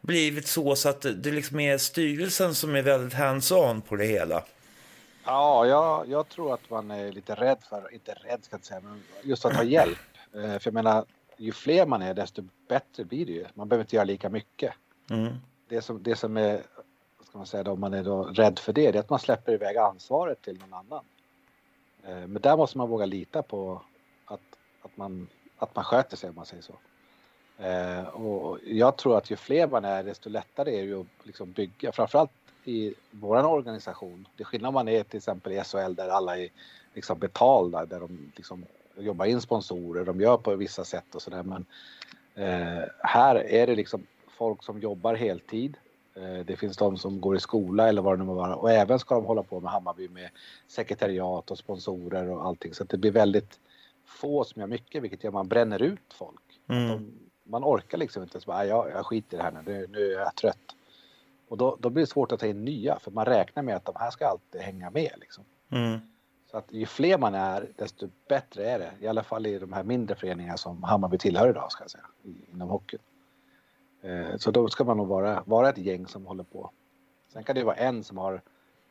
blivit 0.02 0.48
så, 0.48 0.76
så 0.76 0.90
att 0.90 1.02
det 1.02 1.32
liksom 1.32 1.60
är 1.60 1.78
styrelsen 1.78 2.56
som 2.56 2.76
är 2.76 2.82
väldigt 2.82 3.14
hands-on 3.14 3.82
på 3.82 3.96
det 3.96 4.06
hela? 4.06 4.44
Ja, 5.24 5.66
jag, 5.66 6.10
jag 6.10 6.30
tror 6.30 6.54
att 6.54 6.70
man 6.70 6.92
är 6.92 7.12
lite 7.12 7.36
rädd 7.36 7.58
för, 7.70 7.94
inte 7.94 8.12
rädd 8.12 8.40
ska 8.42 8.56
jag 8.56 8.66
säga, 8.66 8.80
men 8.84 9.04
just 9.24 9.46
att 9.46 9.54
ta 9.54 9.64
hjälp. 9.64 9.98
Eh, 10.34 10.42
För 10.60 10.62
jag 10.64 10.74
menar, 10.74 11.06
ju 11.38 11.52
fler 11.52 11.86
man 11.86 12.02
är 12.02 12.14
desto 12.14 12.44
bättre 12.68 13.04
blir 13.06 13.26
det 13.26 13.32
ju. 13.32 13.46
Man 13.54 13.68
behöver 13.70 13.84
inte 13.84 13.96
göra 13.96 14.06
lika 14.06 14.30
mycket. 14.30 14.74
Mm. 15.10 15.34
Det 15.68 15.82
som, 15.82 16.04
det 16.04 16.16
som 16.16 16.38
är, 16.38 16.64
ska 17.24 17.38
man 17.38 17.48
säga 17.48 17.64
då, 17.64 17.72
om 17.72 17.80
man 17.80 17.94
är 17.94 18.04
då 18.04 18.24
rädd 18.24 18.60
för 18.60 18.74
det, 18.74 18.92
det 18.92 18.98
är 18.98 19.00
att 19.00 19.10
man 19.10 19.20
släpper 19.20 19.54
iväg 19.54 19.78
ansvaret 19.78 20.42
till 20.42 20.60
någon 20.60 20.74
annan. 20.74 21.06
Eh, 22.04 22.28
Men 22.28 22.42
där 22.42 22.58
måste 22.58 22.78
man 22.78 22.90
våga 22.90 23.06
lita 23.06 23.42
på 23.42 23.82
att, 24.26 24.40
att, 24.82 24.98
man, 24.98 25.28
att 25.58 25.76
man 25.76 25.84
sköter 25.84 26.18
sig 26.18 26.30
om 26.30 26.36
man 26.36 26.46
säger 26.46 26.64
så. 26.64 26.74
Eh, 27.64 28.04
Och 28.08 28.60
jag 28.66 28.98
tror 28.98 29.18
att 29.18 29.32
ju 29.32 29.36
fler 29.36 29.68
man 29.68 29.86
är 29.86 30.04
desto 30.04 30.30
lättare 30.30 30.76
är 30.78 30.82
det 30.82 30.88
ju 30.88 31.02
att 31.02 31.08
liksom 31.24 31.52
bygga, 31.52 31.92
framförallt 31.92 32.32
i 32.66 32.94
vår 33.12 33.46
organisation. 33.46 34.28
Det 34.36 34.44
är 34.44 34.46
skillnad 34.46 34.68
om 34.68 34.74
man 34.74 34.88
är 34.88 35.04
till 35.04 35.18
exempel 35.18 35.54
i 35.54 35.62
SHL 35.64 35.96
där 35.96 36.10
alla 36.10 36.38
är 36.38 36.50
liksom 36.94 37.20
betalda, 37.20 37.86
där 37.86 38.00
de 38.00 38.32
liksom 38.36 38.66
jobbar 38.98 39.26
in 39.26 39.42
sponsorer, 39.42 40.06
de 40.06 40.22
gör 40.22 40.38
på 40.38 40.56
vissa 40.56 40.86
sätt 40.86 41.16
och 41.16 41.22
sådär. 41.22 41.44
Men 41.44 41.66
Eh, 42.36 42.84
här 43.00 43.36
är 43.36 43.68
det 43.68 43.76
liksom 43.76 44.08
folk 44.28 44.64
som 44.64 44.80
jobbar 44.80 45.16
heltid. 45.16 45.78
Eh, 46.16 46.46
det 46.46 46.56
finns 46.56 46.78
de 46.78 46.98
som 46.98 47.22
går 47.22 47.36
i 47.36 47.40
skola 47.40 47.90
eller 47.90 48.02
vad 48.02 48.14
det 48.14 48.18
nu 48.18 48.26
må 48.26 48.34
vara 48.34 48.56
och 48.56 48.72
även 48.72 49.00
ska 49.00 49.16
de 49.16 49.26
hålla 49.26 49.44
på 49.44 49.60
med 49.60 49.72
Hammarby 49.72 50.10
med 50.10 50.30
sekretariat 50.68 51.52
och 51.52 51.58
sponsorer 51.58 52.30
och 52.30 52.46
allting 52.46 52.74
så 52.74 52.84
att 52.84 52.90
det 52.90 52.98
blir 52.98 53.12
väldigt 53.12 53.60
få 54.06 54.44
som 54.44 54.60
gör 54.60 54.68
mycket 54.68 55.04
vilket 55.04 55.24
gör 55.24 55.30
att 55.30 55.34
man 55.34 55.48
bränner 55.48 55.82
ut 55.82 56.14
folk. 56.14 56.60
Mm. 56.70 56.88
De, 56.88 57.12
man 57.44 57.64
orkar 57.64 57.98
liksom 57.98 58.24
inte 58.24 58.42
så 58.42 58.46
bara, 58.46 58.66
jag, 58.66 58.90
jag 58.90 59.06
skiter 59.06 59.38
i 59.38 59.38
det 59.38 59.44
här 59.44 59.52
nu, 59.52 59.72
nu, 59.72 59.88
nu 59.88 60.14
är 60.14 60.20
jag 60.20 60.36
trött. 60.36 60.76
Och 61.48 61.58
då, 61.58 61.78
då 61.80 61.90
blir 61.90 62.04
det 62.04 62.08
svårt 62.08 62.32
att 62.32 62.40
ta 62.40 62.46
in 62.46 62.66
nya 62.66 63.00
för 63.00 63.12
man 63.12 63.26
räknar 63.26 63.64
med 63.64 63.76
att 63.76 63.86
de 63.86 63.96
här 63.96 64.12
ska 64.12 64.28
alltid 64.28 64.62
hänga 64.62 64.90
med 64.90 65.12
liksom. 65.20 65.44
Mm. 65.70 66.00
Så 66.52 66.58
att 66.58 66.74
ju 66.74 66.86
fler 66.86 67.18
man 67.18 67.36
är, 67.36 67.68
desto 67.76 68.10
bättre 68.28 68.70
är 68.70 68.80
det. 68.80 68.92
I 69.00 69.08
alla 69.08 69.24
fall 69.24 69.46
i 69.46 69.60
de 69.60 69.74
här 69.74 69.84
mindre 69.84 70.16
föreningarna 70.16 70.58
som 70.58 70.84
Hammarby 70.84 71.18
tillhör 71.18 71.50
idag, 71.50 71.72
ska 71.72 71.84
jag 71.84 71.92
säga, 71.92 72.06
inom 72.54 72.70
hockeyn. 72.70 73.02
Eh, 74.02 74.38
så 74.38 74.52
då 74.52 74.70
ska 74.70 74.84
man 74.84 74.98
nog 74.98 75.08
vara, 75.08 75.44
vara 75.46 75.70
ett 75.70 75.78
gäng 75.78 76.08
som 76.08 76.26
håller 76.26 76.44
på. 76.44 76.72
Sen 77.34 77.44
kan 77.44 77.56
det 77.56 77.64
vara 77.64 77.76
en 77.76 78.04
som 78.04 78.18
har 78.18 78.42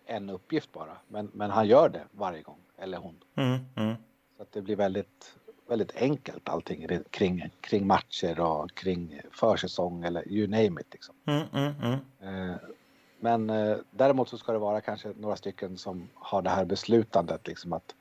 en 0.07 0.31
uppgift 0.31 0.73
bara, 0.73 0.97
men, 1.09 1.31
men 1.35 1.51
han 1.51 1.69
gör 1.69 1.89
det 1.89 2.03
varje 2.11 2.43
gång, 2.43 2.59
eller 2.79 2.99
hon. 2.99 3.17
Mm. 3.35 3.59
Mm. 3.77 3.95
Så 4.37 4.43
att 4.43 4.53
det 4.53 4.63
blir 4.63 4.77
väldigt, 4.77 5.37
väldigt 5.69 5.97
enkelt 5.97 6.49
allting 6.49 6.89
kring, 7.11 7.51
kring 7.61 7.87
matcher 7.87 8.41
och 8.41 8.75
kring 8.75 9.21
försäsong 9.31 10.05
eller 10.05 10.29
you 10.29 10.47
name 10.47 10.81
it. 10.81 10.93
Liksom. 10.93 11.15
Mm. 11.27 11.99
Men 13.21 13.51
eh, 13.51 13.77
däremot 13.91 14.29
så 14.29 14.39
ska 14.39 14.53
det 14.53 14.59
vara 14.59 14.81
kanske 14.81 15.13
några 15.17 15.37
stycken 15.37 15.79
som 15.79 16.09
har 16.15 16.43
det 16.43 16.51
här 16.51 16.65
beslutandet 16.65 17.47
liksom 17.47 17.73
att 17.73 17.95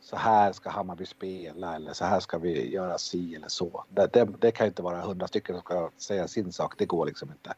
så 0.00 0.16
här 0.16 0.52
ska 0.52 0.70
Hammarby 0.70 1.06
spela 1.06 1.76
eller 1.76 1.92
så 1.92 2.04
här 2.04 2.20
ska 2.20 2.38
vi 2.38 2.72
göra 2.72 2.98
si 2.98 3.34
eller 3.34 3.48
så. 3.48 3.84
Det, 3.88 4.12
det, 4.12 4.28
det 4.40 4.50
kan 4.50 4.66
inte 4.66 4.82
vara 4.82 5.00
hundra 5.00 5.28
stycken 5.28 5.54
som 5.54 5.62
ska 5.62 5.90
säga 5.96 6.28
sin 6.28 6.52
sak, 6.52 6.74
det 6.78 6.86
går 6.86 7.06
liksom 7.06 7.30
inte. 7.30 7.54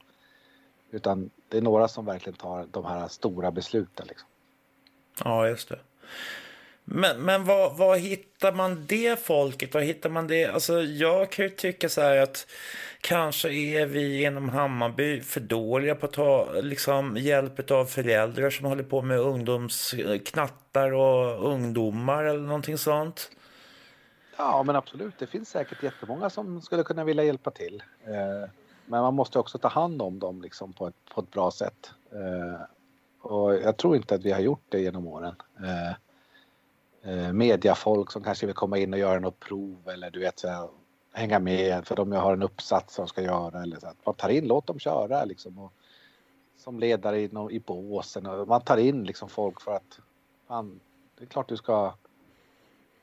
Utan 0.91 1.31
det 1.49 1.57
är 1.57 1.63
några 1.63 1.89
som 1.89 2.05
verkligen 2.05 2.37
tar 2.37 2.67
de 2.71 2.85
här 2.85 3.09
stora 3.09 3.51
besluten. 3.51 4.07
Liksom. 4.07 4.29
Ja, 5.25 5.49
just 5.49 5.69
det. 5.69 5.79
Men, 6.89 7.21
men 7.21 7.45
var, 7.45 7.75
vad 7.75 7.99
hittar 7.99 8.53
man 8.53 8.87
det 8.87 9.21
folket? 9.21 9.75
Vad 9.75 9.83
hittar 9.83 10.11
man 10.11 10.27
det? 10.27 10.47
Alltså, 10.47 10.83
jag 10.83 11.31
kan 11.31 11.45
ju 11.45 11.51
tycka 11.51 11.89
så 11.89 12.01
här 12.01 12.17
att 12.17 12.47
kanske 13.01 13.53
är 13.53 13.87
vi 13.87 14.25
inom 14.25 14.49
Hammarby 14.49 15.21
för 15.21 15.41
dåliga 15.41 15.95
på 15.95 16.07
att 16.07 16.13
ta 16.13 16.53
liksom, 16.53 17.17
hjälp 17.17 17.71
av 17.71 17.85
föräldrar 17.85 18.51
som 18.51 18.67
håller 18.67 18.83
på 18.83 19.03
med 19.03 19.19
ungdomsknattar 19.19 20.93
och 20.93 21.53
ungdomar 21.53 22.25
eller 22.25 22.47
någonting 22.47 22.79
sånt. 22.79 23.31
Ja, 24.37 24.63
men 24.63 24.77
absolut. 24.77 25.19
Det 25.19 25.27
finns 25.27 25.49
säkert 25.49 25.83
jättemånga 25.83 26.31
som 26.31 26.63
skulle 26.63 26.83
kunna 26.83 27.05
vilja 27.05 27.25
hjälpa 27.25 27.51
till. 27.51 27.83
Eh, 28.05 28.51
men 28.85 29.03
man 29.03 29.15
måste 29.15 29.39
också 29.39 29.59
ta 29.59 29.69
hand 29.69 30.03
om 30.03 30.19
dem 30.19 30.43
liksom, 30.43 30.73
på, 30.73 30.87
ett, 30.87 31.15
på 31.15 31.21
ett 31.21 31.31
bra 31.31 31.51
sätt. 31.51 31.91
Eh, 32.13 32.61
och 33.21 33.55
jag 33.55 33.77
tror 33.77 33.97
inte 33.97 34.15
att 34.15 34.25
vi 34.25 34.33
har 34.33 34.41
gjort 34.41 34.65
det 34.69 34.81
genom 34.81 35.07
åren. 35.07 35.35
Eh, 35.59 35.97
Eh, 37.07 37.33
mediafolk 37.33 38.13
som 38.13 38.23
kanske 38.23 38.47
vill 38.47 38.55
komma 38.55 38.79
in 38.79 38.93
och 38.93 38.99
göra 38.99 39.21
något 39.21 39.41
prov 39.41 39.89
eller 39.89 40.11
du 40.11 40.21
vet 40.21 40.39
så 40.39 40.49
här, 40.49 40.69
hänga 41.13 41.39
med 41.39 41.87
för 41.87 41.97
de 41.97 42.13
har 42.13 42.33
en 42.33 42.43
uppsats 42.43 42.95
som 42.95 43.09
ska 43.09 43.23
göra 43.23 43.63
eller 43.63 43.81
så 43.81 43.87
att 43.87 44.07
man 44.07 44.15
tar 44.15 44.29
in, 44.29 44.47
låt 44.47 44.67
dem 44.67 44.79
köra 44.79 45.25
liksom 45.25 45.59
och 45.59 45.73
som 46.57 46.81
ledare 46.81 47.21
i, 47.21 47.31
i 47.51 47.61
båsen 47.61 48.27
och 48.27 48.49
man 48.49 48.61
tar 48.61 48.77
in 48.77 49.05
liksom 49.05 49.29
folk 49.29 49.61
för 49.61 49.77
att 49.77 49.99
man, 50.47 50.81
det 51.19 51.25
är 51.25 51.29
klart 51.29 51.49
du 51.49 51.57
ska 51.57 51.95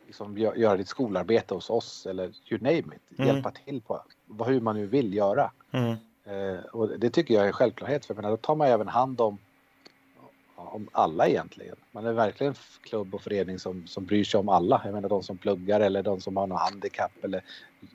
liksom 0.06 0.38
göra 0.38 0.78
ditt 0.78 0.88
skolarbete 0.88 1.54
hos 1.54 1.70
oss 1.70 2.06
eller 2.06 2.32
you 2.50 2.62
name 2.62 2.78
it, 2.96 3.20
mm. 3.20 3.28
hjälpa 3.28 3.52
till 3.52 3.82
på 3.82 4.04
hur 4.46 4.62
man 4.62 4.76
nu 4.76 4.86
vill 4.86 5.14
göra. 5.14 5.52
Mm. 5.72 5.96
Eh, 6.24 6.64
och 6.66 7.00
det 7.00 7.10
tycker 7.10 7.34
jag 7.34 7.44
är 7.44 7.48
en 7.48 7.54
självklarhet 7.54 8.06
för 8.06 8.14
jag 8.14 8.22
menar, 8.22 8.30
då 8.30 8.38
tar 8.38 8.56
man 8.56 8.68
även 8.68 8.88
hand 8.88 9.22
om 9.22 9.38
om 10.68 10.90
alla 10.92 11.28
egentligen. 11.28 11.76
Man 11.92 12.06
är 12.06 12.14
verkligen 12.14 12.54
en 12.54 12.60
klubb 12.82 13.16
och 13.16 13.22
förening 13.22 13.60
som, 13.60 13.88
som 13.88 14.06
bryr 14.06 14.24
sig 14.24 14.40
om 14.40 14.50
alla. 14.50 14.82
Jag 14.86 14.94
menar 14.94 15.10
de 15.10 15.24
som 15.24 15.38
pluggar 15.38 15.80
eller 15.80 16.04
de 16.04 16.22
som 16.22 16.38
har 16.38 16.48
något 16.48 16.62
handikapp 16.62 17.12
eller 17.24 17.44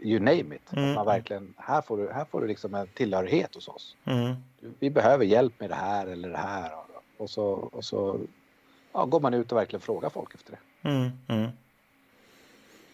you 0.00 0.20
name 0.20 0.54
it. 0.54 0.72
Mm. 0.72 0.94
man 0.94 1.06
verkligen, 1.06 1.54
här 1.56 1.82
får 1.82 1.98
du, 1.98 2.12
här 2.12 2.24
får 2.24 2.40
du 2.40 2.46
liksom 2.46 2.74
en 2.74 2.86
tillhörighet 2.86 3.54
hos 3.54 3.68
oss. 3.68 3.96
Mm. 4.04 4.34
Vi 4.78 4.90
behöver 4.90 5.24
hjälp 5.24 5.60
med 5.60 5.70
det 5.70 5.74
här 5.74 6.06
eller 6.06 6.28
det 6.28 6.36
här. 6.36 6.72
Och 7.16 7.30
så, 7.30 7.44
och 7.46 7.84
så 7.84 8.20
ja, 8.92 9.04
går 9.04 9.20
man 9.20 9.34
ut 9.34 9.52
och 9.52 9.58
verkligen 9.58 9.80
frågar 9.80 10.10
folk 10.10 10.34
efter 10.34 10.52
det. 10.52 10.88
Mm. 10.88 11.10
Mm. 11.28 11.50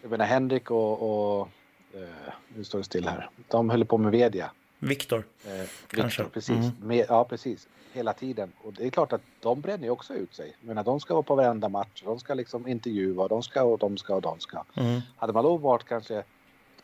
Jag 0.03 0.11
menar 0.11 0.25
Henrik 0.25 0.70
och, 0.70 1.41
och 1.41 1.49
eh, 1.95 2.33
nu 2.57 2.64
står 2.64 2.79
det 2.79 2.85
still 2.85 3.09
här. 3.09 3.31
De 3.49 3.70
höll 3.70 3.85
på 3.85 3.99
med 3.99 4.12
media. 4.12 4.51
Viktor. 4.79 5.25
Eh, 5.47 5.68
Viktor, 5.91 6.25
precis. 6.25 6.57
Mm. 6.57 6.72
Med, 6.81 7.07
ja, 7.09 7.25
precis 7.25 7.68
hela 7.95 8.12
tiden. 8.12 8.53
Och 8.62 8.72
det 8.72 8.86
är 8.86 8.90
klart 8.90 9.12
att 9.12 9.22
de 9.40 9.61
bränner 9.61 9.84
ju 9.84 9.90
också 9.90 10.14
ut 10.14 10.34
sig. 10.34 10.57
Jag 10.61 10.68
menar, 10.68 10.84
de 10.84 11.01
ska 11.01 11.14
vara 11.14 11.22
på 11.22 11.34
varenda 11.34 11.68
match, 11.68 12.03
de 12.05 12.18
ska 12.18 12.34
liksom 12.34 12.68
intervjua, 12.68 13.28
de 13.28 13.42
ska 13.42 13.62
och 13.62 13.78
de 13.78 13.97
ska 13.97 14.14
och 14.14 14.22
de 14.22 14.40
ska. 14.40 14.64
Mm. 14.74 15.01
Hade 15.16 15.32
man 15.32 15.45
då 15.45 15.57
varit 15.57 15.84
kanske 15.84 16.24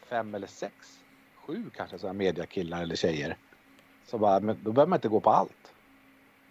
fem 0.08 0.34
eller 0.34 0.46
sex, 0.46 0.74
sju 1.34 1.70
kanske 1.76 1.98
sådana 1.98 2.18
mediakillar 2.18 2.82
eller 2.82 2.96
tjejer. 2.96 3.36
Så 4.06 4.18
bara, 4.18 4.40
men 4.40 4.56
då 4.62 4.72
behöver 4.72 4.90
man 4.90 4.96
inte 4.96 5.08
gå 5.08 5.20
på 5.20 5.30
allt. 5.30 5.72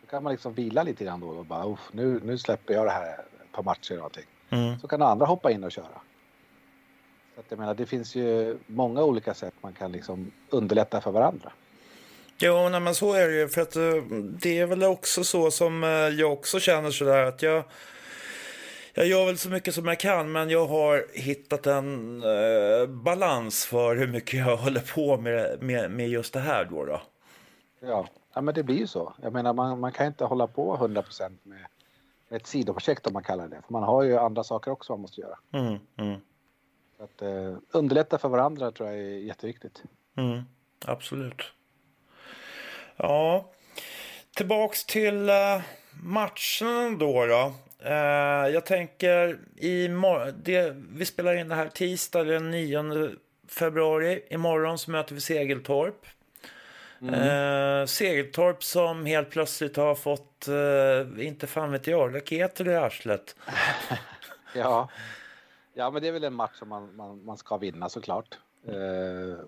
Då 0.01 0.07
kan 0.07 0.23
man 0.23 0.31
liksom 0.31 0.53
vila 0.53 0.83
lite 0.83 1.03
grann 1.03 1.19
då 1.19 1.27
och 1.27 1.45
bara, 1.45 1.77
nu, 1.91 2.19
nu 2.23 2.37
släpper 2.37 2.73
jag 2.73 2.85
det 2.85 2.91
här 2.91 3.13
ett 3.13 3.51
par 3.51 3.63
matcher 3.63 3.97
och 3.97 4.03
allting. 4.03 4.25
Mm. 4.49 4.79
Så 4.79 4.87
kan 4.87 5.01
andra 5.01 5.25
hoppa 5.25 5.51
in 5.51 5.63
och 5.63 5.71
köra. 5.71 6.01
Så 7.35 7.39
att 7.39 7.45
jag 7.49 7.59
menar, 7.59 7.73
det 7.73 7.85
finns 7.85 8.15
ju 8.15 8.57
många 8.67 9.03
olika 9.03 9.33
sätt 9.33 9.53
man 9.61 9.73
kan 9.73 9.91
liksom 9.91 10.31
underlätta 10.49 11.01
för 11.01 11.11
varandra. 11.11 11.51
Jo, 12.41 12.69
nej, 12.69 12.79
men 12.79 12.95
så 12.95 13.13
är 13.13 13.27
det 13.27 13.35
ju. 13.35 13.47
För 13.47 13.61
att 13.61 13.75
eh, 13.75 14.03
det 14.41 14.59
är 14.59 14.65
väl 14.65 14.83
också 14.83 15.23
så 15.23 15.51
som 15.51 15.83
eh, 15.83 15.89
jag 15.89 16.33
också 16.33 16.59
känner 16.59 16.91
sådär 16.91 17.23
att 17.25 17.41
jag 17.41 17.63
jag 18.93 19.07
gör 19.07 19.25
väl 19.25 19.37
så 19.37 19.49
mycket 19.49 19.75
som 19.75 19.87
jag 19.87 19.99
kan, 19.99 20.31
men 20.31 20.49
jag 20.49 20.67
har 20.67 21.05
hittat 21.13 21.67
en 21.67 22.23
eh, 22.23 22.87
balans 22.87 23.65
för 23.65 23.95
hur 23.95 24.07
mycket 24.07 24.39
jag 24.39 24.57
håller 24.63 24.93
på 24.95 25.17
med, 25.17 25.63
med, 25.63 25.91
med 25.91 26.09
just 26.09 26.33
det 26.33 26.39
här 26.39 26.65
då. 26.65 26.85
då. 26.85 27.01
Ja. 27.79 28.07
ja, 28.33 28.41
men 28.41 28.55
det 28.55 28.63
blir 28.63 28.77
ju 28.77 28.87
så. 28.87 29.13
Jag 29.21 29.33
menar, 29.33 29.53
man, 29.53 29.79
man 29.79 29.91
kan 29.91 30.07
inte 30.07 30.25
hålla 30.25 30.47
på 30.47 30.75
100 30.75 31.01
procent 31.01 31.45
med, 31.45 31.65
ett 32.29 32.47
sidoprojekt 32.47 33.07
om 33.07 33.13
man 33.13 33.23
kallar 33.23 33.47
det. 33.47 33.61
För 33.65 33.73
man 33.73 33.83
har 33.83 34.03
ju 34.03 34.17
andra 34.17 34.43
saker 34.43 34.71
också 34.71 34.93
man 34.93 35.01
måste 35.01 35.21
göra. 35.21 35.37
Mm, 35.51 35.79
mm. 35.95 36.19
Att, 36.99 37.21
eh, 37.21 37.57
underlätta 37.71 38.17
för 38.17 38.29
varandra 38.29 38.71
tror 38.71 38.89
jag 38.89 38.97
är 38.97 39.17
jätteviktigt. 39.17 39.83
Mm, 40.17 40.41
absolut. 40.85 41.41
Ja, 43.01 43.49
tillbaks 44.35 44.85
till 44.85 45.29
uh, 45.29 45.61
matchen 46.03 46.97
då. 46.97 47.25
då. 47.25 47.53
Uh, 47.85 48.49
jag 48.53 48.65
tänker 48.65 49.39
i 49.55 49.87
det, 50.43 50.75
vi 50.89 51.05
spelar 51.05 51.35
in 51.35 51.49
det 51.49 51.55
här 51.55 51.69
tisdag 51.69 52.23
den 52.23 52.51
9 52.51 53.11
februari. 53.47 54.23
Imorgon 54.29 54.77
så 54.77 54.91
möter 54.91 55.15
vi 55.15 55.21
Segeltorp. 55.21 56.05
Mm. 57.01 57.13
Uh, 57.13 57.85
Segeltorp 57.85 58.63
som 58.63 59.05
helt 59.05 59.29
plötsligt 59.29 59.77
har 59.77 59.95
fått, 59.95 60.47
inte 61.19 61.47
fan 61.47 61.71
vet 61.71 61.87
jag, 61.87 62.15
raketer 62.15 62.67
i 62.67 62.75
arslet. 62.75 63.35
ja. 64.55 64.89
ja, 65.73 65.91
men 65.91 66.01
det 66.01 66.07
är 66.07 66.11
väl 66.11 66.23
en 66.23 66.33
match 66.33 66.55
som 66.55 66.69
man, 66.69 66.95
man, 66.95 67.25
man 67.25 67.37
ska 67.37 67.57
vinna 67.57 67.89
såklart. 67.89 68.37
Uh, 68.69 69.39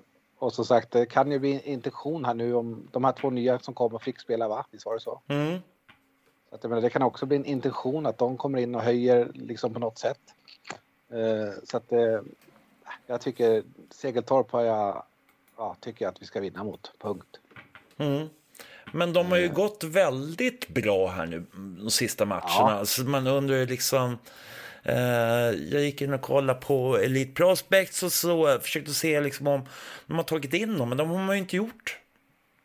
och 0.41 0.53
som 0.53 0.65
sagt, 0.65 0.91
det 0.91 1.05
kan 1.05 1.31
ju 1.31 1.39
bli 1.39 1.53
en 1.53 1.61
intention 1.61 2.25
här 2.25 2.33
nu 2.33 2.53
om 2.53 2.87
de 2.91 3.03
här 3.03 3.11
två 3.11 3.29
nya 3.29 3.59
som 3.59 3.73
kommer 3.73 3.99
fick 3.99 4.19
spela, 4.19 4.47
va? 4.47 4.65
Visst 4.71 4.85
var 4.85 4.93
det 4.93 4.99
så? 4.99 5.21
Mm. 5.27 5.59
så 6.49 6.55
att, 6.55 6.63
menar, 6.63 6.81
det 6.81 6.89
kan 6.89 7.01
också 7.01 7.25
bli 7.25 7.37
en 7.37 7.45
intention 7.45 8.05
att 8.05 8.17
de 8.17 8.37
kommer 8.37 8.59
in 8.59 8.75
och 8.75 8.81
höjer 8.81 9.31
liksom 9.33 9.73
på 9.73 9.79
något 9.79 9.97
sätt. 9.97 10.19
Uh, 11.13 11.51
så 11.63 11.77
att 11.77 11.91
uh, 11.91 12.19
jag 13.07 13.21
tycker 13.21 13.63
Segeltorp 13.89 14.51
har 14.51 14.61
jag, 14.61 15.03
ja, 15.57 15.75
tycker 15.79 16.05
jag 16.05 16.11
att 16.11 16.21
vi 16.21 16.25
ska 16.25 16.39
vinna 16.39 16.63
mot, 16.63 16.91
punkt. 16.99 17.39
Mm. 17.97 18.27
Men 18.93 19.13
de 19.13 19.31
har 19.31 19.37
ju 19.37 19.47
uh. 19.47 19.53
gått 19.53 19.83
väldigt 19.83 20.67
bra 20.67 21.07
här 21.07 21.25
nu 21.25 21.45
de 21.53 21.89
sista 21.89 22.25
matcherna. 22.25 22.77
Ja. 22.77 22.85
Så 22.85 23.03
man 23.03 23.27
undrar 23.27 23.65
liksom 23.65 24.17
jag 25.71 25.81
gick 25.81 26.01
in 26.01 26.13
och 26.13 26.21
kollade 26.21 26.59
på 26.59 26.97
Elite 26.97 27.33
Prospects 27.33 28.03
och 28.03 28.11
så 28.11 28.59
försökte 28.59 28.93
se 28.93 29.21
liksom 29.21 29.47
om 29.47 29.65
de 30.05 30.17
har 30.17 30.23
tagit 30.23 30.53
in 30.53 30.77
dem, 30.77 30.89
men 30.89 30.97
de 30.97 31.09
har 31.09 31.17
man 31.17 31.35
ju 31.35 31.41
inte 31.41 31.55
gjort. 31.55 31.99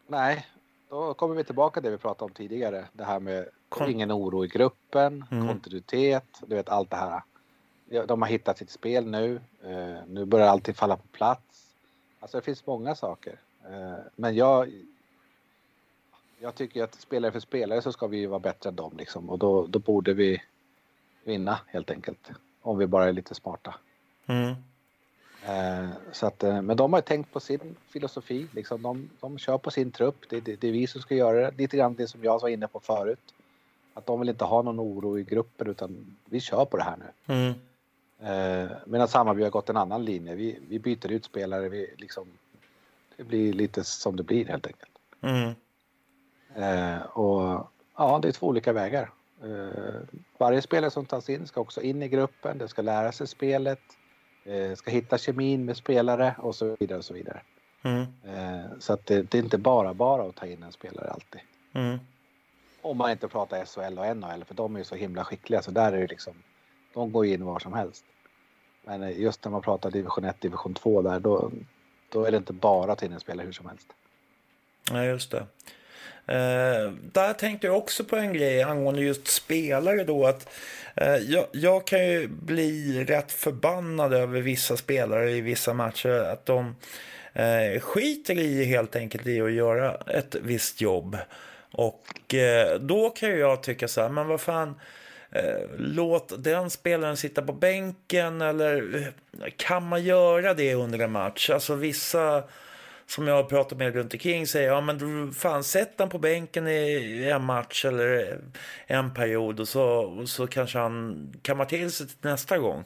Nej, 0.07 0.47
då 0.89 1.15
kommer 1.15 1.35
vi 1.35 1.45
tillbaka 1.45 1.81
till 1.81 1.91
det 1.91 1.97
vi 1.97 2.03
pratade 2.03 2.25
om 2.25 2.35
tidigare. 2.35 2.85
Det 2.93 3.05
här 3.05 3.21
med 3.21 3.49
Kon 3.69 3.91
ingen 3.91 4.13
oro 4.13 4.45
i 4.45 4.49
gruppen, 4.49 5.25
mm. 5.31 5.49
kontinuitet, 5.49 6.43
du 6.47 6.55
vet 6.55 6.69
allt 6.69 6.91
det 6.91 6.97
här. 6.97 7.23
De 8.07 8.23
har 8.23 8.29
hittat 8.29 8.59
sitt 8.59 8.71
spel 8.71 9.07
nu. 9.07 9.41
Uh, 9.65 9.97
nu 10.09 10.25
börjar 10.25 10.47
allting 10.47 10.75
falla 10.75 10.97
på 10.97 11.07
plats. 11.13 11.77
Alltså 12.21 12.39
det 12.39 12.43
finns 12.43 12.67
många 12.67 12.95
saker. 12.95 13.41
Uh, 13.71 13.99
men 14.17 14.35
jag, 14.35 14.73
jag 16.39 16.55
tycker 16.55 16.85
att 16.85 16.95
spelare 16.95 17.33
för 17.33 17.41
spelare 17.41 17.83
så 17.83 17.93
ska 17.93 18.07
vi 18.07 18.27
vara 18.27 18.41
bättre 18.41 18.69
än 18.69 18.77
dem 18.77 18.95
liksom. 18.97 19.31
Och 19.31 19.39
då, 19.39 19.67
då 19.67 19.79
borde 19.79 20.15
vi 20.15 20.43
vinna 21.27 21.59
helt 21.67 21.91
enkelt. 21.91 22.31
Om 22.63 22.79
vi 22.79 22.87
bara 22.87 23.09
är 23.09 23.13
lite 23.13 23.35
smarta. 23.35 23.75
Mm. 24.27 24.55
Eh, 25.47 25.91
så 26.13 26.27
att, 26.27 26.43
eh, 26.43 26.63
men 26.63 26.77
de 26.77 26.93
har 26.93 27.01
tänkt 27.01 27.33
på 27.33 27.41
sin 27.41 27.77
filosofi. 27.89 28.47
Liksom 28.53 28.83
de, 28.83 29.11
de 29.21 29.39
kör 29.39 29.59
på 29.59 29.71
sin 29.71 29.91
trupp. 29.91 30.17
Det, 30.29 30.41
det, 30.41 30.57
det, 30.57 30.69
är 30.69 30.73
vi 30.73 30.87
som 30.87 31.01
ska 31.01 31.15
göra 31.15 31.41
det. 31.41 31.59
Lite 31.59 31.77
grann 31.77 31.95
det 31.95 32.09
som 32.09 32.25
jag 32.25 32.41
var 32.41 32.49
inne 32.49 32.69
på 32.69 32.81
förut. 32.81 33.35
Att 33.95 34.07
de 34.07 34.21
vill 34.21 34.29
inte 34.29 34.45
ha 34.45 34.63
någon 34.63 34.81
oro 34.81 35.19
i 35.19 35.23
gruppen 35.23 35.67
utan 35.67 36.17
vi 36.25 36.41
kör 36.41 36.65
på 36.65 36.77
det 36.77 36.83
här 36.83 36.97
nu. 36.97 37.35
Mm. 37.35 37.55
Eh, 38.21 38.71
Medan 38.87 39.09
Hammarby 39.13 39.43
har 39.43 39.51
gått 39.51 39.69
en 39.69 39.77
annan 39.77 40.05
linje. 40.05 40.35
Vi, 40.35 40.59
vi 40.69 40.79
byter 40.79 41.13
ut 41.13 41.25
spelare. 41.25 41.69
Vi 41.69 41.95
liksom, 41.99 42.27
det 43.17 43.25
blir 43.25 43.53
lite 43.53 43.85
som 43.85 44.17
det 44.17 44.23
blir 44.23 44.47
helt 44.47 44.67
enkelt. 44.67 44.93
Mm. 45.21 45.55
Eh, 46.55 47.03
och 47.03 47.71
ja, 47.97 48.19
det 48.23 48.29
är 48.29 48.33
två 48.33 48.47
olika 48.47 48.73
vägar. 48.73 49.11
Eh, 49.43 50.01
varje 50.39 50.63
spelare 50.63 50.91
som 50.91 51.07
tas 51.07 51.29
in 51.29 51.47
ska 51.47 51.61
också 51.61 51.83
in 51.83 52.03
i 52.03 52.09
gruppen. 52.09 52.59
Det 52.59 52.69
ska 52.69 52.83
lära 52.83 53.13
sig 53.13 53.27
spelet. 53.27 53.81
Eh, 54.45 54.75
ska 54.75 54.91
hitta 54.91 55.19
kemin 55.19 55.65
med 55.65 55.77
spelare 55.77 56.35
och 56.39 56.55
så 56.55 56.77
vidare 56.81 56.99
och 56.99 57.05
så 57.05 57.15
vidare. 57.15 57.41
Mm. 57.83 58.03
Eh, 58.03 58.79
så 58.79 58.93
att 58.93 59.07
det, 59.07 59.23
det, 59.23 59.39
är 59.39 59.43
inte 59.43 59.59
bara 59.59 59.95
bara 59.95 60.23
att 60.23 60.37
ta 60.37 60.47
in 60.47 60.63
en 60.63 60.73
spelare 60.73 61.11
alltid. 61.11 61.41
Mm. 61.73 61.99
Om 62.83 62.97
man 62.97 63.11
inte 63.11 63.29
pratar 63.29 63.65
SHL 63.65 63.99
och 63.99 64.17
NHL 64.17 64.45
för 64.45 64.55
de 64.55 64.75
är 64.75 64.79
ju 64.79 64.85
så 64.85 64.95
himla 64.95 65.25
skickliga 65.25 65.63
så 65.63 65.71
där 65.71 65.93
är 65.93 66.01
det 66.01 66.07
liksom, 66.07 66.35
de 66.95 67.13
går 67.13 67.27
in 67.27 67.45
var 67.45 67.59
som 67.59 67.73
helst. 67.73 68.05
Men 68.85 69.21
just 69.21 69.45
när 69.45 69.53
man 69.53 69.63
pratar 69.63 69.91
division 69.91 70.25
1, 70.25 70.41
division 70.41 70.75
2 70.75 71.03
där 71.03 71.21
då, 71.21 71.51
då 72.09 72.25
är 72.25 72.31
det 72.31 72.37
inte 72.37 72.53
bara 72.53 72.93
att 72.93 72.99
ta 72.99 73.07
in 73.07 73.13
en 73.13 73.21
spelare 73.21 73.47
hur 73.47 73.53
som 73.53 73.67
helst. 73.67 73.89
Nej, 74.93 75.09
just 75.09 75.31
det. 75.31 75.47
Eh, 76.29 76.93
där 77.13 77.33
tänkte 77.33 77.67
jag 77.67 77.77
också 77.77 78.05
på 78.05 78.17
en 78.17 78.33
grej 78.33 78.63
angående 78.63 79.03
just 79.03 79.27
spelare 79.27 80.05
då. 80.05 80.27
att 80.27 80.49
eh, 80.95 81.17
jag, 81.17 81.47
jag, 81.53 81.87
kan 81.87 82.09
ju 82.09 82.29
bli 82.29 83.05
rätt 83.05 83.33
förbannad 83.33 84.15
över 84.15 84.41
vissa 84.41 84.77
spelare 84.77 85.31
i 85.31 85.41
vissa 85.41 85.75
matcher. 85.75 86.09
Att 86.09 86.47
de 86.47 86.77
eh, 87.33 87.81
skiter 87.81 88.39
i 88.39 88.65
helt 88.65 88.97
enkelt 88.97 89.27
i 89.27 89.41
att 89.41 89.53
göra 89.53 89.95
ett 89.95 90.35
visst 90.35 90.81
jobb. 90.81 91.19
Och 91.73 92.35
eh, 92.35 92.79
då 92.81 93.11
kan 93.11 93.39
jag 93.39 93.63
tycka 93.63 93.89
så 93.89 94.01
här, 94.01 94.09
men 94.09 94.29
vad 94.29 94.41
fan. 94.41 94.75
Eh, 95.31 95.69
låt 95.79 96.45
den 96.45 96.71
spelaren 96.71 97.17
sitta 97.17 97.43
på 97.43 97.53
bänken 97.53 98.41
eller 98.41 98.97
eh, 99.43 99.53
kan 99.57 99.89
man 99.89 100.05
göra 100.05 100.55
det 100.55 100.75
under 100.75 100.99
en 100.99 101.13
match? 101.13 101.51
Alltså 101.51 101.75
vissa 101.75 102.43
som 103.07 103.29
jag 103.29 103.35
har 103.35 103.45
pratat 103.45 103.79
med 103.79 103.95
runt 103.95 104.15
omkring 104.15 104.47
säger 104.47 104.69
ja 104.69 104.81
men 104.81 104.99
du 104.99 105.33
fan 105.33 105.65
sätt 105.65 105.95
han 105.99 106.09
på 106.09 106.19
bänken 106.19 106.69
i 106.69 107.31
en 107.33 107.45
match 107.45 107.85
eller 107.85 108.41
en 108.87 109.15
period 109.15 109.61
och 109.61 109.69
så, 109.69 109.85
och 109.85 110.29
så 110.29 110.47
kanske 110.47 110.79
han 110.79 111.33
kammar 111.43 111.65
till 111.65 111.93
sig 111.93 112.07
till 112.07 112.17
nästa 112.21 112.59
gång. 112.59 112.85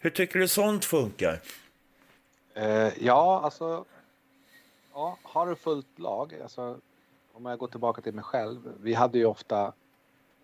Hur 0.00 0.10
tycker 0.10 0.38
du 0.38 0.48
sånt 0.48 0.84
funkar? 0.84 1.40
Uh, 2.56 3.04
ja, 3.04 3.40
alltså. 3.44 3.84
Ja, 4.94 5.18
har 5.22 5.46
du 5.46 5.56
fullt 5.56 5.98
lag, 5.98 6.34
alltså 6.42 6.78
om 7.38 7.46
jag 7.46 7.58
går 7.58 7.68
tillbaka 7.68 8.02
till 8.02 8.14
mig 8.14 8.24
själv. 8.24 8.72
Vi 8.80 8.94
hade 8.94 9.18
ju 9.18 9.24
ofta 9.24 9.72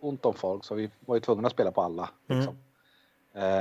ont 0.01 0.27
om 0.27 0.35
folk 0.35 0.65
så 0.65 0.75
vi 0.75 0.91
var 1.01 1.15
ju 1.15 1.21
tvungna 1.21 1.47
att 1.47 1.53
spela 1.53 1.73
på 1.73 1.83
alla. 1.83 2.11
Mm. 2.29 2.39
Liksom. 2.39 2.55
Eh, 2.55 2.64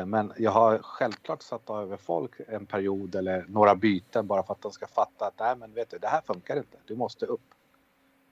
men 0.06 0.34
jag 0.38 0.52
har 0.52 0.78
självklart 0.78 1.42
satt 1.42 1.70
över 1.70 1.98
folk 1.98 2.32
en 2.48 2.66
period 2.66 3.16
eller 3.16 3.46
några 3.48 3.76
byten 3.76 4.28
bara 4.28 4.44
för 4.44 4.54
att 4.54 4.62
de 4.62 4.72
ska 4.72 4.88
fatta 4.88 5.26
att 5.26 5.40
nej 5.40 5.56
men 5.56 5.74
vet 5.74 5.90
du, 5.90 5.98
det 5.98 6.08
här 6.08 6.22
funkar 6.22 6.58
inte. 6.58 6.78
Du 6.86 6.96
måste 6.96 7.26
upp. 7.26 7.42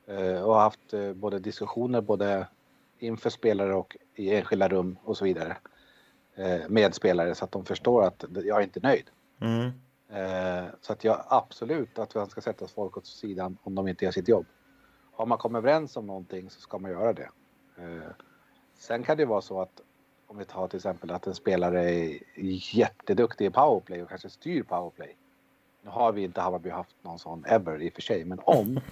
Eh, 0.07 0.41
och 0.41 0.53
har 0.53 0.61
haft 0.61 0.93
eh, 0.93 1.13
både 1.13 1.39
diskussioner 1.39 2.01
både 2.01 2.47
inför 2.99 3.29
spelare 3.29 3.73
och 3.75 3.97
i 4.15 4.35
enskilda 4.35 4.67
rum 4.67 4.97
och 5.03 5.17
så 5.17 5.25
vidare 5.25 5.57
med 6.67 6.95
spelare 6.95 7.35
så 7.35 7.45
att 7.45 7.51
de 7.51 7.65
förstår 7.65 8.03
att 8.03 8.25
jag 8.33 8.57
är 8.57 8.61
inte 8.61 8.79
nöjd. 8.79 9.09
Mm. 9.41 9.71
Så 10.81 10.93
att 10.93 11.03
jag 11.03 11.23
absolut 11.27 11.99
att 11.99 12.15
man 12.15 12.29
ska 12.29 12.41
sätta 12.41 12.67
folk 12.67 12.97
åt 12.97 13.07
sidan 13.07 13.57
om 13.63 13.75
de 13.75 13.87
inte 13.87 14.05
gör 14.05 14.11
sitt 14.11 14.27
jobb. 14.27 14.45
Har 15.11 15.25
man 15.25 15.37
kommit 15.37 15.57
överens 15.57 15.97
om 15.97 16.07
någonting 16.07 16.49
så 16.49 16.61
ska 16.61 16.77
man 16.77 16.91
göra 16.91 17.13
det. 17.13 17.29
Sen 18.79 19.03
kan 19.03 19.17
det 19.17 19.25
vara 19.25 19.41
så 19.41 19.61
att 19.61 19.81
om 20.32 20.38
vi 20.38 20.45
tar 20.45 20.67
till 20.67 20.77
exempel 20.77 21.11
att 21.11 21.27
en 21.27 21.36
spelare 21.36 21.89
är 21.89 22.19
jätteduktig 22.75 23.45
i 23.45 23.49
powerplay 23.49 24.03
och 24.03 24.09
kanske 24.09 24.29
styr 24.29 24.63
powerplay. 24.63 25.15
Nu 25.82 25.89
har 25.89 26.11
vi 26.11 26.23
inte 26.23 26.41
Hammarby 26.41 26.69
haft 26.69 26.95
någon 27.01 27.19
sån 27.19 27.45
ever 27.45 27.82
i 27.82 27.89
och 27.89 27.93
för 27.93 28.01
sig, 28.01 28.25
men 28.25 28.39
om. 28.43 28.79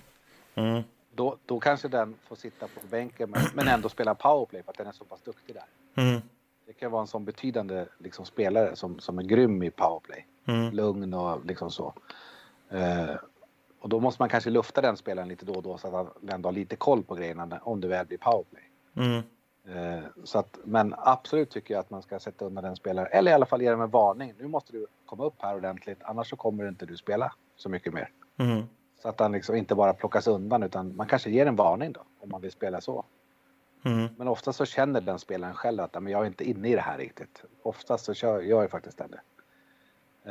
Mm. 0.55 0.83
Då, 1.15 1.37
då 1.45 1.59
kanske 1.59 1.87
den 1.87 2.15
får 2.27 2.35
sitta 2.35 2.67
på 2.67 2.87
bänken 2.89 3.29
men, 3.29 3.41
men 3.53 3.67
ändå 3.67 3.89
spela 3.89 4.15
powerplay 4.15 4.63
för 4.63 4.71
att 4.71 4.77
den 4.77 4.87
är 4.87 4.91
så 4.91 5.03
pass 5.03 5.21
duktig 5.21 5.55
där. 5.55 6.03
Mm. 6.03 6.21
Det 6.65 6.73
kan 6.73 6.91
vara 6.91 7.01
en 7.01 7.07
sån 7.07 7.25
betydande 7.25 7.85
liksom, 7.97 8.25
spelare 8.25 8.75
som, 8.75 8.99
som 8.99 9.19
är 9.19 9.23
grym 9.23 9.63
i 9.63 9.69
powerplay. 9.69 10.25
Mm. 10.45 10.73
Lugn 10.73 11.13
och 11.13 11.45
liksom 11.45 11.71
så. 11.71 11.93
Uh, 12.73 13.15
och 13.79 13.89
då 13.89 13.99
måste 13.99 14.21
man 14.21 14.29
kanske 14.29 14.49
lufta 14.49 14.81
den 14.81 14.97
spelaren 14.97 15.27
lite 15.27 15.45
då 15.45 15.53
och 15.53 15.63
då 15.63 15.77
så 15.77 15.87
att 15.87 15.93
han 15.93 16.29
ändå 16.29 16.47
har 16.47 16.53
lite 16.53 16.75
koll 16.75 17.03
på 17.03 17.15
grejerna 17.15 17.59
om 17.63 17.81
det 17.81 17.87
väl 17.87 18.05
blir 18.05 18.17
powerplay. 18.17 18.63
Mm. 18.95 19.21
Eh, 19.75 20.03
så 20.23 20.39
att, 20.39 20.57
men 20.63 20.95
absolut 20.97 21.49
tycker 21.49 21.73
jag 21.73 21.81
att 21.81 21.89
man 21.89 22.01
ska 22.01 22.19
sätta 22.19 22.45
undan 22.45 22.63
den 22.63 22.75
spelaren, 22.75 23.09
eller 23.11 23.31
i 23.31 23.33
alla 23.33 23.45
fall 23.45 23.61
ge 23.61 23.71
dem 23.71 23.81
en 23.81 23.89
varning. 23.89 24.33
Nu 24.39 24.47
måste 24.47 24.71
du 24.71 24.87
komma 25.05 25.25
upp 25.25 25.35
här 25.37 25.55
ordentligt, 25.55 25.99
annars 26.03 26.29
så 26.29 26.35
kommer 26.35 26.67
inte 26.67 26.85
du 26.85 26.97
spela 26.97 27.33
så 27.55 27.69
mycket 27.69 27.93
mer. 27.93 28.09
Mm. 28.37 28.63
Så 29.01 29.09
att 29.09 29.19
han 29.19 29.31
liksom 29.31 29.55
inte 29.55 29.75
bara 29.75 29.93
plockas 29.93 30.27
undan, 30.27 30.63
utan 30.63 30.95
man 30.95 31.07
kanske 31.07 31.29
ger 31.29 31.45
en 31.45 31.55
varning 31.55 31.91
då, 31.91 32.01
om 32.19 32.29
man 32.29 32.41
vill 32.41 32.51
spela 32.51 32.81
så. 32.81 33.05
Mm. 33.85 34.07
Men 34.17 34.27
ofta 34.27 34.53
så 34.53 34.65
känner 34.65 35.01
den 35.01 35.19
spelaren 35.19 35.53
själv 35.53 35.83
att 35.83 36.03
men 36.03 36.07
jag 36.07 36.21
är 36.21 36.27
inte 36.27 36.49
inne 36.49 36.69
i 36.69 36.75
det 36.75 36.81
här 36.81 36.97
riktigt. 36.97 37.43
Oftast 37.63 38.05
så 38.05 38.13
kör 38.13 38.41
jag 38.41 38.61
ju 38.61 38.67
faktiskt 38.67 38.97
det. 38.97 39.19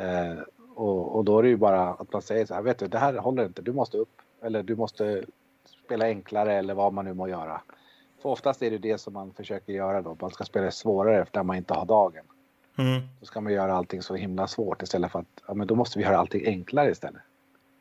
Eh, 0.01 0.39
och, 0.75 1.17
och 1.17 1.25
då 1.25 1.39
är 1.39 1.43
det 1.43 1.49
ju 1.49 1.57
bara 1.57 1.89
att 1.89 2.13
man 2.13 2.23
säger 2.23 2.47
så 2.47 2.55
här, 2.55 2.63
vet 2.63 2.79
du, 2.79 2.87
det 2.87 2.99
här 2.99 3.15
håller 3.15 3.45
inte, 3.45 3.63
du 3.63 3.73
måste 3.73 3.97
upp. 3.97 4.23
Eller 4.43 4.63
du 4.63 4.77
måste 4.77 5.25
spela 5.65 6.05
enklare 6.05 6.55
eller 6.55 6.75
vad 6.75 6.93
man 6.93 7.05
nu 7.05 7.15
må 7.15 7.29
göra. 7.29 7.61
För 8.23 8.29
oftast 8.29 8.63
är 8.63 8.71
det 8.71 8.79
det 8.79 8.99
som 8.99 9.13
man 9.13 9.33
försöker 9.33 9.73
göra 9.73 10.03
då. 10.03 10.17
Man 10.21 10.31
ska 10.31 10.45
spela 10.45 10.71
svårare 10.71 11.23
efter 11.23 11.41
att 11.41 11.47
man 11.47 11.57
inte 11.57 11.75
har 11.75 11.85
dagen. 11.85 12.25
Mm. 12.79 13.01
Då 13.21 13.27
ska 13.27 13.41
man 13.41 13.53
göra 13.53 13.75
allting 13.75 14.03
så 14.03 14.15
himla 14.15 14.47
svårt 14.47 14.83
istället 14.83 15.13
för 15.13 15.19
att 15.19 15.43
ja, 15.47 15.55
men 15.55 15.67
då 15.67 15.75
måste 15.75 15.99
vi 15.99 16.05
göra 16.05 16.19
allting 16.19 16.47
enklare 16.47 16.91
istället. 16.91 17.23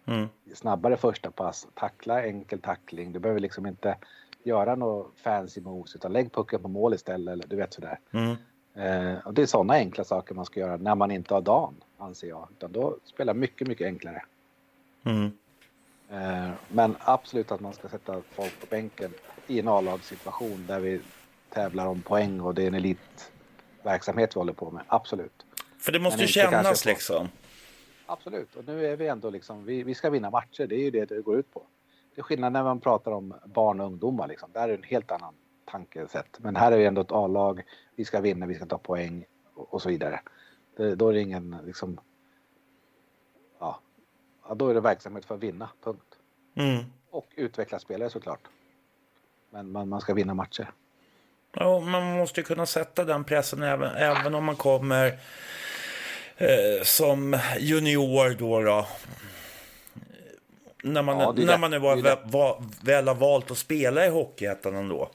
Mm. 0.05 0.27
Snabbare 0.53 0.97
första 0.97 1.31
pass, 1.31 1.67
tackla 1.73 2.25
enkel 2.25 2.61
tackling. 2.61 3.11
Du 3.11 3.19
behöver 3.19 3.41
liksom 3.41 3.65
inte 3.65 3.97
göra 4.43 4.75
något 4.75 5.11
fancy 5.15 5.61
moves 5.61 5.95
utan 5.95 6.13
lägg 6.13 6.31
pucken 6.31 6.61
på 6.61 6.67
mål 6.67 6.93
istället. 6.93 7.31
Eller, 7.31 7.47
du 7.47 7.55
vet 7.55 7.73
sådär. 7.73 7.99
Mm. 8.11 8.35
Eh, 8.73 9.27
och 9.27 9.33
det 9.33 9.41
är 9.41 9.45
sådana 9.45 9.73
enkla 9.73 10.03
saker 10.03 10.35
man 10.35 10.45
ska 10.45 10.59
göra 10.59 10.77
när 10.77 10.95
man 10.95 11.11
inte 11.11 11.33
har 11.33 11.41
dagen 11.41 11.75
anser 11.97 12.27
jag. 12.27 12.47
Utan 12.51 12.71
då 12.71 12.97
spelar 13.03 13.33
mycket, 13.33 13.67
mycket 13.67 13.85
enklare. 13.85 14.23
Mm. 15.03 15.31
Eh, 16.09 16.49
men 16.67 16.95
absolut 16.99 17.51
att 17.51 17.59
man 17.59 17.73
ska 17.73 17.89
sätta 17.89 18.21
folk 18.31 18.59
på 18.59 18.65
bänken 18.69 19.13
i 19.47 19.59
en 19.59 19.67
A-lagssituation 19.67 20.65
där 20.67 20.79
vi 20.79 21.01
tävlar 21.49 21.87
om 21.87 22.01
poäng 22.01 22.41
och 22.41 22.55
det 22.55 22.63
är 22.63 22.67
en 22.67 22.73
elitverksamhet 22.73 24.35
vi 24.35 24.39
håller 24.39 24.53
på 24.53 24.71
med. 24.71 24.83
Absolut. 24.87 25.45
För 25.79 25.91
det 25.91 25.99
måste 25.99 26.21
ju 26.21 26.27
kännas 26.27 26.85
liksom. 26.85 27.27
Absolut, 28.05 28.55
och 28.55 28.65
nu 28.67 28.85
är 28.85 28.95
vi 28.95 29.07
ändå 29.07 29.29
liksom, 29.29 29.65
vi, 29.65 29.83
vi 29.83 29.95
ska 29.95 30.09
vinna 30.09 30.29
matcher, 30.29 30.67
det 30.67 30.75
är 30.75 30.83
ju 30.83 30.91
det 30.91 31.05
det 31.05 31.21
går 31.21 31.39
ut 31.39 31.53
på. 31.53 31.63
Det 32.15 32.21
är 32.21 32.23
skillnad 32.23 32.53
när 32.53 32.63
man 32.63 32.79
pratar 32.79 33.11
om 33.11 33.33
barn 33.45 33.79
och 33.79 33.85
ungdomar 33.85 34.27
liksom. 34.27 34.49
Där 34.53 34.63
är 34.63 34.67
det 34.67 34.73
en 34.73 34.83
helt 34.83 35.11
annan 35.11 35.33
tankesätt. 35.65 36.39
Men 36.39 36.55
här 36.55 36.71
är 36.71 36.77
vi 36.77 36.85
ändå 36.85 37.01
ett 37.01 37.11
A-lag, 37.11 37.63
vi 37.95 38.05
ska 38.05 38.21
vinna, 38.21 38.45
vi 38.45 38.55
ska 38.55 38.65
ta 38.65 38.77
poäng 38.77 39.25
och, 39.53 39.73
och 39.73 39.81
så 39.81 39.89
vidare. 39.89 40.19
Det, 40.77 40.95
då 40.95 41.09
är 41.09 41.13
det 41.13 41.21
ingen 41.21 41.55
liksom, 41.65 41.99
ja, 43.59 43.79
då 44.55 44.69
är 44.69 44.73
det 44.73 44.81
verksamhet 44.81 45.25
för 45.25 45.35
att 45.35 45.41
vinna, 45.43 45.69
punkt. 45.83 46.15
Mm. 46.55 46.83
Och 47.09 47.27
utveckla 47.35 47.79
spelare 47.79 48.09
såklart. 48.09 48.41
Men 49.49 49.71
man, 49.71 49.89
man 49.89 50.01
ska 50.01 50.13
vinna 50.13 50.33
matcher. 50.33 50.71
Ja, 51.51 51.79
man 51.79 52.17
måste 52.17 52.39
ju 52.39 52.45
kunna 52.45 52.65
sätta 52.65 53.03
den 53.03 53.23
pressen 53.23 53.63
även, 53.63 53.95
även 53.95 54.35
om 54.35 54.43
man 54.43 54.55
kommer 54.55 55.19
eh, 56.37 56.83
som 56.83 57.39
junior 57.59 58.35
då. 58.39 58.61
då. 58.61 58.87
När 60.83 61.01
man, 61.01 61.19
ja, 61.19 61.33
när 61.37 61.57
man 61.57 61.81
var, 61.81 61.95
väl, 61.95 62.17
var, 62.23 62.63
väl 62.81 63.07
har 63.07 63.15
valt 63.15 63.51
att 63.51 63.57
spela 63.57 64.05
i 64.05 64.09
Hockeyettan 64.09 64.75
ändå. 64.75 65.09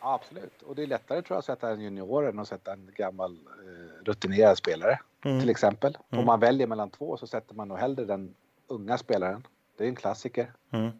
Ja, 0.00 0.14
absolut. 0.14 0.62
Och 0.62 0.74
det 0.74 0.82
är 0.82 0.86
lättare 0.86 1.22
tror 1.22 1.34
jag 1.34 1.38
att 1.38 1.44
sätta 1.44 1.70
en 1.70 1.80
junior 1.80 2.28
än 2.28 2.38
att 2.38 2.48
sätta 2.48 2.72
en 2.72 2.90
gammal 2.96 3.32
eh, 3.32 4.04
rutinerad 4.04 4.58
spelare. 4.58 4.98
Mm. 5.24 5.40
Till 5.40 5.50
exempel. 5.50 5.98
Mm. 6.10 6.20
Om 6.20 6.26
man 6.26 6.40
väljer 6.40 6.66
mellan 6.66 6.90
två 6.90 7.16
så 7.16 7.26
sätter 7.26 7.54
man 7.54 7.68
nog 7.68 7.78
hellre 7.78 8.04
den 8.04 8.34
unga 8.66 8.98
spelaren. 8.98 9.46
Det 9.76 9.84
är 9.84 9.88
en 9.88 9.96
klassiker. 9.96 10.52
Mm. 10.70 10.90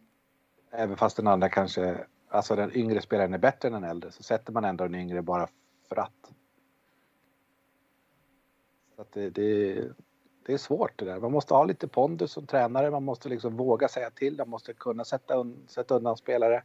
Även 0.71 0.97
fast 0.97 1.17
den 1.17 1.27
andra 1.27 1.49
kanske 1.49 2.07
alltså 2.29 2.57
den 2.57 2.77
yngre 2.77 3.01
spelaren 3.01 3.35
är 3.35 3.39
bättre 3.39 3.69
än 3.69 3.73
den 3.73 3.85
äldre 3.85 4.13
så 4.13 4.23
sätter 4.23 4.53
man 4.53 4.65
ändå 4.65 4.85
den 4.85 4.95
yngre 4.95 5.23
bara 5.23 5.49
för 5.89 5.99
att. 5.99 6.33
Så 8.97 9.03
att 9.03 9.13
det, 9.13 9.31
det, 9.31 9.75
det 10.47 10.53
är 10.53 10.59
svårt 10.59 10.99
det 10.99 11.05
där. 11.05 11.21
Man 11.21 11.33
måste 11.33 11.55
ha 11.55 11.65
lite 11.65 11.89
pondus 11.89 12.33
som 12.33 12.47
tränare. 12.47 12.91
Man 12.91 13.05
måste 13.05 13.29
liksom 13.29 13.57
våga 13.57 13.89
säga 13.89 14.11
till. 14.11 14.39
Man 14.39 14.49
måste 14.49 14.73
kunna 14.73 15.05
sätta, 15.05 15.35
un, 15.35 15.65
sätta 15.69 15.95
undan 15.95 16.17
spelare 16.17 16.63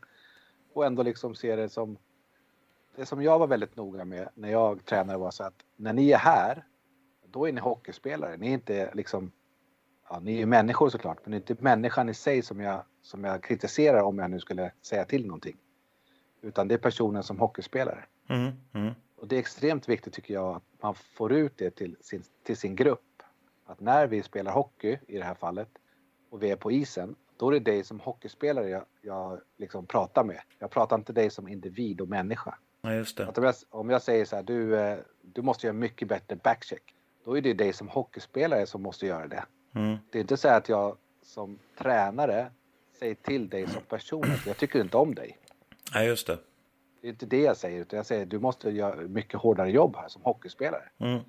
och 0.73 0.85
ändå 0.85 1.03
liksom 1.03 1.35
se 1.35 1.55
det 1.55 1.69
som 1.69 1.97
det 2.95 3.05
som 3.05 3.23
jag 3.23 3.39
var 3.39 3.47
väldigt 3.47 3.75
noga 3.75 4.05
med 4.05 4.29
när 4.33 4.49
jag 4.49 4.85
tränade 4.85 5.19
var 5.19 5.31
så 5.31 5.43
att 5.43 5.65
när 5.75 5.93
ni 5.93 6.11
är 6.11 6.17
här, 6.17 6.63
då 7.25 7.47
är 7.47 7.53
ni 7.53 7.61
hockeyspelare. 7.61 8.37
Ni 8.37 8.49
är 8.49 8.53
inte 8.53 8.91
liksom, 8.93 9.31
ja, 10.09 10.19
ni 10.19 10.41
är 10.41 10.45
människor 10.45 10.89
såklart, 10.89 11.17
men 11.23 11.31
det 11.31 11.37
är 11.37 11.51
inte 11.51 11.63
människan 11.63 12.09
i 12.09 12.13
sig 12.13 12.41
som 12.41 12.59
jag, 12.59 12.83
som 13.01 13.23
jag 13.23 13.43
kritiserar 13.43 14.01
om 14.01 14.19
jag 14.19 14.31
nu 14.31 14.39
skulle 14.39 14.71
säga 14.81 15.05
till 15.05 15.25
någonting. 15.25 15.57
Utan 16.41 16.67
det 16.67 16.73
är 16.73 16.79
personen 16.79 17.23
som 17.23 17.39
hockeyspelare. 17.39 18.05
Mm, 18.29 18.51
mm. 18.73 18.93
Och 19.15 19.27
det 19.27 19.35
är 19.35 19.39
extremt 19.39 19.89
viktigt 19.89 20.13
tycker 20.13 20.33
jag 20.33 20.55
att 20.55 20.63
man 20.81 20.95
får 20.95 21.33
ut 21.33 21.57
det 21.57 21.71
till 21.71 21.95
sin, 22.01 22.23
till 22.43 22.57
sin 22.57 22.75
grupp. 22.75 23.23
Att 23.65 23.79
när 23.79 24.07
vi 24.07 24.23
spelar 24.23 24.51
hockey 24.51 24.97
i 25.07 25.17
det 25.17 25.23
här 25.23 25.35
fallet 25.35 25.69
och 26.29 26.43
vi 26.43 26.51
är 26.51 26.55
på 26.55 26.71
isen, 26.71 27.15
då 27.37 27.47
är 27.47 27.51
det 27.51 27.59
dig 27.59 27.83
som 27.83 27.99
hockeyspelare 27.99 28.69
jag, 28.69 28.85
jag 29.01 29.39
liksom 29.57 29.85
pratar 29.85 30.23
med. 30.23 30.41
Jag 30.59 30.71
pratar 30.71 30.95
inte 30.95 31.13
dig 31.13 31.29
som 31.29 31.47
individ 31.47 32.01
och 32.01 32.07
människa. 32.07 32.57
Ja, 32.81 32.93
just 32.93 33.17
det. 33.17 33.27
Att 33.27 33.37
om, 33.37 33.43
jag, 33.43 33.55
om 33.69 33.89
jag 33.89 34.01
säger 34.01 34.25
så 34.25 34.35
här, 34.35 34.43
du, 34.43 34.79
eh, 34.79 34.97
du 35.21 35.41
måste 35.41 35.67
göra 35.67 35.77
mycket 35.77 36.07
bättre 36.07 36.35
backcheck. 36.35 36.95
Då 37.25 37.37
är 37.37 37.41
det 37.41 37.53
dig 37.53 37.73
som 37.73 37.87
hockeyspelare 37.87 38.65
som 38.65 38.81
måste 38.81 39.05
göra 39.07 39.27
det. 39.27 39.45
Mm. 39.73 39.97
Det 40.11 40.17
är 40.17 40.21
inte 40.21 40.37
så 40.37 40.47
att 40.47 40.69
jag 40.69 40.97
som 41.21 41.59
tränare 41.77 42.51
säger 42.99 43.15
till 43.15 43.49
dig 43.49 43.67
som 43.67 43.81
person 43.81 44.23
att 44.23 44.45
jag 44.45 44.57
tycker 44.57 44.81
inte 44.81 44.97
om 44.97 45.15
dig. 45.15 45.37
Ja, 45.93 46.03
just 46.03 46.27
det. 46.27 46.37
Det 47.01 47.07
är 47.07 47.09
inte 47.09 47.25
det 47.25 47.41
jag 47.41 47.57
säger, 47.57 47.81
utan 47.81 47.97
jag 47.97 48.05
säger 48.05 48.25
du 48.25 48.39
måste 48.39 48.69
göra 48.69 48.95
mycket 48.95 49.39
hårdare 49.39 49.71
jobb 49.71 49.95
här 49.95 50.07
som 50.07 50.21
hockeyspelare. 50.23 50.89
Mm. 50.97 51.19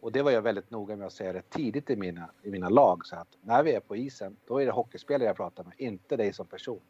Och 0.00 0.12
det 0.12 0.22
var 0.22 0.30
jag 0.30 0.42
väldigt 0.42 0.70
noga 0.70 0.96
med 0.96 1.06
att 1.06 1.12
säga 1.12 1.32
det 1.32 1.50
tidigt 1.50 1.90
i 1.90 1.96
mina, 1.96 2.30
i 2.42 2.50
mina 2.50 2.68
lag. 2.68 3.06
Så 3.06 3.16
att 3.16 3.28
när 3.40 3.62
vi 3.62 3.72
är 3.72 3.80
på 3.80 3.96
isen, 3.96 4.36
då 4.46 4.62
är 4.62 4.66
det 4.66 4.72
hockeyspelare 4.72 5.26
jag 5.26 5.36
pratar 5.36 5.64
med, 5.64 5.72
inte 5.76 6.16
dig 6.16 6.32
som 6.32 6.46
person. 6.46 6.80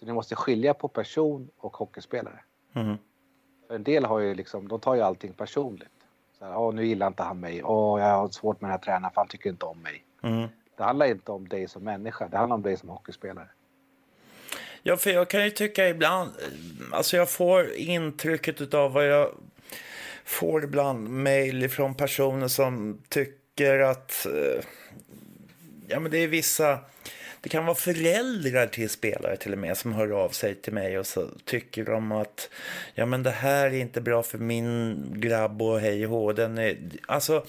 Så 0.00 0.06
ni 0.06 0.12
måste 0.12 0.34
skilja 0.34 0.74
på 0.74 0.88
person 0.88 1.50
och 1.56 1.76
hockeyspelare. 1.76 2.40
Mm. 2.72 2.96
För 3.66 3.74
en 3.74 3.82
del 3.82 4.04
har 4.04 4.18
ju 4.18 4.34
liksom, 4.34 4.68
de 4.68 4.80
tar 4.80 4.94
ju 4.94 5.00
allting 5.00 5.32
personligt. 5.32 5.88
Så 6.38 6.44
här, 6.44 6.72
nu 6.72 6.86
gillar 6.86 7.06
inte 7.06 7.22
han 7.22 7.40
mig. 7.40 7.64
Åh, 7.64 8.00
jag 8.00 8.16
har 8.16 8.28
svårt 8.28 8.60
med 8.60 8.68
den 8.68 8.72
här 8.72 8.84
tränaren 8.84 9.14
för 9.14 9.20
han 9.20 9.28
tycker 9.28 9.50
inte 9.50 9.66
om 9.66 9.82
mig. 9.82 10.05
Mm. 10.26 10.48
Det 10.76 10.84
handlar 10.84 11.06
inte 11.06 11.32
om 11.32 11.48
dig 11.48 11.68
som 11.68 11.84
människa, 11.84 12.28
det 12.28 12.36
handlar 12.36 12.56
om 12.56 12.62
dig 12.62 12.76
som 12.76 12.88
hockeyspelare. 12.88 13.48
Ja, 14.82 14.96
för 14.96 15.10
jag 15.10 15.30
kan 15.30 15.44
ju 15.44 15.50
tycka 15.50 15.88
ibland, 15.88 16.30
alltså 16.92 17.16
jag 17.16 17.30
får 17.30 17.72
intrycket 17.72 18.74
av 18.74 18.92
vad 18.92 19.06
jag 19.06 19.30
får 20.24 20.64
ibland 20.64 21.08
mejl 21.08 21.68
från 21.68 21.94
personer 21.94 22.48
som 22.48 23.02
tycker 23.08 23.78
att, 23.78 24.26
eh, 24.26 24.64
ja 25.88 26.00
men 26.00 26.10
det 26.10 26.18
är 26.18 26.28
vissa, 26.28 26.78
det 27.40 27.48
kan 27.48 27.64
vara 27.64 27.74
föräldrar 27.74 28.66
till 28.66 28.90
spelare 28.90 29.36
till 29.36 29.52
och 29.52 29.58
med 29.58 29.76
som 29.76 29.92
hör 29.92 30.10
av 30.10 30.28
sig 30.28 30.54
till 30.54 30.72
mig 30.72 30.98
och 30.98 31.06
så 31.06 31.28
tycker 31.44 31.84
de 31.84 32.12
att, 32.12 32.50
ja 32.94 33.06
men 33.06 33.22
det 33.22 33.30
här 33.30 33.66
är 33.66 33.74
inte 33.74 34.00
bra 34.00 34.22
för 34.22 34.38
min 34.38 35.04
grabb 35.14 35.62
och 35.62 35.80
hej 35.80 36.06
och 36.06 36.10
hå. 36.10 36.32
Den 36.32 36.58
är, 36.58 36.76
alltså, 37.06 37.46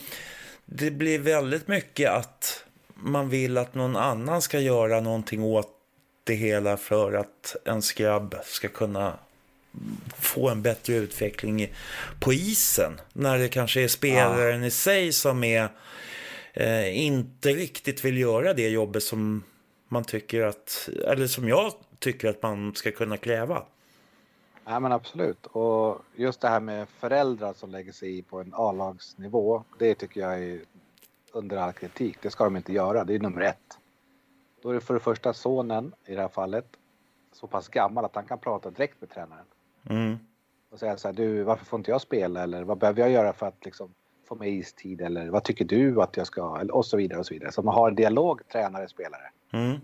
det 0.66 0.92
blir 0.92 1.20
väldigt 1.20 1.68
mycket 1.68 2.10
att 2.10 2.67
man 3.00 3.30
vill 3.30 3.58
att 3.58 3.76
någon 3.76 3.96
annan 3.96 4.42
ska 4.42 4.60
göra 4.60 5.02
någonting 5.02 5.44
åt 5.44 5.74
det 6.24 6.34
hela 6.34 6.78
för 6.78 7.14
att 7.14 7.56
en 7.66 7.82
grabb 7.96 8.36
ska 8.44 8.68
kunna 8.68 9.14
få 10.18 10.50
en 10.50 10.62
bättre 10.62 10.94
utveckling 10.94 11.74
på 12.20 12.34
isen. 12.34 13.02
När 13.14 13.38
det 13.38 13.50
kanske 13.50 13.84
är 13.84 13.88
spelaren 13.88 14.64
i 14.64 14.72
sig 14.72 15.14
som 15.14 15.44
är 15.44 15.70
eh, 16.54 17.06
inte 17.06 17.50
riktigt 17.50 18.06
vill 18.06 18.18
göra 18.18 18.54
det 18.54 18.70
jobbet 18.70 19.04
som 19.04 19.44
man 19.88 20.04
tycker 20.04 20.44
att, 20.44 20.90
eller 21.08 21.28
som 21.28 21.48
jag 21.48 21.74
tycker 22.00 22.30
att 22.30 22.42
man 22.42 22.76
ska 22.76 22.92
kunna 22.92 23.18
kräva. 23.18 23.64
Ja 24.66 24.80
men 24.80 24.92
absolut. 24.92 25.46
Och 25.46 26.02
just 26.16 26.42
det 26.42 26.48
här 26.48 26.60
med 26.60 26.88
föräldrar 27.00 27.54
som 27.54 27.72
lägger 27.72 27.92
sig 27.92 28.18
i 28.18 28.22
på 28.22 28.40
en 28.40 28.54
A-lagsnivå, 28.56 29.64
det 29.80 29.96
tycker 29.96 30.22
jag 30.22 30.44
är 30.44 30.60
under 31.38 31.58
all 31.58 31.74
kritik. 31.74 32.18
Det 32.22 32.30
ska 32.30 32.44
de 32.44 32.56
inte 32.56 32.74
göra, 32.74 33.04
det 33.04 33.16
är 33.16 33.20
nummer 33.20 33.42
ett. 33.42 33.80
Då 34.62 34.70
är 34.70 34.74
det 34.74 34.82
för 34.82 34.94
det 34.94 35.00
första 35.00 35.34
sonen 35.34 35.94
i 36.06 36.16
det 36.16 36.22
här 36.22 36.28
fallet 36.28 36.66
så 37.32 37.48
pass 37.48 37.68
gammal 37.68 38.06
att 38.06 38.16
han 38.16 38.26
kan 38.26 38.40
prata 38.40 38.70
direkt 38.70 39.02
med 39.02 39.10
tränaren. 39.10 39.46
Mm. 39.90 40.18
Och 40.70 40.80
säga 40.80 40.98
så 40.98 41.08
här, 41.08 41.16
du 41.16 41.44
varför 41.44 41.66
får 41.66 41.80
inte 41.80 41.92
jag 41.92 42.02
spela 42.02 42.44
eller 42.44 42.64
vad 42.64 42.78
behöver 42.78 43.02
jag 43.02 43.12
göra 43.12 43.34
för 43.34 43.46
att 43.46 43.66
liksom 43.66 43.94
få 44.28 44.36
med 44.36 44.50
istid 44.50 45.02
eller 45.02 45.30
vad 45.30 45.44
tycker 45.44 45.66
du 45.66 46.02
att 46.02 46.18
jag 46.18 46.28
ska 46.28 46.58
eller, 46.60 46.76
och 46.76 46.86
så 46.86 46.98
vidare 46.98 47.20
och 47.20 47.26
så 47.26 47.34
vidare. 47.34 47.52
Så 47.52 47.62
man 47.62 47.76
har 47.76 47.90
en 47.90 47.96
dialog 47.96 48.48
tränare-spelare. 48.48 49.32
Mm. 49.52 49.78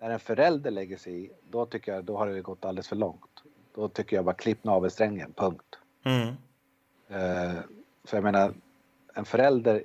När 0.00 0.10
en 0.10 0.20
förälder 0.20 0.70
lägger 0.70 0.96
sig 0.96 1.24
i, 1.24 1.30
då 1.50 1.66
tycker 1.66 1.94
jag 1.94 2.04
då 2.04 2.16
har 2.16 2.26
det 2.26 2.40
gått 2.40 2.64
alldeles 2.64 2.88
för 2.88 2.96
långt. 2.96 3.42
Då 3.74 3.88
tycker 3.88 4.16
jag 4.16 4.24
bara 4.24 4.34
klipp 4.34 4.64
navelsträngen, 4.64 5.32
punkt. 5.32 5.78
Mm. 6.04 6.28
Eh, 7.08 7.60
för 8.04 8.16
jag 8.16 8.24
menar, 8.24 8.54
en 9.14 9.24
förälder 9.24 9.84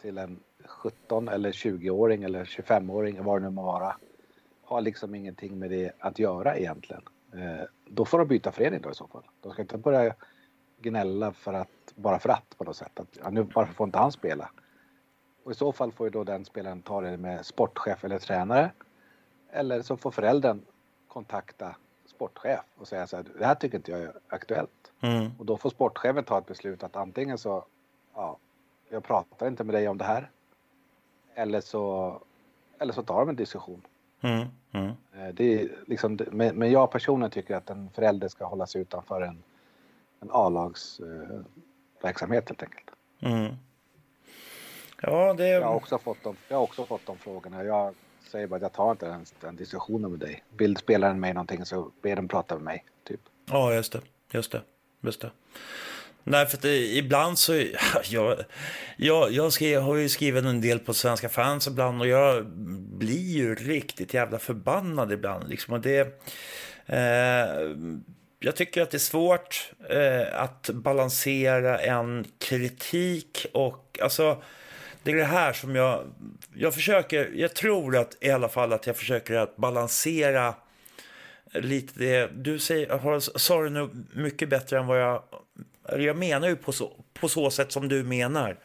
till 0.00 0.18
en 0.18 0.40
17 0.66 1.28
eller 1.28 1.52
20-åring 1.52 2.22
eller 2.22 2.44
25-åring, 2.44 3.24
vad 3.24 3.42
det 3.42 3.44
nu 3.44 3.50
må 3.50 3.62
vara, 3.62 3.96
har 4.62 4.80
liksom 4.80 5.14
ingenting 5.14 5.58
med 5.58 5.70
det 5.70 5.92
att 5.98 6.18
göra 6.18 6.56
egentligen. 6.56 7.02
Eh, 7.34 7.66
då 7.86 8.04
får 8.04 8.18
de 8.18 8.28
byta 8.28 8.52
förening 8.52 8.80
då 8.80 8.90
i 8.90 8.94
så 8.94 9.06
fall. 9.06 9.22
De 9.40 9.52
ska 9.52 9.62
inte 9.62 9.78
börja 9.78 10.14
gnälla 10.78 11.32
för 11.32 11.52
att, 11.52 11.94
bara 11.94 12.18
för 12.18 12.28
att 12.28 12.58
på 12.58 12.64
något 12.64 12.76
sätt. 12.76 13.00
Att, 13.00 13.18
ja, 13.22 13.30
nu 13.30 13.42
varför 13.54 13.74
får 13.74 13.86
inte 13.86 13.98
han 13.98 14.12
spela? 14.12 14.50
Och 15.44 15.52
i 15.52 15.54
så 15.54 15.72
fall 15.72 15.92
får 15.92 16.06
ju 16.06 16.10
då 16.10 16.24
den 16.24 16.44
spelaren 16.44 16.82
ta 16.82 17.00
det 17.00 17.16
med 17.16 17.46
sportchef 17.46 18.04
eller 18.04 18.18
tränare. 18.18 18.72
Eller 19.50 19.82
så 19.82 19.96
får 19.96 20.10
föräldern 20.10 20.60
kontakta 21.08 21.76
sportchef 22.06 22.64
och 22.76 22.88
säga 22.88 23.06
så 23.06 23.16
här, 23.16 23.24
det 23.38 23.46
här 23.46 23.54
tycker 23.54 23.76
inte 23.76 23.90
jag 23.90 24.00
är 24.00 24.12
aktuellt. 24.28 24.92
Mm. 25.00 25.30
Och 25.38 25.46
då 25.46 25.56
får 25.56 25.70
sportchefen 25.70 26.24
ta 26.24 26.38
ett 26.38 26.46
beslut 26.46 26.82
att 26.82 26.96
antingen 26.96 27.38
så, 27.38 27.64
ja, 28.14 28.38
jag 28.88 29.04
pratar 29.04 29.48
inte 29.48 29.64
med 29.64 29.74
dig 29.74 29.88
om 29.88 29.98
det 29.98 30.04
här. 30.04 30.30
Eller 31.34 31.60
så, 31.60 32.22
eller 32.78 32.92
så 32.92 33.02
tar 33.02 33.18
de 33.18 33.28
en 33.28 33.36
diskussion. 33.36 33.82
Mm. 34.20 34.48
Mm. 34.72 34.86
Eh, 35.12 35.34
Det 35.34 35.60
är 35.60 35.68
liksom, 35.86 36.18
men 36.32 36.70
jag 36.70 36.90
personligen 36.90 37.30
tycker 37.30 37.56
att 37.56 37.70
en 37.70 37.90
förälder 37.90 38.28
ska 38.28 38.44
hålla 38.44 38.66
sig 38.66 38.80
utanför 38.80 39.20
en, 39.20 39.42
en 40.20 40.28
A-lags 40.32 41.00
eh, 41.00 41.40
helt 42.02 42.62
enkelt. 42.62 42.90
Mm. 43.20 43.54
Ja, 45.02 45.34
det... 45.34 45.48
Jag 45.48 45.66
har 45.66 45.74
också 45.74 45.98
fått 45.98 46.22
de, 46.22 46.36
jag 46.48 46.56
har 46.56 46.62
också 46.62 46.86
fått 46.86 47.06
de 47.06 47.18
frågorna. 47.18 47.64
Jag 47.64 47.94
säger 48.22 48.46
bara 48.46 48.56
att 48.56 48.62
jag 48.62 48.72
tar 48.72 48.90
inte 48.90 49.06
ens 49.06 49.34
den 49.40 49.56
diskussionen 49.56 50.10
med 50.10 50.20
dig. 50.20 50.44
Vill 50.56 50.76
spelaren 50.76 51.20
mig 51.20 51.34
någonting 51.34 51.64
så 51.64 51.90
ber 52.02 52.16
den 52.16 52.28
prata 52.28 52.54
med 52.54 52.64
mig. 52.64 52.84
Typ. 53.04 53.20
Ja, 53.46 53.74
just 53.74 53.92
det. 53.92 54.00
Just 54.30 54.52
det. 54.52 54.62
Just 55.00 55.20
det. 55.20 55.30
Nej, 56.24 56.46
för 56.46 56.58
det, 56.62 56.76
ibland 56.76 57.38
så... 57.38 57.52
Jag, 58.10 58.36
jag, 58.96 59.32
jag 59.32 59.52
skrev, 59.52 59.80
har 59.80 59.96
ju 59.96 60.08
skrivit 60.08 60.44
en 60.44 60.60
del 60.60 60.78
på 60.78 60.94
Svenska 60.94 61.28
fans 61.28 61.66
ibland 61.66 62.00
och 62.00 62.08
jag 62.08 62.46
blir 62.98 63.32
ju 63.36 63.54
riktigt 63.54 64.14
jävla 64.14 64.38
förbannad 64.38 65.12
ibland. 65.12 65.48
Liksom. 65.48 65.74
Och 65.74 65.80
det, 65.80 66.00
eh, 66.86 67.46
jag 68.40 68.56
tycker 68.56 68.82
att 68.82 68.90
det 68.90 68.96
är 68.96 68.98
svårt 68.98 69.72
eh, 69.88 70.42
att 70.42 70.70
balansera 70.72 71.78
en 71.78 72.26
kritik 72.38 73.46
och... 73.52 73.98
Alltså, 74.02 74.42
det 75.02 75.10
är 75.10 75.16
det 75.16 75.24
här 75.24 75.52
som 75.52 75.76
jag... 75.76 76.04
Jag 76.54 76.74
försöker... 76.74 77.30
Jag 77.34 77.54
tror 77.54 77.96
att 77.96 78.16
i 78.20 78.30
alla 78.30 78.48
fall 78.48 78.72
att 78.72 78.86
jag 78.86 78.96
försöker 78.96 79.34
att 79.34 79.56
balansera 79.56 80.54
lite 81.52 81.92
det... 81.98 82.30
Du 82.34 82.58
säger, 82.58 82.98
har, 82.98 83.20
sa 83.20 83.62
det 83.62 83.70
nu 83.70 83.88
mycket 84.12 84.48
bättre 84.48 84.78
än 84.78 84.86
vad 84.86 85.00
jag... 85.00 85.22
Jag 85.88 86.16
menar 86.16 86.48
ju 86.48 86.56
på 86.56 86.72
så, 86.72 87.04
på 87.12 87.28
så 87.28 87.50
sätt 87.50 87.72
som 87.72 87.88
du 87.88 88.04
menar. 88.04 88.58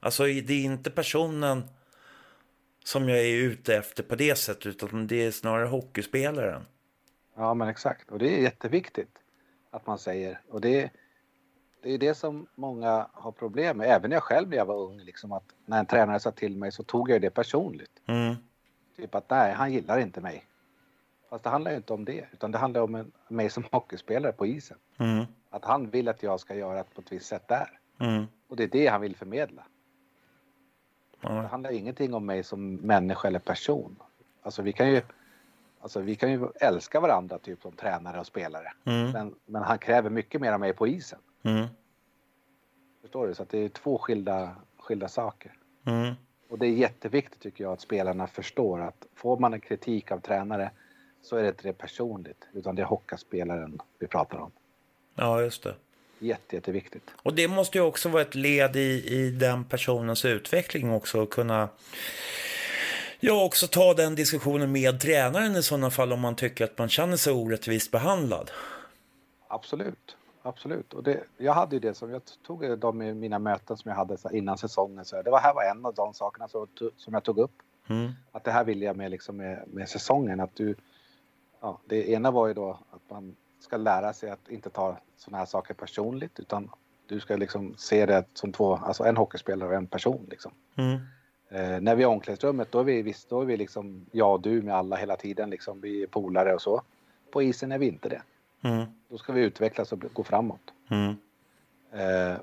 Alltså 0.00 0.22
det 0.22 0.52
är 0.52 0.64
inte 0.64 0.90
personen 0.90 1.62
som 2.84 3.08
jag 3.08 3.18
är 3.18 3.36
ute 3.36 3.76
efter 3.76 4.02
på 4.02 4.14
det 4.14 4.38
sättet 4.38 4.66
utan 4.66 5.06
det 5.06 5.26
är 5.26 5.30
snarare 5.30 5.66
hockeyspelaren. 5.66 6.62
Ja 7.36 7.54
men 7.54 7.68
exakt 7.68 8.10
och 8.10 8.18
det 8.18 8.38
är 8.38 8.42
jätteviktigt 8.42 9.18
att 9.70 9.86
man 9.86 9.98
säger 9.98 10.40
och 10.50 10.60
det, 10.60 10.90
det 11.82 11.94
är 11.94 11.98
det 11.98 12.14
som 12.14 12.46
många 12.54 13.06
har 13.12 13.32
problem 13.32 13.76
med. 13.76 13.90
Även 13.90 14.10
jag 14.10 14.22
själv 14.22 14.48
när 14.48 14.56
jag 14.56 14.66
var 14.66 14.76
ung 14.76 15.00
liksom 15.00 15.32
att 15.32 15.44
när 15.66 15.78
en 15.78 15.86
tränare 15.86 16.20
sa 16.20 16.30
till 16.30 16.56
mig 16.56 16.72
så 16.72 16.82
tog 16.82 17.10
jag 17.10 17.20
det 17.20 17.30
personligt. 17.30 18.02
Mm. 18.06 18.34
Typ 18.96 19.14
att 19.14 19.30
nej, 19.30 19.52
han 19.52 19.72
gillar 19.72 19.98
inte 19.98 20.20
mig. 20.20 20.46
Fast 21.30 21.44
det 21.44 21.50
handlar 21.50 21.70
ju 21.70 21.76
inte 21.76 21.92
om 21.92 22.04
det 22.04 22.26
utan 22.32 22.50
det 22.52 22.58
handlar 22.58 22.80
om 22.80 22.94
en, 22.94 23.12
mig 23.28 23.50
som 23.50 23.64
hockeyspelare 23.70 24.32
på 24.32 24.46
isen. 24.46 24.78
Mm. 24.98 25.24
Att 25.56 25.64
han 25.64 25.90
vill 25.90 26.08
att 26.08 26.22
jag 26.22 26.40
ska 26.40 26.54
göra 26.54 26.84
på 26.84 27.00
ett 27.00 27.12
visst 27.12 27.26
sätt 27.26 27.48
där. 27.48 27.80
Mm. 28.00 28.24
Och 28.48 28.56
det 28.56 28.62
är 28.64 28.68
det 28.68 28.86
han 28.86 29.00
vill 29.00 29.16
förmedla. 29.16 29.62
Det 31.20 31.28
Ja. 31.28 31.40
handlar 31.42 31.70
ingenting 31.70 32.14
om 32.14 32.26
mig 32.26 32.42
som 32.42 32.74
människa 32.74 33.28
eller 33.28 33.38
person. 33.38 33.96
Alltså 34.42 34.62
vi 34.62 34.72
kan 34.72 34.88
ju, 34.90 35.02
alltså 35.80 36.00
vi 36.00 36.14
kan 36.16 36.32
ju 36.32 36.48
älska 36.60 37.00
varandra 37.00 37.38
typ 37.38 37.62
som 37.62 37.72
tränare 37.72 38.20
och 38.20 38.26
spelare. 38.26 38.72
Mm. 38.84 39.10
Men, 39.10 39.34
men 39.46 39.62
han 39.62 39.78
kräver 39.78 40.10
mycket 40.10 40.40
mer 40.40 40.52
av 40.52 40.60
mig 40.60 40.72
på 40.72 40.86
isen. 40.86 41.18
Mm. 41.42 41.66
Förstår 43.02 43.26
du? 43.26 43.34
Så 43.34 43.42
att 43.42 43.48
det 43.48 43.58
är 43.58 43.68
två 43.68 43.98
skilda, 43.98 44.56
skilda 44.78 45.08
saker. 45.08 45.52
Mm. 45.86 46.14
Och 46.48 46.58
det 46.58 46.66
är 46.66 46.70
jätteviktigt 46.72 47.40
tycker 47.40 47.64
jag 47.64 47.72
att 47.72 47.80
spelarna 47.80 48.26
förstår 48.26 48.80
att 48.80 49.06
får 49.14 49.38
man 49.38 49.54
en 49.54 49.60
kritik 49.60 50.10
av 50.12 50.20
tränare 50.20 50.70
så 51.22 51.36
är 51.36 51.42
det 51.42 51.48
inte 51.48 51.62
det 51.68 51.72
personligt 51.72 52.48
utan 52.52 52.74
det 52.74 52.82
är 52.82 52.86
hockeyspelaren 52.86 53.78
vi 53.98 54.06
pratar 54.06 54.38
om. 54.38 54.50
Ja, 55.16 55.42
just 55.42 55.62
det. 55.62 55.74
Jätte, 56.18 56.56
jätteviktigt. 56.56 57.10
Och 57.22 57.34
det 57.34 57.48
måste 57.48 57.78
ju 57.78 57.84
också 57.84 58.08
vara 58.08 58.22
ett 58.22 58.34
led 58.34 58.76
i, 58.76 59.04
i 59.06 59.30
den 59.30 59.64
personens 59.64 60.24
utveckling 60.24 60.92
också. 60.92 61.22
Att 61.22 61.30
kunna 61.30 61.68
ja, 63.20 63.44
också 63.44 63.66
ta 63.66 63.94
den 63.94 64.14
diskussionen 64.14 64.72
med 64.72 65.00
tränaren 65.00 65.56
i 65.56 65.62
sådana 65.62 65.90
fall 65.90 66.12
om 66.12 66.20
man 66.20 66.36
tycker 66.36 66.64
att 66.64 66.78
man 66.78 66.88
känner 66.88 67.16
sig 67.16 67.32
orättvist 67.32 67.90
behandlad. 67.90 68.50
Absolut, 69.48 70.16
absolut. 70.42 70.92
Och 70.92 71.02
det, 71.02 71.24
jag 71.36 71.52
hade 71.52 71.76
ju 71.76 71.80
det 71.80 71.94
som 71.94 72.10
jag 72.10 72.22
tog 72.46 72.78
de 72.78 73.02
i 73.02 73.14
mina 73.14 73.38
möten 73.38 73.76
som 73.76 73.88
jag 73.88 73.96
hade 73.96 74.16
innan 74.32 74.58
säsongen. 74.58 75.04
Så 75.04 75.22
det 75.22 75.30
var 75.30 75.40
här 75.40 75.54
var 75.54 75.62
en 75.62 75.86
av 75.86 75.94
de 75.94 76.14
sakerna 76.14 76.48
som, 76.48 76.66
som 76.96 77.14
jag 77.14 77.24
tog 77.24 77.38
upp. 77.38 77.54
Mm. 77.88 78.12
Att 78.32 78.44
det 78.44 78.50
här 78.50 78.64
vill 78.64 78.82
jag 78.82 78.96
med, 78.96 79.10
liksom 79.10 79.36
med, 79.36 79.62
med 79.66 79.88
säsongen. 79.88 80.40
Att 80.40 80.56
du, 80.56 80.74
ja, 81.60 81.78
det 81.86 82.10
ena 82.10 82.30
var 82.30 82.46
ju 82.46 82.54
då 82.54 82.78
att 82.90 83.10
man 83.10 83.36
ska 83.58 83.76
lära 83.76 84.12
sig 84.12 84.30
att 84.30 84.48
inte 84.48 84.70
ta 84.70 84.98
sådana 85.16 85.38
här 85.38 85.46
saker 85.46 85.74
personligt 85.74 86.40
utan 86.40 86.70
du 87.06 87.20
ska 87.20 87.36
liksom 87.36 87.74
se 87.76 88.06
det 88.06 88.24
som 88.34 88.52
två, 88.52 88.76
alltså 88.76 89.04
en 89.04 89.16
hockeyspelare 89.16 89.68
och 89.68 89.74
en 89.74 89.86
person 89.86 90.26
liksom. 90.30 90.52
Mm. 90.76 91.00
Eh, 91.48 91.80
när 91.80 91.96
vi 91.96 92.02
är 92.02 92.08
i 92.08 92.10
omklädningsrummet 92.10 92.72
då 92.72 92.80
är 92.80 92.84
vi, 92.84 93.02
visst, 93.02 93.28
då 93.28 93.40
är 93.40 93.44
vi 93.44 93.56
liksom 93.56 94.06
jag 94.12 94.32
och 94.32 94.40
du 94.40 94.62
med 94.62 94.74
alla 94.74 94.96
hela 94.96 95.16
tiden 95.16 95.50
liksom. 95.50 95.80
Vi 95.80 96.02
är 96.02 96.06
polare 96.06 96.54
och 96.54 96.62
så. 96.62 96.82
På 97.30 97.42
isen 97.42 97.72
är 97.72 97.78
vi 97.78 97.86
inte 97.86 98.08
det. 98.08 98.22
Mm. 98.62 98.86
Då 99.08 99.18
ska 99.18 99.32
vi 99.32 99.40
utvecklas 99.40 99.92
och 99.92 100.04
gå 100.12 100.24
framåt. 100.24 100.72
Mm. 100.90 101.16
Eh, 101.92 102.38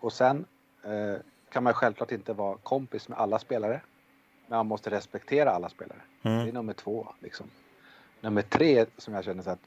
och 0.00 0.12
sen 0.12 0.44
eh, 0.84 1.20
kan 1.48 1.62
man 1.62 1.74
självklart 1.74 2.12
inte 2.12 2.32
vara 2.32 2.56
kompis 2.56 3.08
med 3.08 3.18
alla 3.18 3.38
spelare. 3.38 3.80
Men 4.46 4.56
man 4.56 4.66
måste 4.66 4.90
respektera 4.90 5.50
alla 5.50 5.68
spelare. 5.68 6.00
Mm. 6.22 6.44
Det 6.44 6.50
är 6.50 6.52
nummer 6.52 6.72
två. 6.72 7.08
Liksom. 7.20 7.46
Nummer 8.20 8.42
tre 8.42 8.86
som 8.98 9.14
jag 9.14 9.24
känner 9.24 9.42
så 9.42 9.50
att 9.50 9.60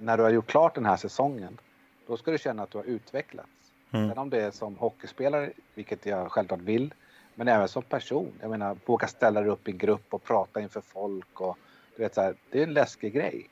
när 0.00 0.16
du 0.16 0.22
har 0.22 0.30
gjort 0.30 0.46
klart 0.46 0.74
den 0.74 0.86
här 0.86 0.96
säsongen 0.96 1.58
då 2.06 2.16
ska 2.16 2.30
du 2.30 2.38
känna 2.38 2.62
att 2.62 2.70
du 2.70 2.78
har 2.78 2.84
utvecklats. 2.84 3.48
Mm. 3.90 4.08
Sen 4.08 4.18
om 4.18 4.30
det 4.30 4.42
är 4.42 4.50
som 4.50 4.76
hockeyspelare, 4.76 5.50
vilket 5.74 6.06
jag 6.06 6.32
självklart 6.32 6.60
vill, 6.60 6.94
men 7.34 7.48
även 7.48 7.68
som 7.68 7.82
person. 7.82 8.32
Jag 8.40 8.50
menar, 8.50 8.76
våga 8.86 9.06
ställa 9.06 9.40
dig 9.40 9.50
upp 9.50 9.68
i 9.68 9.72
grupp 9.72 10.14
och 10.14 10.22
prata 10.22 10.60
inför 10.60 10.80
folk 10.80 11.40
och 11.40 11.58
du 11.96 12.02
vet 12.02 12.14
så 12.14 12.20
här, 12.20 12.34
det 12.50 12.58
är 12.58 12.62
en 12.62 12.74
läskig 12.74 13.14
grej. 13.14 13.50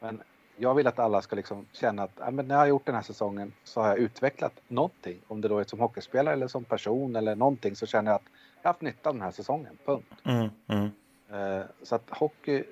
Men 0.00 0.22
jag 0.56 0.74
vill 0.74 0.86
att 0.86 0.98
alla 0.98 1.22
ska 1.22 1.36
liksom 1.36 1.66
känna 1.72 2.02
att 2.02 2.10
ja, 2.18 2.30
men 2.30 2.48
när 2.48 2.54
jag 2.54 2.60
har 2.60 2.66
gjort 2.66 2.86
den 2.86 2.94
här 2.94 3.02
säsongen 3.02 3.52
så 3.64 3.80
har 3.80 3.88
jag 3.88 3.98
utvecklat 3.98 4.52
någonting. 4.68 5.20
Om 5.28 5.40
det 5.40 5.48
då 5.48 5.58
är 5.58 5.64
som 5.64 5.80
hockeyspelare 5.80 6.34
eller 6.34 6.48
som 6.48 6.64
person 6.64 7.16
eller 7.16 7.36
någonting 7.36 7.76
så 7.76 7.86
känner 7.86 8.10
jag 8.10 8.16
att 8.16 8.28
jag 8.62 8.68
har 8.68 8.72
haft 8.72 8.80
nytta 8.80 9.08
av 9.08 9.14
den 9.14 9.22
här 9.22 9.30
säsongen. 9.30 9.78
Punkt. 9.84 10.06
Mm, 10.24 10.48
mm. 10.68 10.90
Uh, 11.32 11.64
så 11.82 11.94
att 11.94 12.10
hockey, 12.10 12.64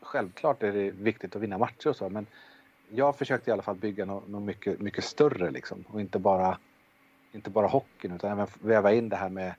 självklart 0.00 0.62
är 0.62 0.72
det 0.72 0.90
viktigt 0.90 1.36
att 1.36 1.42
vinna 1.42 1.58
matcher 1.58 1.88
och 1.88 1.96
så 1.96 2.08
men 2.08 2.26
jag 2.90 3.16
försökte 3.16 3.50
i 3.50 3.52
alla 3.52 3.62
fall 3.62 3.76
bygga 3.76 4.04
något, 4.04 4.28
något 4.28 4.42
mycket, 4.42 4.80
mycket 4.80 5.04
större 5.04 5.50
liksom 5.50 5.84
och 5.88 6.00
inte 6.00 6.18
bara, 6.18 6.58
inte 7.32 7.50
bara 7.50 7.66
hockeyn 7.66 8.12
utan 8.12 8.32
även 8.32 8.46
väva 8.60 8.92
in 8.92 9.08
det 9.08 9.16
här 9.16 9.28
med 9.28 9.54